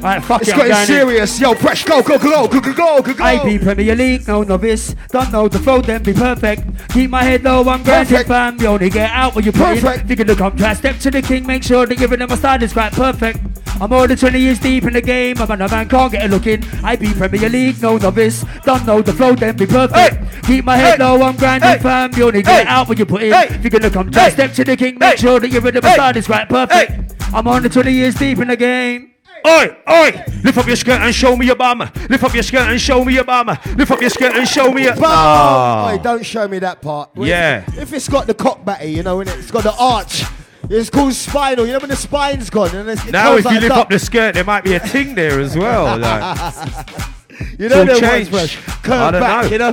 [0.02, 0.54] Alright, fuck It's it.
[0.54, 0.86] I'm getting going in.
[0.86, 1.40] serious.
[1.40, 1.84] Yo, fresh.
[1.84, 3.22] Go, go, go, go, go, go, go, go.
[3.24, 4.94] I be Premier League, no novice.
[5.10, 6.62] Don't know the flow, then be perfect.
[6.92, 8.58] Keep my head low, I'm grinding, fam.
[8.60, 9.82] You only get out when you put in.
[9.82, 10.08] Perfect.
[10.08, 12.62] Figure to come try step to the king, make sure that giving them a start
[12.62, 13.40] is quite perfect.
[13.78, 16.28] I'm more than 20 years deep in the game, I'm a man can't get a
[16.28, 16.64] look in.
[16.82, 18.44] I be Premier League, no novice.
[18.64, 20.44] Don't know the flow, then be perfect.
[20.46, 21.04] Keep my head Hey.
[21.04, 21.78] low, I'm grinding, Hey.
[21.78, 22.10] fam.
[22.16, 22.72] You only get Hey.
[22.72, 23.32] out when you put in.
[23.32, 23.48] Hey.
[23.62, 24.30] Figure to come try Hey.
[24.30, 25.16] step to the king, make Hey.
[25.16, 25.94] sure that giving them a Hey.
[25.94, 27.14] start is quite perfect.
[27.34, 29.08] I'm on the 20 years deep in the game.
[29.46, 30.24] Oi, oi!
[30.44, 31.78] Lift up your skirt and show me your bum.
[32.08, 33.46] Lift up your skirt and show me your bum.
[33.76, 34.94] Lift up your skirt and show me your.
[34.94, 35.88] But, Ah.
[35.92, 37.10] oi, don't show me that part.
[37.16, 37.64] Yeah.
[37.78, 40.24] If it's got the cock batty, you know, and it's got the arch,
[40.68, 41.66] it's called spinal.
[41.66, 43.88] You know when the spine's gone and it's, it Now, if like you lift up
[43.88, 45.96] the skirt, there might be a ting there as well.
[45.98, 46.86] like.
[47.58, 48.30] you know all them ones, changed.
[48.30, 48.58] fresh.
[48.68, 49.50] I Curve back, know.
[49.50, 49.72] you know,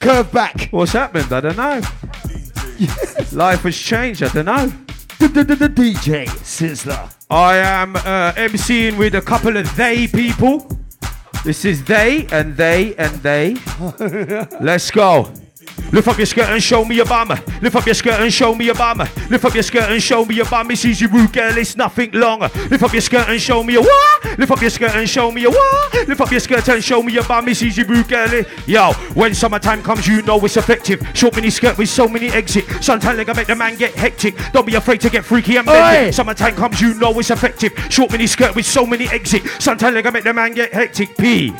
[0.00, 0.68] curve back.
[0.70, 1.32] What's happened?
[1.32, 1.80] I don't know.
[3.32, 4.22] Life has changed.
[4.22, 4.66] I don't know.
[5.18, 5.28] The
[5.74, 7.12] DJ Sizzla.
[7.28, 10.64] I am uh, MCing with a couple of they people.
[11.44, 13.56] This is they and they and they.
[14.60, 15.32] Let's go.
[15.92, 17.28] Lift up your skirt and show me your bum.
[17.28, 18.98] Lift up your skirt and show me your bum.
[19.30, 20.70] Lift up your skirt and show me your bum.
[20.70, 22.40] It's easy, rude girl, it's nothing long.
[22.40, 24.38] Lift up your skirt and show me your what?
[24.38, 26.08] Lift up your skirt and show me your what?
[26.08, 27.48] Lift up your skirt and show me your bum.
[27.48, 28.28] It's easy, rude girl.
[28.66, 31.06] Yo, when summertime comes, you know it's effective.
[31.14, 32.64] Short mini skirt with so many exit.
[32.82, 34.34] Sometimes like I make the man get hectic.
[34.52, 36.08] Don't be afraid to get freaky and bend Oi!
[36.08, 36.12] it.
[36.14, 37.72] Summertime comes, you know it's effective.
[37.90, 39.42] Short mini skirt with so many exit.
[39.60, 41.16] Sometimes like I make the man get hectic.
[41.16, 41.54] P.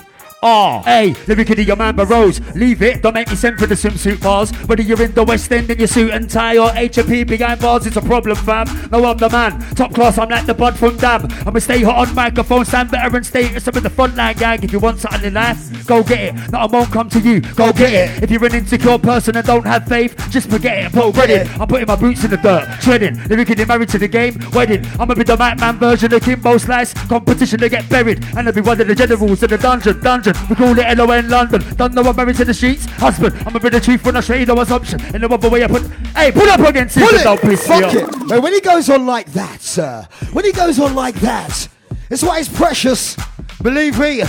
[0.48, 0.80] Oh.
[0.86, 1.12] R.
[1.26, 2.40] Me kid your man Rose.
[2.54, 4.52] Leave it, don't make me send for the swimsuit bars.
[4.68, 7.84] Whether you're in the West End in your suit and tie or H&P behind bars,
[7.84, 8.68] it's a problem, fam.
[8.92, 9.58] No, I'm the man.
[9.74, 11.26] Top class, I'm like the bud from Dam.
[11.44, 13.66] I'ma stay hot on microphone, stand veteran status.
[13.66, 14.62] I'm in the frontline gang.
[14.62, 16.52] If you want something in life, go get it.
[16.52, 18.22] No, I won't come to you, go get it.
[18.22, 20.92] If you're an insecure person and don't have faith, just forget it.
[20.92, 21.60] Put bread in.
[21.60, 23.20] I'm putting my boots in the dirt, shredding.
[23.28, 24.86] Lyric kid married to the game, wedding.
[25.00, 26.94] I'ma be the Mac Man version of Kimbo Slice.
[27.08, 28.24] Competition to get buried.
[28.36, 30.35] And I'll be one of the generals in the dungeon, dungeon.
[30.48, 31.62] We call it LON London.
[31.76, 32.86] Don't know I'm married to the streets.
[32.86, 35.00] Husband, I'm a bit of truth when I straight no assumption.
[35.14, 35.82] In the other way I put.
[36.14, 37.24] Hey, pull up against Pull it.
[37.24, 38.30] Don't piss me Fuck off.
[38.30, 38.42] it.
[38.42, 41.68] When he goes on like that, sir, when he goes on like that,
[42.10, 43.16] it's why it's precious.
[43.62, 44.22] Believe me.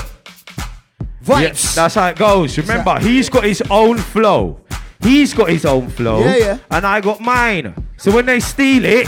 [1.23, 1.41] Vibes.
[1.41, 2.57] Yes, that's how it goes.
[2.57, 4.61] Remember, he's got his own flow.
[5.01, 6.21] He's got his own flow.
[6.21, 6.57] Yeah, yeah.
[6.71, 7.73] And I got mine.
[7.97, 9.07] So when they steal it,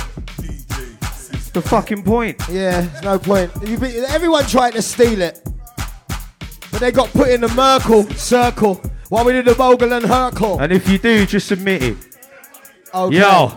[1.54, 2.42] the fucking point.
[2.50, 3.54] Yeah, no point.
[3.62, 3.74] Be,
[4.08, 5.42] everyone tried to steal it.
[6.80, 10.62] But they got put in the Merkel circle while we did the Vogel and Herkel.
[10.62, 11.98] And if you do, just submit it.
[12.94, 13.18] Okay.
[13.18, 13.52] Yo.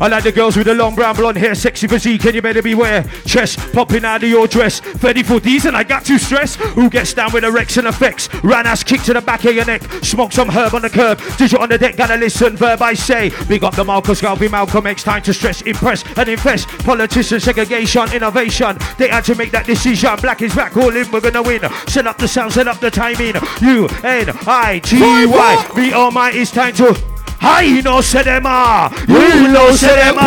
[0.00, 2.62] I like the girls with the long brown blonde hair, sexy physique, and you better
[2.62, 3.04] beware.
[3.24, 4.80] Chest popping out of your dress.
[4.80, 6.56] 30 footies, and I got to stress.
[6.56, 8.28] Who gets down with erection and effects?
[8.42, 9.82] Ran ass kick to the back of your neck.
[10.02, 11.20] Smoke some herb on the curb.
[11.36, 12.56] Digit on the deck, gotta listen.
[12.56, 13.30] Verb I say.
[13.46, 15.02] Big up the Marcus Garvey, Malcolm X.
[15.02, 16.68] Time to stress, impress, and invest.
[16.80, 18.76] Politicians, segregation, innovation.
[18.98, 20.16] They had to make that decision.
[20.20, 21.62] Black is back, all in, we're gonna win.
[21.86, 23.34] Set up the sound, set up the timing.
[23.60, 25.72] U N I T Y.
[25.76, 27.13] The Almighty, it's time to.
[27.46, 30.24] I know Sedema, you know Sedema,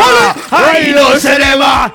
[0.52, 1.91] I know Sedema.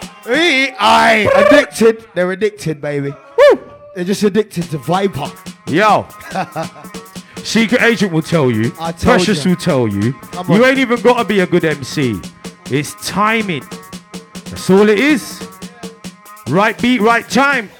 [0.78, 2.08] I addicted.
[2.14, 3.10] They're addicted, baby.
[3.10, 3.70] Woo!
[3.94, 5.30] They're just addicted to Viper.
[5.68, 6.06] Yo,
[7.36, 9.50] Secret Agent will tell you, I told Preshus ya.
[9.50, 10.14] will tell you,
[10.48, 12.20] you ain't even got to be a good MC.
[12.66, 13.64] It's timing.
[14.46, 15.46] That's all it is.
[16.48, 17.70] Right beat, right time.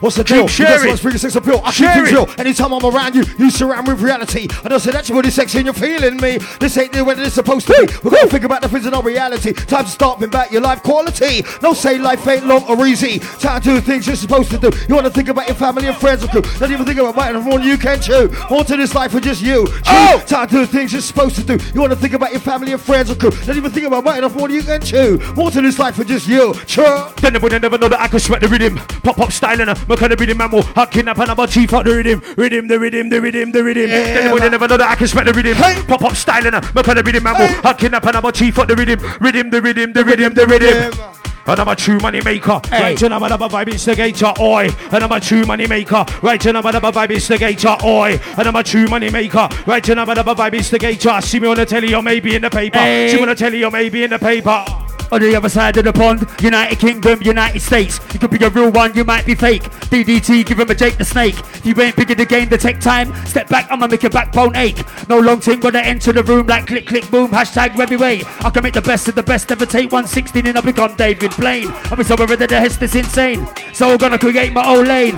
[0.00, 0.48] What's the deal?
[0.48, 0.88] sharing.
[0.88, 1.60] That's what's sex appeal.
[1.62, 2.10] I keep it.
[2.10, 2.26] real.
[2.38, 4.48] Anytime I'm around you, you surround me with reality.
[4.64, 6.38] I don't say that you're really sexy and you're feeling me.
[6.58, 7.92] This ain't the way that it's supposed to be.
[8.02, 9.52] We're gonna think about the things in our reality.
[9.52, 11.44] Time to start thinking about your life quality.
[11.62, 13.18] No say life ain't long or easy.
[13.18, 14.70] Time to do the things you're supposed to do.
[14.88, 16.42] You wanna think about your family and friends and crew.
[16.58, 18.30] Don't even think about biting than you can chew.
[18.50, 19.66] More to this life for just you.
[19.86, 20.22] Oh!
[20.26, 21.58] Time to do the things you're supposed to do.
[21.74, 23.30] You wanna think about your family and friends and crew.
[23.30, 25.20] Don't even think about biting off than you can chew.
[25.36, 26.54] More to this life for just you.
[26.66, 27.04] True.
[27.20, 28.76] Then they would never know that I could sweat the rhythm.
[29.02, 31.46] Pop up style and my kind of rhythm man will hot kidnap and I'm a
[31.48, 32.22] chief out the rhythm.
[32.36, 33.90] Rhythm, the rhythm, the rhythm, the rhythm.
[33.90, 35.56] then they would never know that I can sweat the rhythm.
[35.86, 38.30] Pop up style and my kind of rhythm man will hot kidnap and I'm a
[38.30, 39.00] chief out the rhythm.
[39.20, 41.16] Rhythm, the rhythm, the rhythm, the rhythm.
[41.46, 42.60] And I'm a true money maker.
[42.70, 44.68] Right, and I'm a vibe instigator, oi.
[44.92, 46.04] And I'm a true money maker.
[46.22, 48.20] Right, and I'm a vibe instigator, oi.
[48.38, 49.48] And I'm a true money maker.
[49.66, 51.20] Right, and I'm a vibe instigator.
[51.22, 52.78] See me on the telly or maybe in the paper.
[52.78, 53.08] Hey.
[53.08, 54.64] See me on the telly or maybe in the paper.
[55.12, 57.98] On the other side of the pond, United Kingdom, United States.
[58.12, 59.62] You could be a real one, you might be fake.
[59.90, 61.38] DDT, give him a Jake the Snake.
[61.38, 63.14] If you ain't big the game, the take time.
[63.26, 64.84] Step back, I'ma make your backbone ache.
[65.08, 67.30] No long thing, gonna enter the room like click, click, boom.
[67.30, 68.24] Hashtag heavyweight.
[68.44, 71.34] I can make the best of the best, never take 116 and I become David
[71.36, 71.68] Blaine.
[71.90, 73.48] I'll be so rid of the hest, it's insane.
[73.72, 75.16] So I'm gonna create my own lane.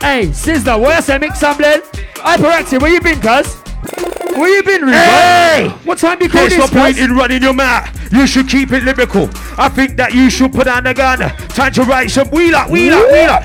[0.00, 1.82] Hey, Sizzla, where I say mix some blend?
[2.14, 4.17] Hyperactive, where you been, cuz?
[4.38, 4.94] Where you been, Ruben?
[4.94, 5.68] Hey!
[5.84, 8.12] What time you call There's this, no point in running your mouth.
[8.12, 9.28] You should keep it lyrical.
[9.58, 11.18] I think that you should put down the gun.
[11.48, 13.44] Time to write some wheeler, wheeler, wheeler.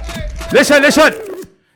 [0.52, 1.14] Listen, listen.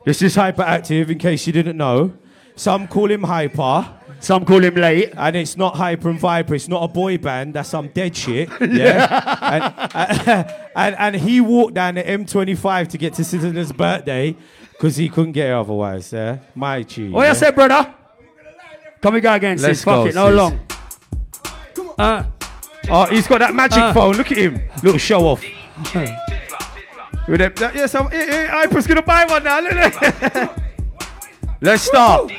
[0.05, 2.13] This is hyperactive, in case you didn't know.
[2.55, 3.93] Some call him hyper.
[4.19, 5.13] Some call him late.
[5.17, 6.55] And it's not hyper and viper.
[6.55, 7.55] It's not a boy band.
[7.55, 8.49] That's some dead shit.
[8.61, 9.83] Yeah.
[9.93, 14.35] and, and, and he walked down the M25 to get to Sizzla's birthday
[14.71, 16.13] because he couldn't get it otherwise.
[16.13, 16.37] Yeah.
[16.53, 17.09] My G.
[17.09, 17.29] What yeah?
[17.29, 17.93] you say, brother?
[19.01, 19.83] Come we go again, Let's sis.
[19.83, 20.37] Fuck go, it, no sis.
[20.37, 20.59] long.
[21.97, 22.23] Uh,
[22.89, 23.93] Oh, he's got that magic Uh.
[23.93, 24.15] phone.
[24.15, 24.61] Look at him.
[24.81, 25.41] Little show off.
[27.27, 29.59] With that, yes, I'm, eh, eh, Hyper's gonna buy one now.
[29.59, 30.61] Look at
[31.61, 32.27] Let's start.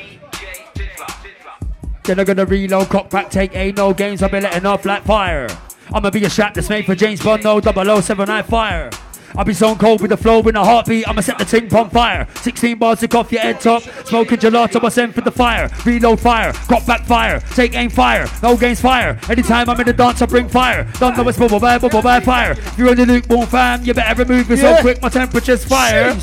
[2.04, 5.04] then I'm gonna reload, cock back, take A, no games, I'll be letting off like
[5.04, 5.46] fire.
[5.92, 8.88] I'ma be a strap that's made for James Bond, no 0079 fire.
[9.36, 11.90] I'll be so cold with the flow, with a heartbeat, I'ma set the ting on
[11.90, 12.26] fire.
[12.36, 15.70] 16 bars to off your head top, smoking gelato, I send for the fire.
[15.84, 19.18] Reload fire, cock back fire, take aim fire, no games fire.
[19.28, 20.86] Anytime I'm in the dance, I bring fire.
[20.98, 22.52] Don't know what's bubble bad, bubble bad fire.
[22.52, 24.82] If you're on the lukewarm fam, you better remove yourself Yeah.
[24.82, 26.14] quick, my temperature's fire.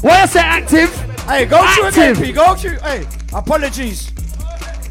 [0.00, 0.90] Why I say active?
[1.26, 2.18] Hey, go to it, Active.
[2.18, 2.32] MP.
[2.34, 2.68] Go to.
[2.84, 4.10] Hey, apologies.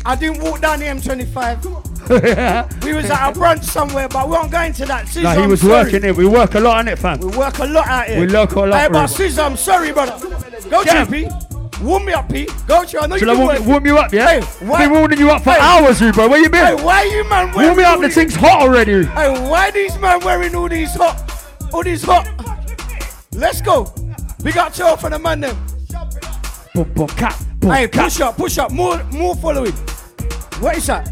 [0.05, 1.92] I didn't walk down the M25.
[2.83, 5.07] we was at a brunch somewhere, but we aren't going to that.
[5.07, 5.85] Sis, Nah, he I'm was sorry.
[5.85, 6.15] working it.
[6.15, 7.19] We work a lot on it, fam.
[7.19, 8.19] We work a lot out here.
[8.19, 9.05] We work a lot, Hey, but bro.
[9.07, 10.17] sis, I'm sorry, brother.
[10.69, 11.05] Go Yeah.
[11.05, 11.27] to P.
[11.81, 12.47] Warm me up, P.
[12.67, 13.01] Go to.
[13.01, 14.27] I know Shall you I warm, warm you up, yeah?
[14.29, 15.59] Hey, I've been warming you up for Hey.
[15.59, 16.29] hours, Rubo.
[16.29, 16.65] Where you been?
[16.77, 19.03] Hey, why you man warm me up, the thing's hot already.
[19.05, 21.21] Hey, why these man wearing all these hot,
[21.73, 22.27] all these hot?
[23.33, 23.93] Let's go.
[24.43, 25.57] We got two for the man them.
[26.75, 29.73] Boom, boom, cat, boom, Hey, push up, push up, more, more following.
[30.59, 31.11] What is that?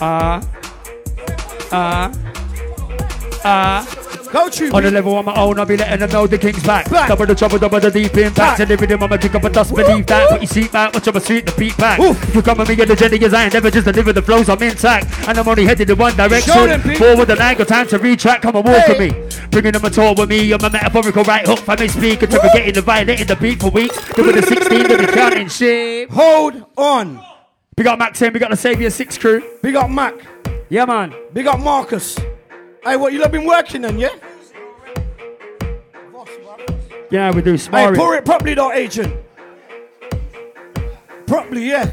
[0.00, 0.40] Ah,
[1.72, 2.12] ah,
[3.44, 3.96] ah.
[4.32, 6.62] Go to On the level on my own, I'll be letting them know the king's
[6.62, 6.88] back.
[6.88, 7.08] Back.
[7.08, 8.36] Double the trouble, double the deep impact.
[8.36, 8.56] Back.
[8.58, 10.30] To the rhythm, I'ma kick up a dust beneath that.
[10.30, 11.98] Put your seat back, watch my sweet the beat back.
[11.98, 14.22] If you come with me, get the agenda, cause I ain't never just deliver the
[14.22, 15.28] flows, I'm intact.
[15.28, 16.54] And I'm only headed in one direction.
[16.54, 16.80] Them.
[16.94, 18.92] Forward and angle, time to retract, come and walk Hey.
[19.10, 19.48] with me.
[19.50, 22.40] Bringing them a tour with me, I'm a metaphorical right hook for me speaker to
[22.40, 23.98] forgetting the violating the beat for weeks.
[24.14, 26.08] Doing the 16 to be counting shit.
[26.10, 27.20] Hold on.
[27.76, 29.42] We got Mac 10, we got the Savior 6 crew.
[29.62, 30.14] Big up Mac.
[30.68, 31.14] Yeah, man.
[31.32, 32.18] Big up Marcus.
[32.84, 34.10] Hey, what, you lot been working then, yeah?
[37.10, 39.14] Yeah, we do Hey, pour it properly though, agent.
[41.26, 41.90] Properly, yeah.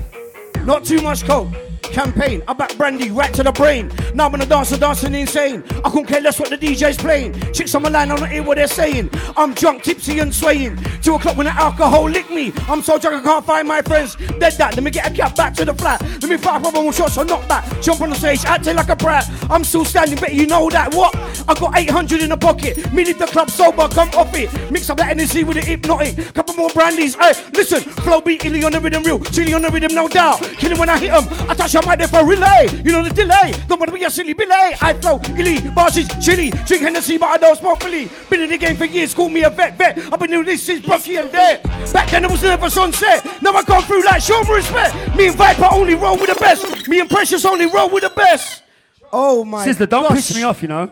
[0.64, 1.48] Not too much coke.
[1.92, 3.92] Campaign, I back brandy right to the brain.
[4.14, 5.64] Now I'm gonna dance, dancing insane.
[5.84, 7.34] I couldn't care less what the DJ's playing.
[7.54, 9.10] Chicks on my line, I don't hear what they're saying.
[9.36, 10.78] I'm drunk, tipsy, and swaying.
[11.02, 12.54] Two o'clock when the alcohol lick me.
[12.68, 14.16] I'm so drunk I can't find my friends.
[14.16, 16.02] Dead that, let me get a cab back to the flat.
[16.02, 17.66] Let me fire up one shot, so knock back.
[17.82, 19.28] Jump on the stage, acting like a brat.
[19.50, 20.94] I'm still standing, bet you know that.
[20.94, 21.16] What?
[21.48, 22.94] I got 800 in the pocket.
[22.94, 24.50] Me leave the club sober, come off it.
[24.72, 26.34] Mix up that energy with the hypnotic.
[26.36, 27.16] Couple more brandies.
[27.16, 29.20] Hey, listen, flow beat illy on the rhythm, real.
[29.20, 30.42] Chilly on the rhythm, no doubt.
[30.58, 31.50] Killing when I hit hit 'em.
[31.50, 32.68] I touch your mic there for relay.
[32.84, 33.54] You know the delay.
[33.68, 34.76] Don't wanna be a silly belay.
[34.82, 36.50] I flow illy, bosses, chilly.
[36.66, 38.10] Drink Hennessy, but I don't smoke Philly.
[38.30, 39.98] Been in the game for years, call me a vet, vet.
[40.12, 41.64] I've been doing this since Bucky and Dead.
[41.94, 43.26] Back then it was never sunset.
[43.42, 45.16] Now I come through like show me respect.
[45.16, 46.88] Me and Viper only roll with the best.
[46.88, 48.64] Me and Preshus only roll with the best.
[49.12, 50.16] Oh my Sister, don't gosh.
[50.16, 50.92] piss me off, you know.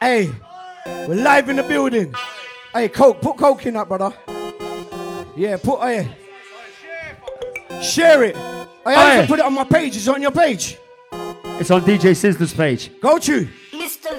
[0.00, 0.30] Hey,
[0.86, 2.14] we're live in the building.
[2.72, 4.12] Hey, Coke, put Coke in that, brother.
[5.36, 6.08] Yeah, put, hey.
[7.82, 8.61] Share it.
[8.84, 9.96] I have to put it on my page.
[9.96, 10.78] It's on your page.
[11.60, 12.90] It's on DJ Sizzla's page.
[13.00, 13.48] Go to.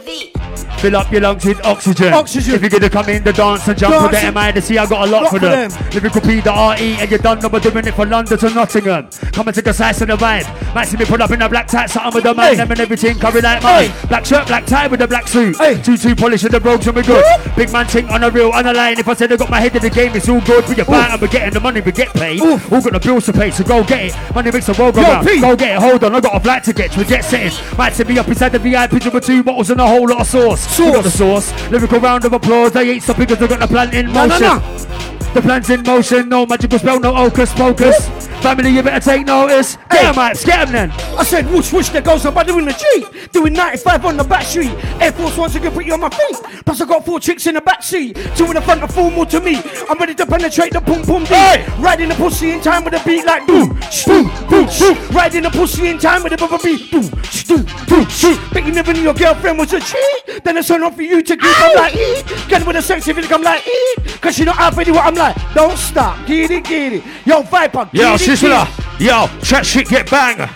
[0.01, 0.79] Mr.
[0.79, 2.11] Fill up your lungs with oxygen.
[2.13, 2.55] Oxygen.
[2.55, 4.33] If you're gonna come in the dance and jump with the Dancing.
[4.33, 5.69] MI to see, I got a lot Lot for for them.
[5.69, 5.89] them.
[5.93, 9.07] Lyrical P, the RE, and you're done know we're doing it for London to Nottingham.
[9.31, 10.75] Coming to the size of the vibe.
[10.75, 12.55] Might see me put up in a black tie, something with the man, Hey.
[12.57, 13.89] them and everything, curry like mine.
[13.89, 14.07] Hey.
[14.09, 15.55] Black shirt, black tie with the black suit.
[15.57, 15.81] Hey.
[15.81, 17.23] Two two polish and the brogues and we good.
[17.55, 18.99] Big man ting on the real, on the line.
[18.99, 20.67] If I said I got my head in the game, it's all good.
[20.67, 22.41] We get back and we're getting the money, we get paid.
[22.41, 22.71] Oof.
[22.73, 24.35] All got the bills to pay, so go get it.
[24.35, 25.27] Money makes the world go Yo, round.
[25.27, 25.39] P.
[25.39, 27.77] Go get it, hold on, I got a flight to get to a jet setting.
[27.77, 30.27] Might set me up inside the VIP with two bottles and a whole lot of
[30.27, 30.79] sauce.
[30.79, 31.51] We got the sauce.
[31.69, 32.71] Lyrical round of applause.
[32.71, 34.47] They ain't stopping because they got the plan in No, no, motion.
[34.47, 35.22] no.
[35.33, 36.29] The plan's in motion.
[36.29, 38.07] No magical spell, no hocus pocus.
[38.43, 39.77] Family, you better take notice.
[39.89, 40.07] Get Hey.
[40.07, 40.91] 'em, Max, get 'em then.
[41.17, 43.05] I said whoosh whoosh, there goes somebody doing the G.
[43.31, 44.71] Doing 95 on the back street.
[44.99, 46.37] Air Force Ones are gonna put you on my feet.
[46.65, 48.17] Plus I got four chicks in the back seat.
[48.35, 49.61] Two in the front, and four more to me.
[49.89, 51.33] I'm ready to penetrate the pum pum D.
[51.33, 51.65] Hey.
[51.79, 53.69] Riding the pussy in time with a beat like boom,
[54.05, 54.97] boom, boom, boom.
[55.11, 56.91] Riding the pussy in time with a bubble beat.
[56.91, 57.09] Boom,
[57.47, 58.39] boom, boom, boom.
[58.53, 60.43] Bet you never knew your girlfriend was a cheat.
[60.43, 62.25] Then it's on for you to keep I'm like eat.
[62.49, 64.21] Get with a sexy video, I'm like eat.
[64.21, 65.22] Cause she know already what I'm like.
[65.53, 67.03] Don't stop, get it, get it.
[67.25, 68.65] Yo, Viper, get Yo, it, Sizzla.
[68.65, 69.07] get it.
[69.07, 70.49] Yo, chat shit get bang.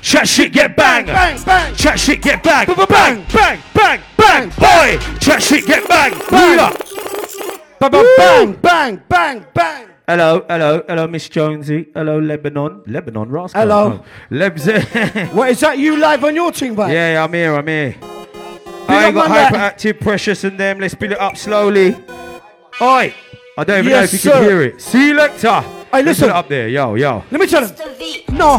[0.00, 1.06] Chat shit get bang.
[1.06, 1.74] Bang, bang.
[1.74, 2.66] Chat shit get bang.
[2.66, 4.48] Bang, Bang, bang, bang, bang.
[4.58, 6.12] Boy, chat shit get bang.
[6.30, 6.56] Bang.
[6.56, 6.76] Bang.
[7.80, 9.84] Ba- ba- Bang, bang, bang, bang.
[10.08, 11.88] Hello, hello, hello, Miss Jonesy.
[11.94, 12.82] Hello, Lebanon.
[12.86, 13.60] Lebanon, Rascal.
[13.62, 14.00] Hello.
[14.02, 14.04] Oh,
[14.34, 14.66] Lebs.
[15.34, 15.78] What is that?
[15.78, 16.90] You live on your thing, bud?
[16.90, 17.94] yeah, I'm here, I'm here.
[18.00, 18.28] up
[18.88, 20.80] I ain't got hyperactive, Preshus, and them.
[20.80, 21.94] Let's build it up slowly.
[22.80, 23.14] Oi!
[23.58, 24.30] I don't even know if you sir.
[24.30, 24.80] can hear it.
[24.80, 25.60] Selector.
[25.90, 26.30] Hey, Let's listen.
[26.30, 27.24] up there, yo, yo.
[27.32, 27.74] Let me tell him.
[27.74, 27.96] Mr.
[27.98, 28.24] V.
[28.30, 28.58] No,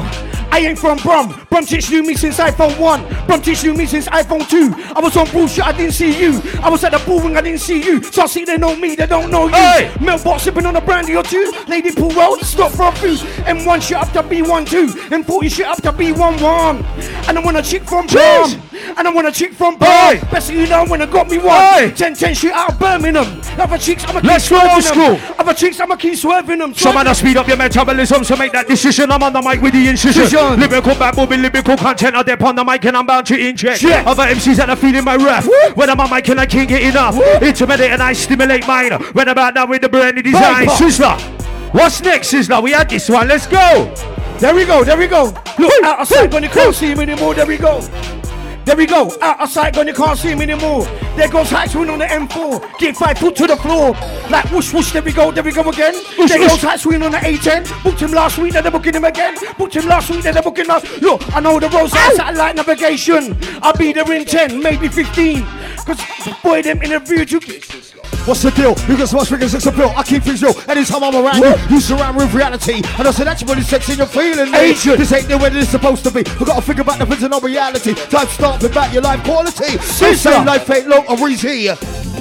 [0.52, 1.46] I ain't from Brum.
[1.50, 3.26] Brum teach knew me since iPhone 1.
[3.28, 4.74] Brum teach knew me since iPhone 2.
[4.94, 6.42] I was on bullshit, I didn't see you.
[6.62, 8.04] I was at the bull ring, I didn't see you.
[8.04, 9.54] So I see they know me, they don't know you.
[9.54, 9.90] Hey!
[10.02, 11.50] Mailbox sipping on a brandy or two.
[11.70, 13.16] Lady pool road, stop for a few.
[13.46, 14.90] M1 shit up to B12.
[15.24, 16.84] M40 shit up to B11.
[17.30, 18.56] And I want a chick from Cheers!
[18.56, 18.69] Brum.
[18.98, 19.78] And I want a chick from.
[19.80, 20.20] Hey!
[20.32, 21.60] Best you know when I got me one.
[21.60, 21.92] Hey!
[21.92, 23.42] 10 10 shit out of Birmingham.
[23.60, 25.18] Other chicks, I'm a keep Let's go old swerving them.
[25.20, 25.36] school.
[25.40, 26.74] Other chicks, I'm a keep swerving them.
[26.74, 29.12] Some man, speed up your metabolism, so make that decision.
[29.12, 30.24] I'm on the mic with the incision.
[30.24, 30.60] Decision.
[30.60, 32.16] Lyrical bad moving, lyrical content.
[32.16, 33.84] I dip on the mic and I'm bound to inject.
[33.84, 35.48] Other MCs that are feeling my wrath.
[35.76, 37.16] When I'm on mic and I can't get enough.
[37.42, 38.92] Intimidate and I stimulate mine.
[39.14, 40.68] When about now with the brandy design.
[40.68, 41.20] Sizzla.
[41.74, 42.64] What's next, Sizzla?
[42.64, 43.28] We had this one.
[43.28, 43.94] Let's go.
[44.40, 45.26] There we go, there we go.
[45.58, 47.34] Look, out of sight when you can't see him anymore.
[47.36, 47.82] There we go.
[48.70, 49.10] There we go.
[49.20, 50.86] Out of sight when you can't see him anymore.
[51.16, 52.80] There goes Hatswin on the M4.
[52.80, 53.92] Get five foot to the floor.
[54.30, 54.92] Like whoosh whoosh.
[54.92, 55.32] There we go.
[55.32, 55.94] There we go again.
[56.16, 57.84] there goes Hatswin on the A10.
[57.84, 58.54] Booked him last week.
[58.54, 59.36] Then they're booking him again.
[59.58, 60.24] Booked him last week.
[60.24, 61.02] Then they're booking us.
[61.02, 63.38] Look, I know the roads are satellite navigation.
[63.62, 65.46] I'll be there in 10, maybe 15.
[65.86, 66.00] Cause
[66.44, 67.40] boy, them interviewed you.
[67.40, 67.90] Get.
[68.30, 68.78] What's the deal?
[68.88, 69.92] You got so much it's a bill.
[69.98, 70.54] I keep things real.
[70.70, 72.84] Anytime I'm around you, you surround with reality.
[73.00, 74.60] And I said, that's what it's sexy, you're feeling me.
[74.60, 75.00] Agent.
[75.00, 76.22] This ain't the way that it's supposed to be.
[76.40, 77.96] We gotta think about the prison of reality.
[77.96, 79.80] Time to start with about your life quality.
[79.80, 80.30] Sister.
[80.30, 81.70] say life ain't long or easy.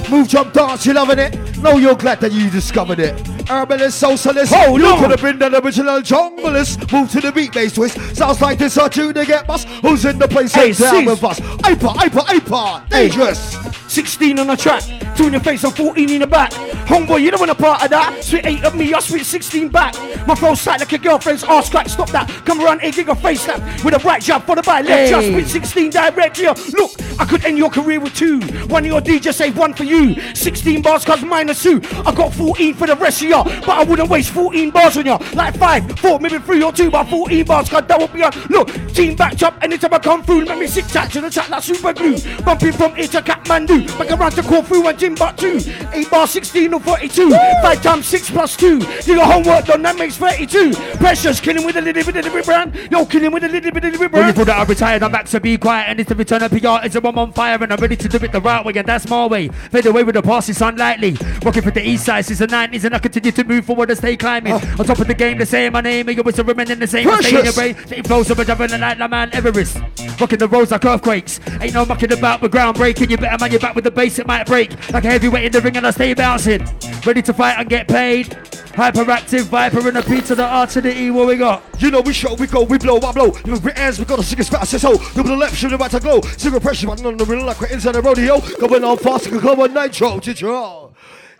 [0.09, 1.57] Move, jump, dance, you loving it?
[1.59, 3.38] No, you're glad that you discovered it.
[3.49, 4.53] Herbalist, socialist.
[4.53, 6.91] Hold you could have been the original junglist.
[6.91, 7.97] Move to the beat based twist.
[8.15, 9.67] Sounds like this are you to get bust.
[9.81, 10.53] Who's in the place?
[10.53, 11.39] Hey, Hey, down with us.
[11.39, 12.85] Hyper, hyper, hyper.
[12.89, 13.57] Dangerous.
[13.89, 14.83] 16 on the track,
[15.17, 16.51] two in your face and 14 in the back.
[16.51, 18.23] Homeboy, you don't want a part of that.
[18.23, 19.95] Sweet 8 of me, I sweet 16 back.
[20.27, 21.89] My flow sight like a girlfriend's ass crack.
[21.89, 22.29] Stop that.
[22.45, 23.59] Come around, 8 gig of face slap.
[23.83, 25.23] With a right jab, followed by a left jab.
[25.23, 25.31] Hey.
[25.31, 26.53] Sweet 16 direct here.
[26.77, 28.39] Look, I could end your career with two.
[28.67, 30.15] One of your DJs save one for you.
[30.35, 31.81] 16 bars cause minus two.
[32.05, 35.23] I got 14 for the rest of But I wouldn't waste 14 bars on y'all.
[35.33, 36.91] Like 5, 4, maybe 3 or 2.
[36.91, 40.23] But 14 bars cause that would be a Look, team backed up anytime I come
[40.23, 40.45] through.
[40.45, 42.17] Let me six tight to the track like super glue.
[42.43, 43.87] Bumping from here to Kathmandu.
[43.97, 45.59] Back around to Corfu and Timbuktu.
[45.93, 47.31] 8 bars, 16 or 42.
[47.31, 48.79] 5 times 6 plus 2.
[48.79, 50.71] Do got homework done, that makes 32.
[50.99, 52.75] Preshus, killing with a little bit of the brand.
[52.91, 54.35] Yo, killing with a little bit of the When you brand.
[54.37, 56.85] that I retired, I'm back to be quiet and it's to return of PR.
[56.85, 58.87] It's a one on fire and I'm ready to do it the right way, and
[58.87, 59.47] that's my way.
[59.47, 61.17] Fade away with the past, it's unlikely.
[61.43, 63.97] Working for the east side since the 90s, and I continue to move forward and
[63.97, 64.53] stay climbing.
[64.53, 64.75] Oh.
[64.79, 67.07] On top of the game, the same my name, and you always remaining the same.
[67.07, 69.77] I stay in your brain, stay flows up and jumping like the man Everest.
[70.19, 71.39] Rocking the roads like earthquakes.
[71.61, 73.09] Ain't no mucking about with groundbreaking.
[73.09, 74.71] You better man your back with the bass, it might break.
[74.91, 76.67] Like a heavyweight in the ring, and I stay bouncing.
[77.05, 78.37] Ready to fight and get paid.
[78.79, 81.11] Hyperactive Viper and a P to the R to the E.
[81.11, 81.63] What we got?
[81.79, 83.33] You know we show, we go, we blow, I blow.
[83.45, 84.93] You know, hands, we got the sickest fast as so.
[84.93, 86.21] You the left, shoot about to glow.
[86.37, 88.39] Zero pressure, but on the middle like we're inside the rodeo.
[88.57, 90.88] Going on fast, come on nitro, nitro.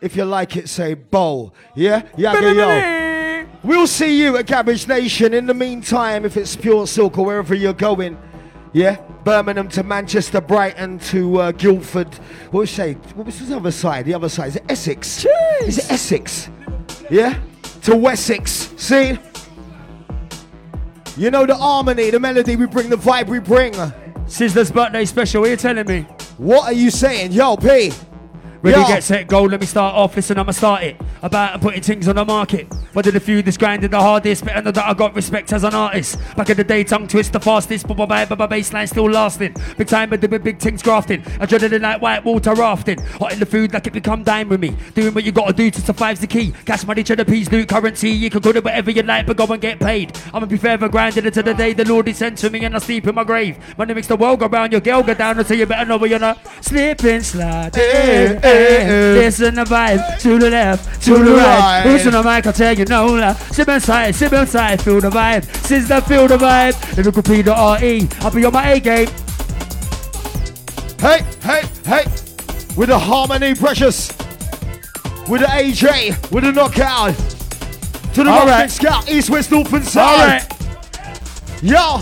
[0.02, 1.54] If you like it, say bowl.
[1.76, 2.04] Yeah?
[2.16, 3.48] Yeah, yo.
[3.64, 5.34] We'll see you at Cabbage Nation.
[5.34, 8.18] In the meantime, if it's pure silk or wherever you're going,
[8.72, 9.02] yeah?
[9.26, 12.14] Birmingham to Manchester, Brighton to uh, Guildford.
[12.52, 12.94] What was say?
[12.94, 14.06] What was the other side?
[14.06, 15.26] The other side is it Essex?
[15.62, 16.50] Is it Essex?
[17.10, 17.38] Yeah?
[17.84, 18.74] To Wessex.
[18.78, 19.18] See?
[21.18, 23.74] You know the harmony, the melody we bring, the vibe we bring.
[24.28, 26.02] Sizzla's birthday special, what are you telling me?
[26.38, 27.34] What are you saying?
[27.34, 27.92] Yo, P.
[28.62, 28.88] Ready, Yo.
[28.88, 29.44] get set, go.
[29.44, 30.18] Let me start off.
[30.18, 31.02] Listen, I'ma start it.
[31.22, 32.68] About putting things on the market.
[32.94, 35.54] But did a few this grinding the hardest, but I know that I got respect
[35.54, 36.18] as an artist.
[36.36, 39.56] Back in the day, tongue twist the fastest, but my baseline still lasting.
[39.78, 41.22] Big time, but doing big things grafting.
[41.22, 43.00] Adrenaline like white water rafting.
[43.00, 44.76] Hot in the food like it become dime with me.
[44.94, 46.52] Doing what you gotta do to survive's the key.
[46.66, 48.10] Cash money, cheddar peas, loot currency.
[48.10, 50.18] You can go to whatever you like, but go and get paid.
[50.34, 52.80] I'ma be forever grinding until the day the Lord is sent to me and I
[52.80, 53.58] sleep in my grave.
[53.78, 56.10] Money makes the world go round, your girl go down, so you better know where
[56.10, 56.40] you're not.
[56.62, 57.78] Slipping, slide.
[57.78, 59.14] Eh, eh, eh.
[59.14, 61.60] Listen the vibe to the left, to, To the the right.
[61.60, 61.82] right.
[61.84, 62.46] Who's on the mic?
[62.48, 63.06] I'll tell you no.
[63.08, 63.34] la.
[63.34, 65.46] Sip inside, sip inside, feel the vibe.
[65.68, 66.98] Sizzla, feel the vibe.
[66.98, 67.52] Lyrical P the
[67.82, 68.08] RE.
[68.22, 69.08] I'll be on my A game.
[71.00, 72.04] Hey, hey, hey.
[72.76, 74.12] With the harmony, Preshus.
[75.30, 77.16] With the AJ, with the knockout.
[78.16, 78.70] To the All right.
[78.70, 80.18] Scout, East, West, North, and All South.
[80.20, 81.64] right.
[81.64, 81.98] Yo.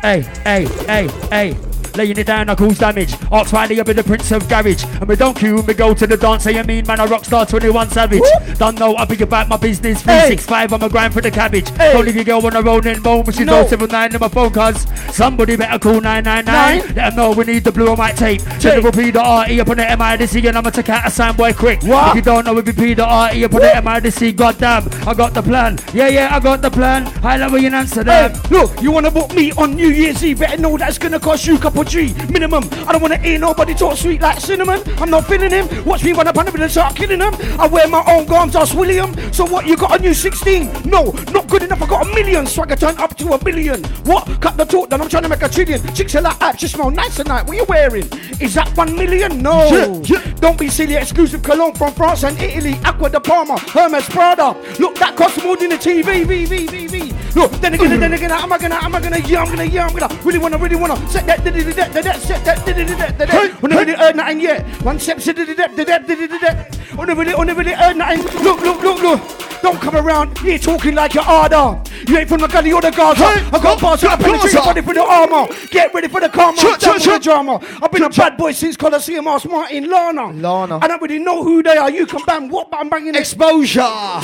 [0.00, 1.67] Hey, hey, hey, hey.
[1.98, 3.12] Laying it down, I cause damage.
[3.32, 4.84] Ox Riley, I've been the prince of garage.
[4.84, 6.44] And we don't queue when we go to the dance.
[6.44, 8.22] Say you mean, man, I rock star 21 savage.
[8.56, 10.00] Don't know, I'll be about my business.
[10.02, 11.76] 365, I'm a grind for the cabbage.
[11.76, 13.66] Don't leave your girl on a rolling bone, but she's No.
[13.66, 14.86] 079 in my phone, cuz.
[15.12, 16.94] Somebody better call 999.
[16.94, 18.42] Let them know we need the blue and white tape.
[18.60, 21.82] General P the RE up on the MIDC, and I'ma take out a soundboy quick.
[21.82, 22.10] What?
[22.10, 24.88] If you don't know, we be P the RE up on the MIDC, goddamn.
[25.04, 25.80] I got the plan.
[25.92, 27.06] Yeah, yeah, I got the plan.
[27.06, 28.32] High level in Amsterdam.
[28.34, 30.38] Hey, look, you wanna book me on New Year's Eve?
[30.38, 32.68] Better know that's gonna cost you a couple G minimum.
[32.86, 34.82] I don't wanna hear nobody talk sweet like cinnamon.
[34.98, 35.66] I'm not feeling him.
[35.84, 37.34] Watch me run up on him and start killing him.
[37.58, 39.14] I wear my own garms, I'll William.
[39.32, 39.66] So what?
[39.66, 40.82] You got a new 16?
[40.84, 41.82] No, not good enough.
[41.82, 42.46] I got a million.
[42.46, 43.82] Swagger turn up to a billion.
[44.04, 44.26] What?
[44.40, 45.80] Cut the talk, then I'm trying to make a trillion.
[45.94, 46.58] Chicks are like.
[46.58, 47.46] She smell nice tonight.
[47.46, 48.08] What you wearing?
[48.40, 49.42] Is that one million?
[49.42, 49.68] No.
[49.68, 50.34] Yeah, yeah.
[50.40, 50.96] Don't be silly.
[50.96, 52.78] Exclusive cologne from France and Italy.
[52.84, 54.56] Acqua di Parma, Hermes Prada.
[54.78, 56.24] Look, that costs more than a TV.
[56.24, 57.12] V, V, V, V.
[57.38, 59.86] Look, then again, then again, am I gonna, am I gonna, yeah, I'm gonna, yeah,
[59.86, 62.76] I'm gonna, really wanna, really wanna set that, that, that, that, that, set that, that,
[62.76, 63.62] that, that, that, that.
[63.62, 64.66] Wanna really earn nothing yet.
[64.82, 66.96] One step, set that, that, that, that, that, that, that.
[66.96, 68.24] Wanna really, wanna really earn nothing.
[68.42, 69.20] Look, look, look, look.
[69.62, 71.80] Don't come around here talking like you're harder.
[72.08, 73.22] You ain't from the gully or the Gaza.
[73.22, 74.20] Oh, I got bars Gaza.
[74.20, 75.46] the ready for the armor.
[75.70, 76.58] Get ready for the karma.
[76.58, 77.60] Chut, with the drama.
[77.80, 79.28] I've been a bad boy since Colosseum.
[79.28, 80.32] Ask Martin Larner.
[80.32, 80.80] Larner.
[80.82, 81.88] I don't really know who they are.
[81.88, 83.14] You can bang what, but I'm banging.
[83.14, 84.18] Exposure.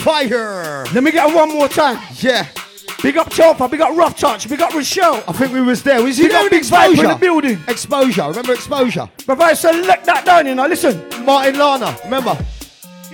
[0.00, 0.84] Fire.
[0.94, 1.98] Let me get one more time.
[2.16, 2.46] Yeah.
[3.02, 5.22] Big up Telfa, big up Rough Touch, big up Rochelle.
[5.26, 6.02] I think we was there.
[6.02, 7.58] Was you Big up Big Vibe in the building.
[7.66, 8.28] Exposure.
[8.28, 9.08] Remember exposure?
[9.26, 10.66] But I select that down, you know.
[10.66, 11.96] Listen, Martin Larner.
[12.04, 12.36] Remember?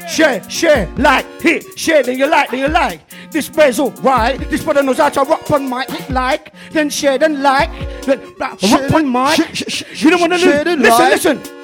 [0.08, 3.00] share, share, like, hit, share, then you like, then you like.
[3.30, 4.38] This bezel, right?
[4.50, 7.70] This brother knows how to rock on mic, hit like, then share, then like,
[8.02, 9.34] then rock on mic.
[9.34, 11.10] sh- sh- sh- You don't want to listen, like.
[11.12, 11.55] listen.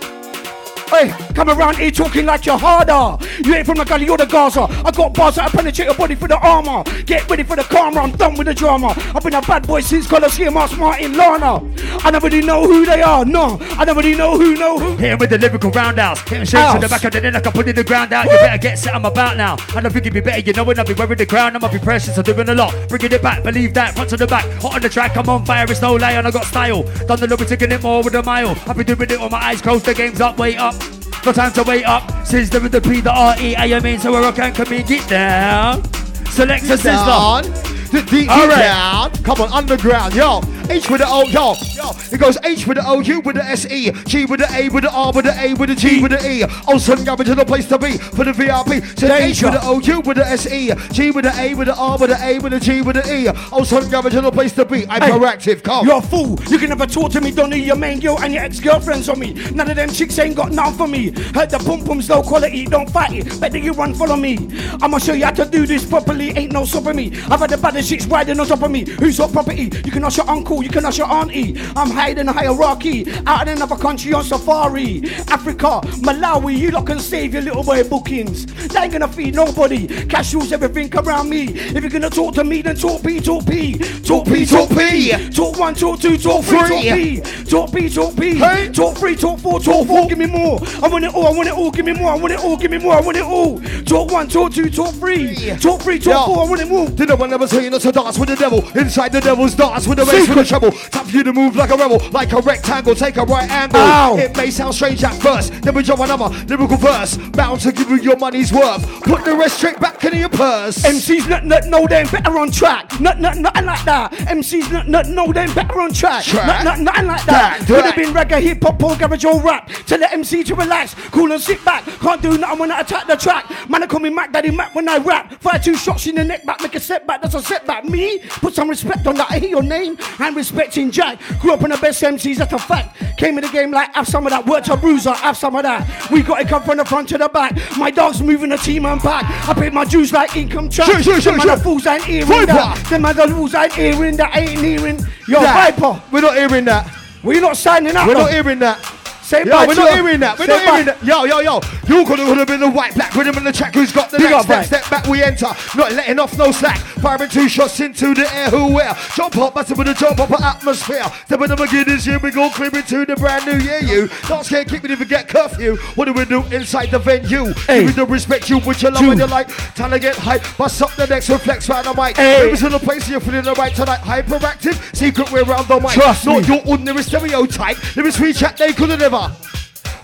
[0.92, 3.16] Hey, come around here talking like you're harder.
[3.42, 4.68] You ain't from the gully, you're the Gaza.
[4.84, 6.84] I got bars that I penetrate your body for the armor.
[7.06, 8.92] Get ready for the karma, I'm done with the drama.
[9.14, 11.66] I've been a bad boy since Colosseum, ask Martin Larner.
[12.04, 13.24] I never really know who they are.
[13.24, 14.96] No, I never really know who know who.
[14.98, 16.20] Here with the lyrical roundhouse.
[16.28, 18.26] Hitting to the back of the neck, I can put in the ground out.
[18.26, 19.54] You better get set, I'm about now.
[19.54, 21.56] I think it'd be better, you know when I'll be wearing the crown.
[21.56, 22.74] I'ma be precious, I'm doing a lot.
[22.90, 23.94] Bringing it back, believe that.
[23.94, 26.26] Front to the back, hot on the track, I'm on fire, it's no lie, and
[26.26, 26.82] I got style.
[26.82, 28.50] Done the little taking it more with a mile.
[28.66, 30.81] I've been doing it with my eyes closed, the game's up, wait up.
[31.24, 32.26] No time to wait up.
[32.26, 34.52] Since the with the P, the R, E, A, M, in, so where I can
[34.52, 35.84] in, get down.
[36.26, 37.81] Select a sister.
[37.92, 38.56] The D All right.
[38.56, 39.10] down.
[39.22, 40.40] Come on, underground, yo.
[40.70, 41.90] H with the O, yo, yo.
[42.10, 44.70] It goes H with the O, U with the S E, G with the A,
[44.70, 46.44] with the R, with the A, with the G, with the E.
[46.66, 48.82] Olsen Gavin to the place to be for the VIP.
[48.98, 51.66] So H with the O, U with the S E, G with the A, with
[51.68, 53.28] the R, with the A, with the G, with the E.
[53.52, 54.86] Olsen Gavin to the place to be.
[54.88, 55.86] I'm Hey, proactive, come.
[55.86, 56.38] You're a fool.
[56.48, 57.30] You can never talk to me.
[57.32, 59.34] Don't need your main girl and your ex-girlfriends on me.
[59.52, 61.10] None of them chicks ain't got none for me.
[61.34, 62.64] Heard the pum pum's low quality.
[62.64, 63.38] Don't fight it.
[63.40, 64.38] Better you run, follow me.
[64.80, 66.30] I'ma show you how to do this properly.
[66.38, 67.06] Ain't no stopping me.
[67.28, 68.88] I've had the baddest chicks riding on top of me.
[69.00, 69.70] Who's got property?
[69.84, 70.62] You can ask your uncle.
[70.62, 71.60] You can ask your auntie.
[71.76, 73.06] I'm higher than a hierarchy.
[73.26, 75.02] Out in another country on safari.
[75.28, 76.58] Africa, Malawi.
[76.58, 78.46] You lot can save your little boy bookings.
[78.68, 79.86] They ain't gonna feed nobody.
[80.06, 81.48] Cash rules everything around me.
[81.48, 83.78] If you're gonna talk to me, then talk P, talk P.
[83.78, 85.30] Talk P, talk P.
[85.30, 87.20] Talk one, talk two, talk three, talk P.
[87.44, 88.38] Talk P, talk P.
[88.72, 90.08] Talk three, talk four, talk four.
[90.08, 90.60] Give me more.
[90.82, 91.26] I want it all.
[91.26, 91.70] I want it all.
[91.70, 92.10] Give me more.
[92.10, 92.56] I want it all.
[92.56, 92.94] Give me more.
[92.94, 93.60] I want it all.
[93.84, 95.34] Talk one, talk two, talk three.
[95.60, 96.44] Talk three, talk four.
[96.44, 96.88] I want it more.
[96.88, 98.60] Did no one ever tell you not to dance with the devil?
[98.78, 100.70] Inside the devil's dance with the bass with the treble.
[100.72, 103.80] Tap you to move like a rebel, like a rectangle, take a right angle.
[103.80, 104.16] Ow.
[104.16, 107.16] It may sound strange at first, then we drop another lyrical verse.
[107.16, 108.84] Bound to give you your money's worth.
[109.02, 110.78] Put the rest straight back in your purse.
[110.78, 113.00] MCs not, not know them better on track.
[113.00, 114.12] Not, not, nothing like that.
[114.12, 116.24] MCs not, not know them better on track.
[116.24, 116.46] Track.
[116.46, 117.56] Not, not, nothing like that.
[117.58, 119.68] Track, Could have been reggae, hip hop, or garage or rap.
[119.86, 121.84] Tell the MC to relax, cool and sit back.
[121.84, 123.48] Can't do nothing when I attack the track.
[123.68, 125.40] Man, I call me Mac Daddy Mac when I rap.
[125.40, 127.22] Fire two shots in the neck back, make a setback.
[127.22, 127.84] That's a setback.
[127.84, 129.30] Me, put some respect on that.
[129.30, 129.96] I hear your name.
[130.18, 131.18] I'm respecting Jack.
[131.40, 132.96] Grew up in the best MCs, that's a fact.
[133.18, 134.46] Came in the game like, have some of that.
[134.46, 136.10] Worked a bruiser, have some of that.
[136.10, 137.56] We got it come from the front to the back.
[137.76, 139.24] My dog's moving the team and back.
[139.48, 140.88] I paid my dues like income tax.
[140.90, 141.56] Sure, sure, sure, Them sure.
[141.58, 142.46] fools ain't hearing Viper.
[142.46, 142.86] that.
[142.90, 144.36] Them other fools ain't hearing that.
[144.36, 144.98] Ain't hearing.
[145.28, 145.74] Yo, That.
[145.76, 146.90] Viper, We're not hearing that.
[147.22, 148.06] we're not signing up.
[148.06, 148.78] We're not hearing that.
[149.22, 150.38] Say Yo, we're not hearing that.
[150.38, 151.04] We're say not hearing that.
[151.04, 151.60] Yo, yo, yo.
[151.86, 153.74] You could have been the white, black rhythm in the track.
[153.74, 154.64] Who's got the Big next step?
[154.66, 155.46] Step back, we enter.
[155.76, 156.78] Not letting off no slack.
[156.78, 158.50] Firing two shots into the air.
[158.50, 158.96] Who where?
[159.14, 161.04] Jump up, massive with a jump up atmosphere.
[161.26, 162.18] Step in the beginners here.
[162.18, 163.80] We go clear into the brand new year.
[163.80, 165.76] You don't scared, keep me if you get curfew.
[165.94, 167.52] What do we do inside the venue?
[167.66, 167.80] Hey.
[167.80, 169.10] Give me the respect you with your love Two.
[169.10, 169.48] and your like.
[169.74, 170.42] Time to get hype.
[170.58, 172.16] Bust up the next reflex right on the mic.
[172.16, 172.46] Hey.
[172.46, 174.00] Maybe to the place you're feeling the right tonight.
[174.00, 175.92] Hyperactive, secret way around the mic.
[175.92, 176.54] Trust Not me.
[176.54, 177.96] your ordinary stereotype.
[177.96, 179.36] Let me sweet chat, they could have never.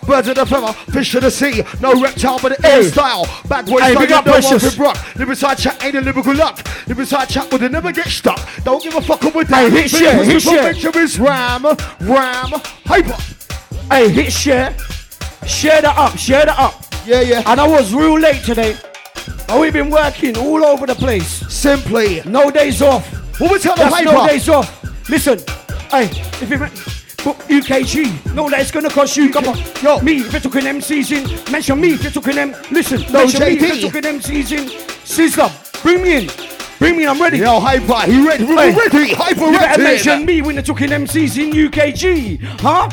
[0.06, 2.88] Birds of the feather, fish of the sea, no reptile but the air Hey.
[2.88, 3.26] style.
[3.66, 4.62] Boy Hey, big up Preshus.
[4.62, 5.16] Marvin Brock.
[5.16, 6.66] Live inside chat ain't a lyrical luck.
[6.86, 8.40] Live inside chat would never get stuck.
[8.64, 9.72] Don't give a fuck with Hey, that.
[9.72, 10.72] hit share, hit share.
[10.72, 11.64] Picture is ram,
[12.00, 12.52] ram,
[12.86, 13.16] hyper.
[13.90, 14.74] Hey, hit share.
[15.46, 16.16] Share that up.
[16.16, 16.84] Share that up.
[17.06, 17.42] Yeah, yeah.
[17.46, 18.76] And I was real late today.
[19.46, 21.28] But we've been working all over the place.
[21.52, 22.22] Simply.
[22.24, 23.06] No days off.
[23.40, 24.68] What we tell the That's no days off.
[25.10, 25.38] Listen,
[25.90, 26.04] hey,
[26.40, 26.58] if you
[27.24, 29.30] book UKG, no, that it's gonna cost you.
[29.30, 30.00] Come on, Yo.
[30.00, 32.54] me if you're talking MCs in, mention me if you're talking them.
[32.70, 34.68] Listen, No, mention me if you're talking MCs in.
[35.04, 36.30] Sizzla, bring me in,
[36.78, 37.08] bring me in.
[37.08, 37.38] I'm ready.
[37.38, 38.74] Yo, hyper, he ready, Hey.
[38.74, 39.82] ready, hyper You better ready.
[39.82, 42.88] mention me when you're talking MCs in UKG, huh?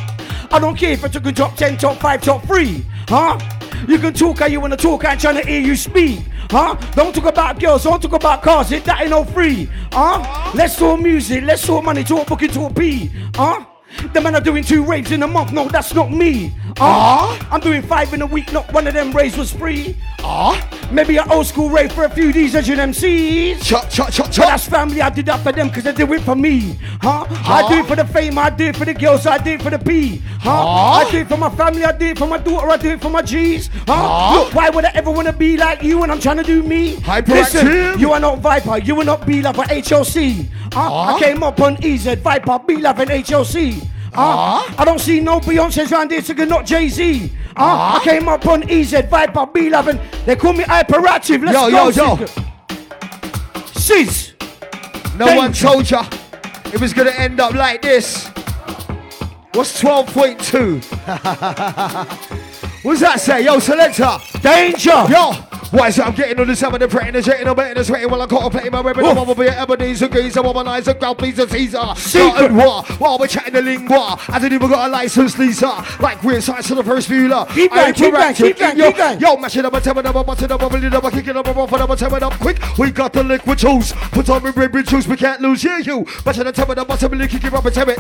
[0.52, 3.40] I don't care if you're talking top 10, top 5, top 3, huh?
[3.88, 6.76] You can talk how you wanna talk, I ain't trying to hear you speak, huh?
[6.96, 10.52] Don't talk about girls, don't talk about cars, it that ain't no free, huh?
[10.56, 13.66] Let's talk music, let's talk money, talk booking, talk P, huh?
[14.14, 16.54] The man are doing two raves in a month, no, that's not me.
[16.78, 19.96] Ah, I'm doing five in a week, not one of them raves was free.
[20.20, 20.56] Ah,
[20.92, 23.64] maybe an old school rave for a few D's and MCs.
[23.64, 24.46] Chop, chop, chop, But chop.
[24.48, 26.78] that's family, I did that for them because they do it for me.
[27.02, 27.26] Huh?
[27.30, 29.62] I do it for the fame, I do it for the girls, I do it
[29.62, 30.22] for the P.
[30.40, 30.68] Huh?
[30.68, 33.02] I do it for my family, I do it for my daughter, I do it
[33.02, 33.70] for my G's.
[33.88, 34.40] Huh?
[34.44, 36.62] Look, why would I ever want to be like you when I'm trying to do
[36.64, 36.96] me?
[36.98, 37.28] Hyperactive.
[37.64, 40.48] Listen, you are not Viper, you will not be like an HLC.
[40.76, 41.16] Huh?
[41.16, 43.80] I came up on EZ, Viper, be like an HLC.
[44.14, 44.16] Huh?
[44.18, 44.76] Ah.
[44.78, 47.32] I don't see no Beyonce's around here singing, not Jay Z.
[47.56, 48.00] Huh?
[48.00, 50.00] I came up on EZ, Viper, be loving.
[50.26, 51.46] They call me hyperactive.
[51.46, 51.90] Let's Yo, go.
[51.90, 52.26] yo, yo.
[53.74, 54.34] Sis.
[55.18, 55.38] No Danger.
[55.38, 56.06] one told ya
[56.74, 58.28] it was gonna end up like this.
[59.54, 60.84] What's 12.2?
[62.84, 63.46] What's that say?
[63.46, 64.18] Yo, selector.
[64.42, 65.06] Danger.
[65.10, 65.32] Yo,
[65.72, 67.86] why is it I'm getting on the seven and fretting and jetting, I'm betting and
[67.86, 69.06] sweating while I'm contemplating my weapon.
[69.06, 71.94] I'm over here, Ebenezer, Geezer, womanizer, ground pleaser, Caesar.
[71.96, 72.52] Secret.
[72.52, 74.20] war while we're chatting the lingua.
[74.30, 75.86] I didn't even got a license, Lisa.
[76.00, 77.46] Like weird science to the first viewer.
[77.50, 79.20] Keep going, keep going, keep going, yo, keep going.
[79.20, 81.48] Yo, mash it up, tear it up, bust it up, building up, kick it up,
[81.48, 82.78] rough it up, tear it up quick.
[82.78, 83.94] We got the liquid tools.
[84.12, 85.64] Put on me red juice, we can't lose.
[85.64, 86.06] Yeah, you.
[86.26, 88.00] Mash it up, tear it up, it up, kick it up, and tear it.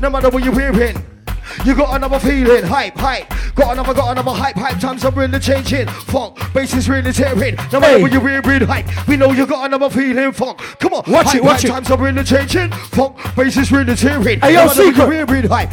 [0.00, 1.21] No matter what you're hearing.
[1.64, 3.28] You got another feeling, hype, hype.
[3.54, 4.78] Got another, got another hype, hype.
[4.80, 5.86] Times are really changing.
[5.88, 7.56] Funk, bass is really tearing.
[7.72, 8.02] No matter Hey.
[8.02, 8.86] what you're hearing, hype.
[9.08, 10.58] We know you got another feeling, funk.
[10.78, 11.64] Come on, Watch hype, it, watch hype.
[11.64, 11.68] it.
[11.68, 12.70] Times are really changing.
[12.70, 14.40] Funk, bass is really tearing.
[14.40, 14.96] Hey, yo, no Secret.
[14.96, 15.70] you're hearing, hype.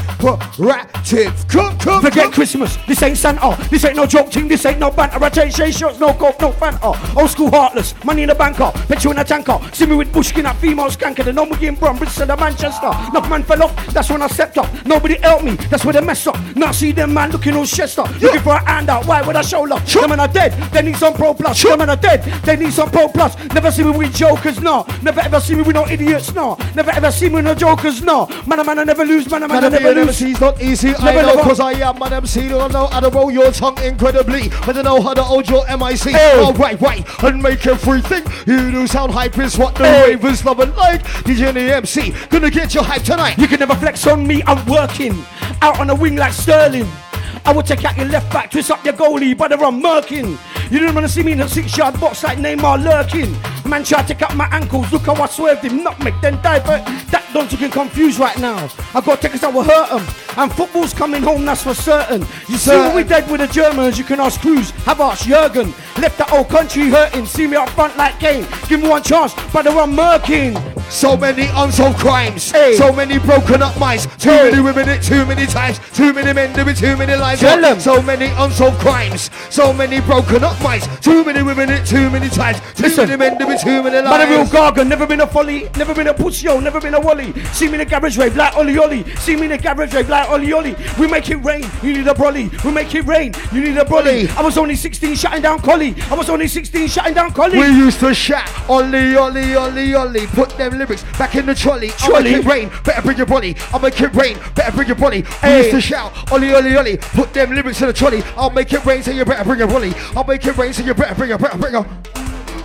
[0.57, 1.47] Proactive.
[1.49, 2.31] Come, Forget.
[2.31, 2.77] Christmas.
[2.87, 3.57] This ain't Santa.
[3.69, 4.47] This ain't no joke thing.
[4.47, 5.23] This ain't no banter.
[5.23, 7.15] I take shade shots, no coke, no Fanta.
[7.15, 7.93] Old school heartless.
[8.03, 8.77] Money in the bank, banker.
[8.87, 9.59] Petrol in a tanker.
[9.73, 11.23] See me with bushkin at female skanker.
[11.23, 12.87] The number game from Bristol to Manchester.
[12.87, 13.87] Enough man fell off.
[13.87, 14.67] That's when I stepped up.
[14.85, 15.55] Nobody helped me.
[15.69, 16.37] That's where they mess up.
[16.55, 18.09] Now see them man looking all stressed up.
[18.21, 19.05] Looking for a handout.
[19.05, 19.85] Why would I show love?
[19.91, 20.53] Them man are dead.
[20.71, 21.61] They need some pro plus.
[21.61, 22.23] Them man are dead.
[22.43, 23.37] They need some pro plus.
[23.53, 24.85] Never see me with jokers, no.
[25.01, 26.57] Never ever see me with no idiots, no.
[26.75, 28.27] Never ever see me with no jokers, no.
[28.47, 29.29] Man, a man, I never lose.
[29.29, 30.21] Man, a man, I Man, never lose.
[30.21, 30.95] MC's not easy.
[30.95, 31.41] I Never, know, never.
[31.49, 32.49] cause I am an MC.
[32.49, 34.49] Don't know how to roll your tongue incredibly.
[34.63, 35.99] I don't know how to hold your MIC.
[36.15, 36.39] Hey.
[36.39, 37.05] All right, right.
[37.23, 40.15] And make everything you do sound hype is what the Hey.
[40.15, 41.03] ravers love and like.
[41.25, 43.37] DJ and the MC, gonna get your hype tonight.
[43.37, 45.13] You can never flex on me, I'm working.
[45.61, 46.87] Out on the wing like Sterling.
[47.45, 50.37] I will take out your left back, twist up your goalie, but I'm murking.
[50.71, 53.31] You didn't want to see me in a six yard box like Neymar lurking.
[53.69, 56.85] Man, try to take out my ankles, look how I swerved him, nutmeg, then divert.
[57.11, 58.69] That don't looking confused right now.
[58.93, 60.05] I got tickets that will hurt him.
[60.37, 62.21] And football's coming home, that's for certain.
[62.47, 65.73] You see what we did with the Germans, you can ask Kroos, have asked Jurgen.
[65.97, 68.47] Left the whole country hurting, see me up front like Kane.
[68.67, 70.53] Give me one chance, but I'm murking.
[70.89, 72.75] So many unsolved crimes, Hey.
[72.75, 74.49] so many broken up minds, too Hey.
[74.49, 77.39] many women it too many times, too many men doing too many lies.
[77.39, 77.79] Tell 'em.
[77.79, 82.27] So many unsolved crimes, so many broken up minds, too many women it too many
[82.27, 83.07] times, too Listen.
[83.07, 84.09] many men doing too many lies.
[84.09, 86.95] Man, a real gargan, never been a folly, never been a pussy, yo, never been
[86.95, 87.33] a wally.
[87.53, 89.05] See me in the garage rave like Ollie Ollie.
[89.19, 90.75] See me in the garage rave like Ollie Ollie.
[90.97, 92.49] We make it rain, you need a brolly.
[92.65, 94.27] We make it rain, you need a brolly.
[94.35, 95.95] I was only 16 shutting down Collie.
[96.09, 97.59] I was only 16 shutting down Collie.
[97.59, 100.25] We used to shout, Ollie, Ollie, Ollie, Ollie.
[100.27, 101.91] Put them lyrics back in the trolley.
[101.99, 102.31] I'll Trolley?
[102.31, 103.55] make it rain, better bring your body.
[103.71, 105.21] I'll make it rain, better bring your body.
[105.21, 105.57] We Hey.
[105.59, 106.97] used to shout, Ollie, Ollie, Ollie.
[106.97, 108.23] Put them lyrics in the trolley.
[108.35, 109.93] I'll make it rain, so you better bring your body.
[110.15, 111.85] I'll make it rain, so you better bring your, better bring your.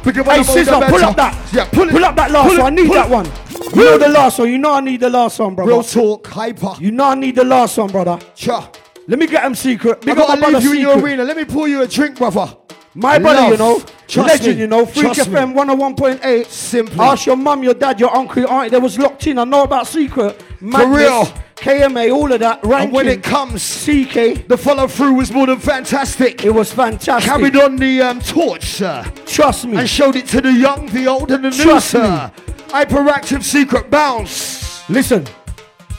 [0.02, 1.04] Bring your Hey, Sizzla, pull better.
[1.06, 1.48] up that.
[1.52, 1.92] Yeah, pull it.
[1.92, 2.72] Pull up that last it, one.
[2.78, 3.26] I need that one.
[3.74, 4.48] You know the last one.
[4.50, 5.70] You know I need the last one, brother.
[5.70, 6.74] Real talk, hyper.
[6.78, 8.18] You know I need the last one, brother.
[8.34, 8.70] Cha.
[9.08, 9.98] Let me get him secret.
[10.02, 11.24] I Big my gotta leave you in your arena.
[11.24, 12.54] Let me pour you a drink, brother.
[12.94, 13.50] My brother, Love.
[13.50, 14.60] you know, Trust legend, me.
[14.62, 15.36] you know, Freak Trust me.
[15.36, 16.46] FM 101.8.
[16.46, 17.00] Simply.
[17.00, 18.70] Ask your mum, your dad, your uncle, your auntie.
[18.70, 19.38] They was locked in.
[19.38, 20.42] I know about Secret.
[20.60, 21.24] Madness, real.
[21.56, 22.62] KMA, all of that.
[22.64, 22.84] Ranking.
[22.88, 26.44] And when it comes, CK, the follow through was more than fantastic.
[26.44, 27.30] it was fantastic.
[27.30, 29.04] Carried on the um, torch, sir.
[29.24, 29.78] Trust me.
[29.78, 32.32] and showed it to the young, the old, and the new, Trust sir.
[32.68, 34.88] Hyperactive secret bounce.
[34.90, 35.26] Listen,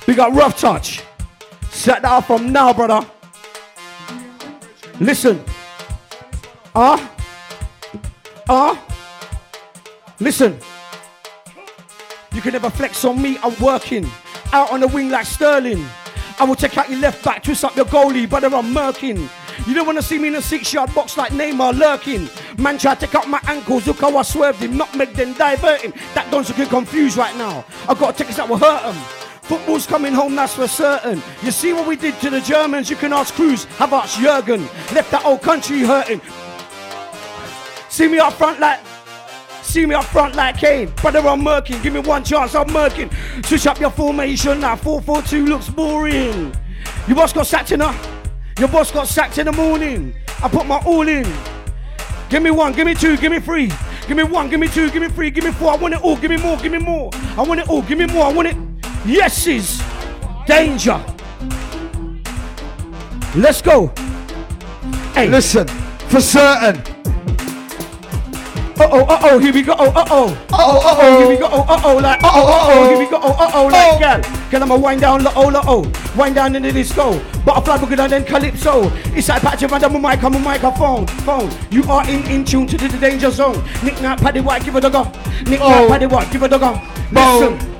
[0.08, 1.02] we got rough touch.
[1.72, 3.08] Set that up from now, brother.
[5.00, 5.44] Listen.
[6.76, 7.15] Ah.
[8.48, 8.82] Ah.
[10.20, 10.58] Listen.
[12.34, 14.10] You can never flex on me, I'm working.
[14.52, 15.86] Out on the wing like Sterling.
[16.38, 19.30] I will take out your left back, twist up your goalie, but I'm murking.
[19.66, 22.30] You don't want to see me in a six yard box like Neymar lurking.
[22.58, 25.82] Man try to take out my ankles, look how I swerved him, nutmeg then divert
[25.82, 25.94] him.
[26.14, 27.66] That don't looking confused right now.
[27.88, 29.02] I've got tickets that will hurt him.
[29.44, 31.22] Football's coming home, that's for certain.
[31.42, 32.90] You see what we did to the Germans?
[32.90, 34.62] You can ask Kroos, have asked Jurgen.
[34.94, 36.20] Left that old country hurting.
[37.96, 38.82] See me up front like
[39.62, 41.82] See me up front like Kane, brother I'm murking.
[41.82, 43.10] Give me one chance, I'm murking.
[43.46, 44.76] Switch up your formation now.
[44.76, 46.54] 4-4-2 looks boring.
[47.08, 47.96] Your boss got sacked in the,
[48.60, 50.14] your boss got sacked in the morning.
[50.44, 51.26] I put my all in.
[52.30, 53.72] Give me one, give me two, give me three.
[54.10, 55.72] Give me one, give me two, give me three, give me four.
[55.72, 57.12] I want it all, give me more, give me more.
[57.38, 58.26] I want it all, give me more.
[58.26, 58.58] I want it.
[59.06, 59.82] Yes, is
[60.46, 61.02] danger.
[63.38, 63.88] Let's go.
[65.14, 65.66] Hey, Listen,
[66.10, 66.95] for certain.
[68.78, 69.74] Uh oh, uh oh, here we go.
[69.78, 70.28] Oh, uh oh.
[70.52, 71.40] Uh oh, uh Oh, here we oh.
[71.40, 71.48] go.
[71.50, 72.22] Oh, uh oh, like.
[72.22, 72.90] Uh oh, uh oh.
[72.90, 73.20] Here we go.
[73.24, 74.00] Oh, uh oh, like.
[74.00, 75.26] Girl, girl, I'ma wind down.
[75.28, 75.90] Oh, la oh.
[76.18, 77.20] Wind down into this go.
[77.46, 78.92] Butterfly boogie and then calypso.
[79.16, 81.08] It's like Patrick Van Damme, mic, I'm a microphone.
[81.24, 81.50] Phone.
[81.72, 83.64] You are in, in tune to the, the danger zone.
[83.84, 85.04] Nick Nat, Paddy White, give it a go.
[85.48, 85.70] Nick Oh.
[85.70, 86.82] Nat, Paddy White, give it a go.
[87.12, 87.75] Listen.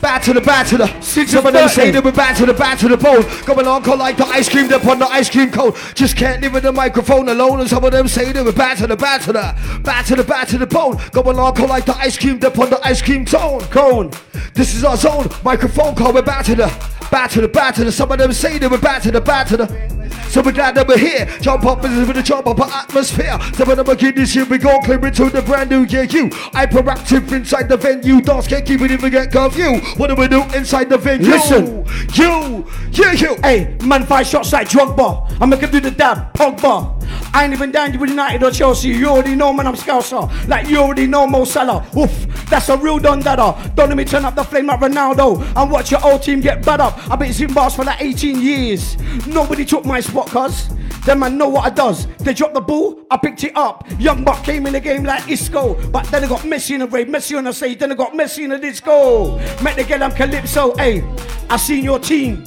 [0.00, 2.46] Back to the back to the Six Some of them say they were back to
[2.46, 3.22] the back to the bone.
[3.44, 5.74] Going on call like the ice cream dip on the ice cream cone.
[5.94, 7.60] Just can't live with the microphone alone.
[7.60, 10.16] And some of them say they were back to the back to the back to
[10.16, 10.98] the back to the bone.
[11.12, 13.60] Going on call like the ice cream dip on the ice cream tone.
[13.64, 14.10] Cone.
[14.54, 15.28] This is our zone.
[15.44, 16.14] Microphone call.
[16.14, 16.66] We're back to the
[17.10, 17.92] back to the back to the.
[17.92, 19.99] Some of them say they were back to the back to the.
[20.30, 21.26] So we're glad that we're here.
[21.40, 23.36] Jump up and with the jump up atmosphere.
[23.54, 26.04] So when I'm this year, we gon' clear into the brand new year.
[26.04, 28.20] You hyperactive inside the venue.
[28.20, 29.80] Dance can't keep it even get curfew.
[29.96, 31.30] What do we do inside the venue?
[31.30, 31.84] Listen.
[32.14, 33.36] you, yeah, you.
[33.42, 35.36] Hey, man, five shots like Drogba.
[35.40, 36.99] I make him do the dab, Pogba.
[37.32, 38.88] I ain't even down with United or Chelsea.
[38.88, 40.28] You already know, man, I'm Scouser.
[40.48, 41.86] Like you already know Mo Salah.
[41.96, 42.10] Oof,
[42.50, 43.72] that's a real Don Dada.
[43.74, 46.64] Don't let me turn up the flame like Ronaldo and watch your old team get
[46.64, 46.98] bad up.
[47.10, 48.96] I've been bars for like 18 years.
[49.26, 50.68] Nobody took my spot, cuz.
[51.04, 52.06] Them man know what I does.
[52.18, 53.86] They dropped the ball, I picked it up.
[53.98, 55.74] Young Buck came in the game like Isco.
[55.90, 58.12] But then I got Messi in the rave, Messi on the stage, then I got
[58.12, 59.38] Messi in the disco.
[59.62, 61.02] Met the girl, I'm Calypso, hey.
[61.48, 62.44] I seen your team.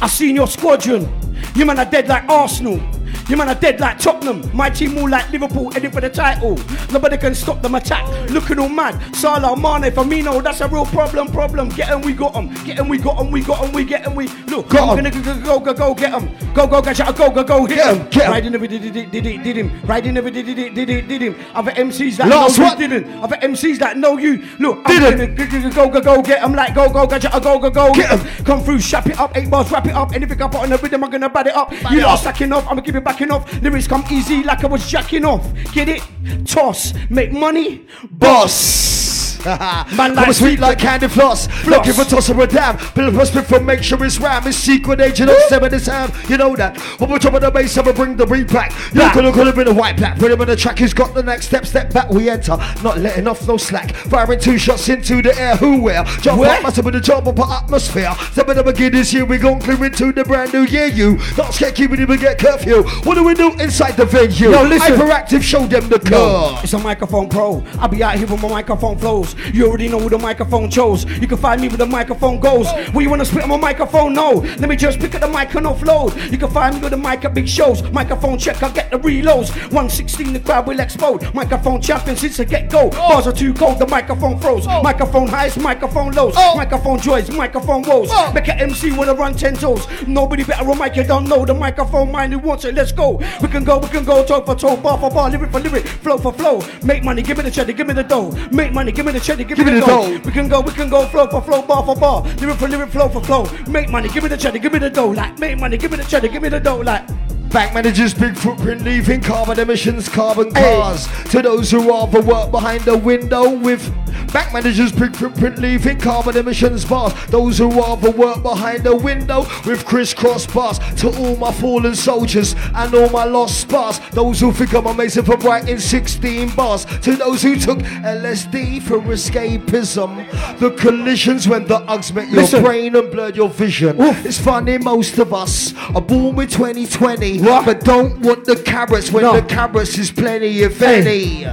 [0.00, 1.08] I seen your squadron.
[1.54, 2.80] You man are dead like Arsenal.
[3.26, 4.42] You man are dead like Tottenham.
[4.54, 6.58] My team all like Liverpool, heading for the title.
[6.92, 8.04] Nobody can stop them attack.
[8.30, 9.00] Looking all mad.
[9.16, 11.28] Salah, Mane, Firmino, that's a real problem.
[11.28, 11.70] Problem.
[11.70, 12.48] Get 'em, we got 'em.
[12.64, 13.30] Get 'em, we got 'em.
[13.30, 13.72] We got 'em.
[13.72, 14.14] We get 'em.
[14.14, 14.68] We look.
[14.68, 15.10] Got I'm 'em.
[15.10, 16.28] gonna go, go, go, go, get 'em.
[16.52, 17.14] Go, go, get 'em.
[17.14, 18.32] Go, go, go, hit Get 'em, get 'em.
[18.32, 19.80] Riding every did it, did it, did him.
[19.86, 21.34] Riding every did it, did it, did him.
[21.54, 22.80] Other MCs that Last know one.
[22.80, 23.22] you didn't.
[23.22, 24.42] Other MCs that know you.
[24.58, 25.34] Look, I'm Didn't.
[25.36, 26.52] gonna go, go, go, go, get 'em.
[26.54, 27.40] Like go, go, 'em.
[27.40, 28.20] Go, go, go, Get 'em.
[28.44, 30.14] Come through, shap it up, eight bars, wrap it up.
[30.14, 31.72] Anything I put on the rhythm, I'm gonna bad it up.
[31.90, 33.62] you lot stacking off, I'ma give it off.
[33.62, 35.46] Lyrics come easy like I was jacking off.
[35.72, 36.02] Get it?
[36.46, 39.13] Toss, make money, Boss.
[39.96, 41.48] Man like sweet like candy floss.
[41.66, 42.76] Looking for toss of a dam.
[42.96, 44.46] A spit for make sure it's ram.
[44.46, 46.10] It's secret agent of seven this time.
[46.28, 46.78] You know that.
[46.98, 48.72] When we top of the bass, I'ma bring the beat back.
[48.94, 50.18] You could have could have been a white black.
[50.18, 51.66] Rhythm in the track, he's got the next step.
[51.66, 52.56] Step back, we enter.
[52.82, 53.94] Not letting off no slack.
[53.94, 55.56] Firing two shots into the air.
[55.56, 56.04] Who where?
[56.20, 56.56] Jump Where?
[56.56, 58.14] up, must have been a jump up atmosphere.
[58.36, 60.86] In the beginning this year, we gon' clear into the brand new year.
[60.86, 62.82] You not scared, keep it even get curfew.
[63.02, 64.50] What do we do inside the venue?
[64.50, 64.94] Yo, listen.
[64.94, 66.64] Hyperactive, show them the Yo, curve.
[66.64, 67.64] it's a microphone pro.
[67.78, 69.33] I'll be out here with my microphone flows.
[69.52, 71.04] You already know who the microphone chose.
[71.04, 72.66] You can find me where the microphone goes.
[72.92, 74.12] Where you wanna spit on my microphone?
[74.12, 74.30] No.
[74.58, 76.30] Let me just pick up the mic and offload.
[76.30, 77.82] You can find me with the mic at big shows.
[77.90, 79.50] Microphone check, I get the reloads.
[79.72, 81.32] 116, the crowd will explode.
[81.34, 82.90] Microphone champion since the get go.
[82.90, 84.66] Bars are too cold, the microphone froze.
[84.68, 84.82] Oh.
[84.82, 86.34] Microphone highs, microphone lows.
[86.36, 86.56] Oh.
[86.56, 88.08] Microphone joys, microphone woes.
[88.10, 88.32] Oh.
[88.32, 89.86] Make an MC wanna run 10 toes.
[90.06, 91.44] Nobody better on mic, you don't know.
[91.44, 93.20] The microphone mind who wants it, let's go.
[93.40, 95.86] We can go, we can go, toe for toe, bar for bar, lyric for lyric,
[95.86, 96.62] flow for flow.
[96.82, 98.30] Make money, give me the cheddar, give me the dough.
[98.50, 100.20] Make money, give me the cheddar, give, me the, dough.
[100.24, 102.90] We can go, we can go, flow for flow, bar for bar, lyric for lyric,
[102.90, 103.46] flow for flow.
[103.66, 105.08] Make money, give me the cheddar, give me the dough.
[105.08, 106.80] Like, make money, give me the cheddar, give me the dough.
[106.80, 107.08] Like,
[107.54, 110.74] Bank managers, big footprint, leaving carbon emissions, carbon Hey.
[110.74, 111.06] cars.
[111.30, 113.92] To those who rather work behind the window with
[114.32, 117.12] bank managers, big footprint, leaving carbon emissions bars.
[117.30, 120.80] Those who rather work behind the window with crisscross bars.
[120.96, 124.00] To all my fallen soldiers and all my lost spars.
[124.10, 126.84] Those who think I'm amazing for writing 16 bars.
[127.02, 130.26] To those who took LSD for escapism.
[130.58, 132.64] The collisions when the Uggs met your Listen.
[132.64, 133.94] brain and blurred your vision.
[134.00, 137.64] It's funny, most of us are born with 2020, What?
[137.66, 139.32] but don't want the carrots when No.
[139.34, 141.44] the carrots is plenty, if Hey.
[141.44, 141.46] any.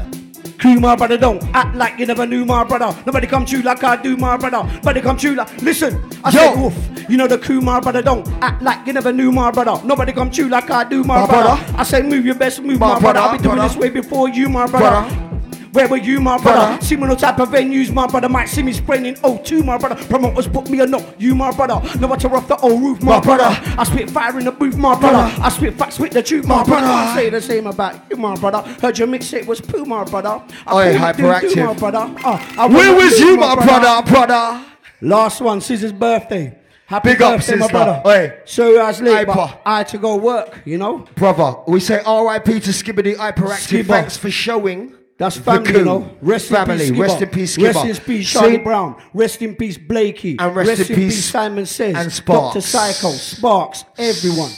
[0.57, 2.95] Crew, my brother, don't act like you never knew my brother.
[3.05, 4.63] Nobody come true like I do, my brother.
[4.75, 6.39] Nobody come true like, listen, I Yo.
[6.39, 7.09] said, woof.
[7.09, 9.81] You know the crew, my brother, don't act like you never knew my brother.
[9.83, 11.55] Nobody come true like I do, my, My brother.
[11.61, 11.75] brother.
[11.79, 13.13] I say, move your best, move, My my, brother.
[13.13, 13.69] brother, I've been doing brother.
[13.73, 15.09] this way before you, my brother.
[15.09, 15.30] Brother.
[15.71, 16.67] Where were you, my brother?
[16.67, 16.85] Brother.
[16.85, 18.27] See me no type of venues, my brother.
[18.27, 19.95] Might see me spraying O2, my brother.
[20.05, 21.81] Promoters book me or not, you, my brother.
[21.99, 23.43] No matter off the old roof, my, My brother.
[23.55, 23.75] brother.
[23.79, 25.17] I spit fire in the booth, my brother.
[25.29, 25.41] Brother.
[25.43, 26.81] I spit facts with the truth, my, My brother.
[26.87, 27.11] brother.
[27.11, 28.61] I say the same about you, my brother.
[28.81, 30.43] Heard your mixtape was poo, my brother.
[30.67, 31.17] I Oi, it
[31.53, 32.15] do, my brother.
[32.23, 34.65] Uh, I Where was do, you, my brother, brother?
[35.01, 36.57] Last one, Sizzla's birthday.
[36.85, 38.01] Happy Big up, birthday, my brother.
[38.05, 38.33] Oi.
[38.43, 41.05] So I was late, but I had to go work, you know?
[41.15, 43.83] Brother, we say RIP to Skibadee Hyperactive.
[43.83, 43.87] Skibber.
[43.87, 44.95] Thanks for showing.
[45.21, 46.17] That's family, you know.
[46.19, 46.87] Rest family.
[46.87, 48.99] in peace, Rest in peace, Rest in peace, Charlie Brown.
[49.13, 50.35] Rest in peace, Blakey.
[50.39, 51.95] And rest in peace, Simon Says.
[51.95, 52.55] and Sparks.
[52.55, 52.61] Dr.
[52.61, 54.49] Psycho, Sparks, everyone.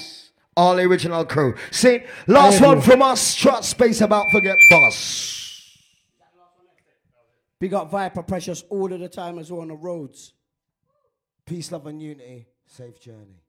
[0.55, 1.55] All the original crew.
[1.69, 2.77] See, last Everyone.
[2.77, 3.35] one from us.
[3.35, 5.77] Trust space about forget boss.
[7.59, 10.31] Big up Viper Preshus all of the time as well on the roads.
[11.45, 12.47] Peace, love, and unity.
[12.67, 13.42] Safe journey.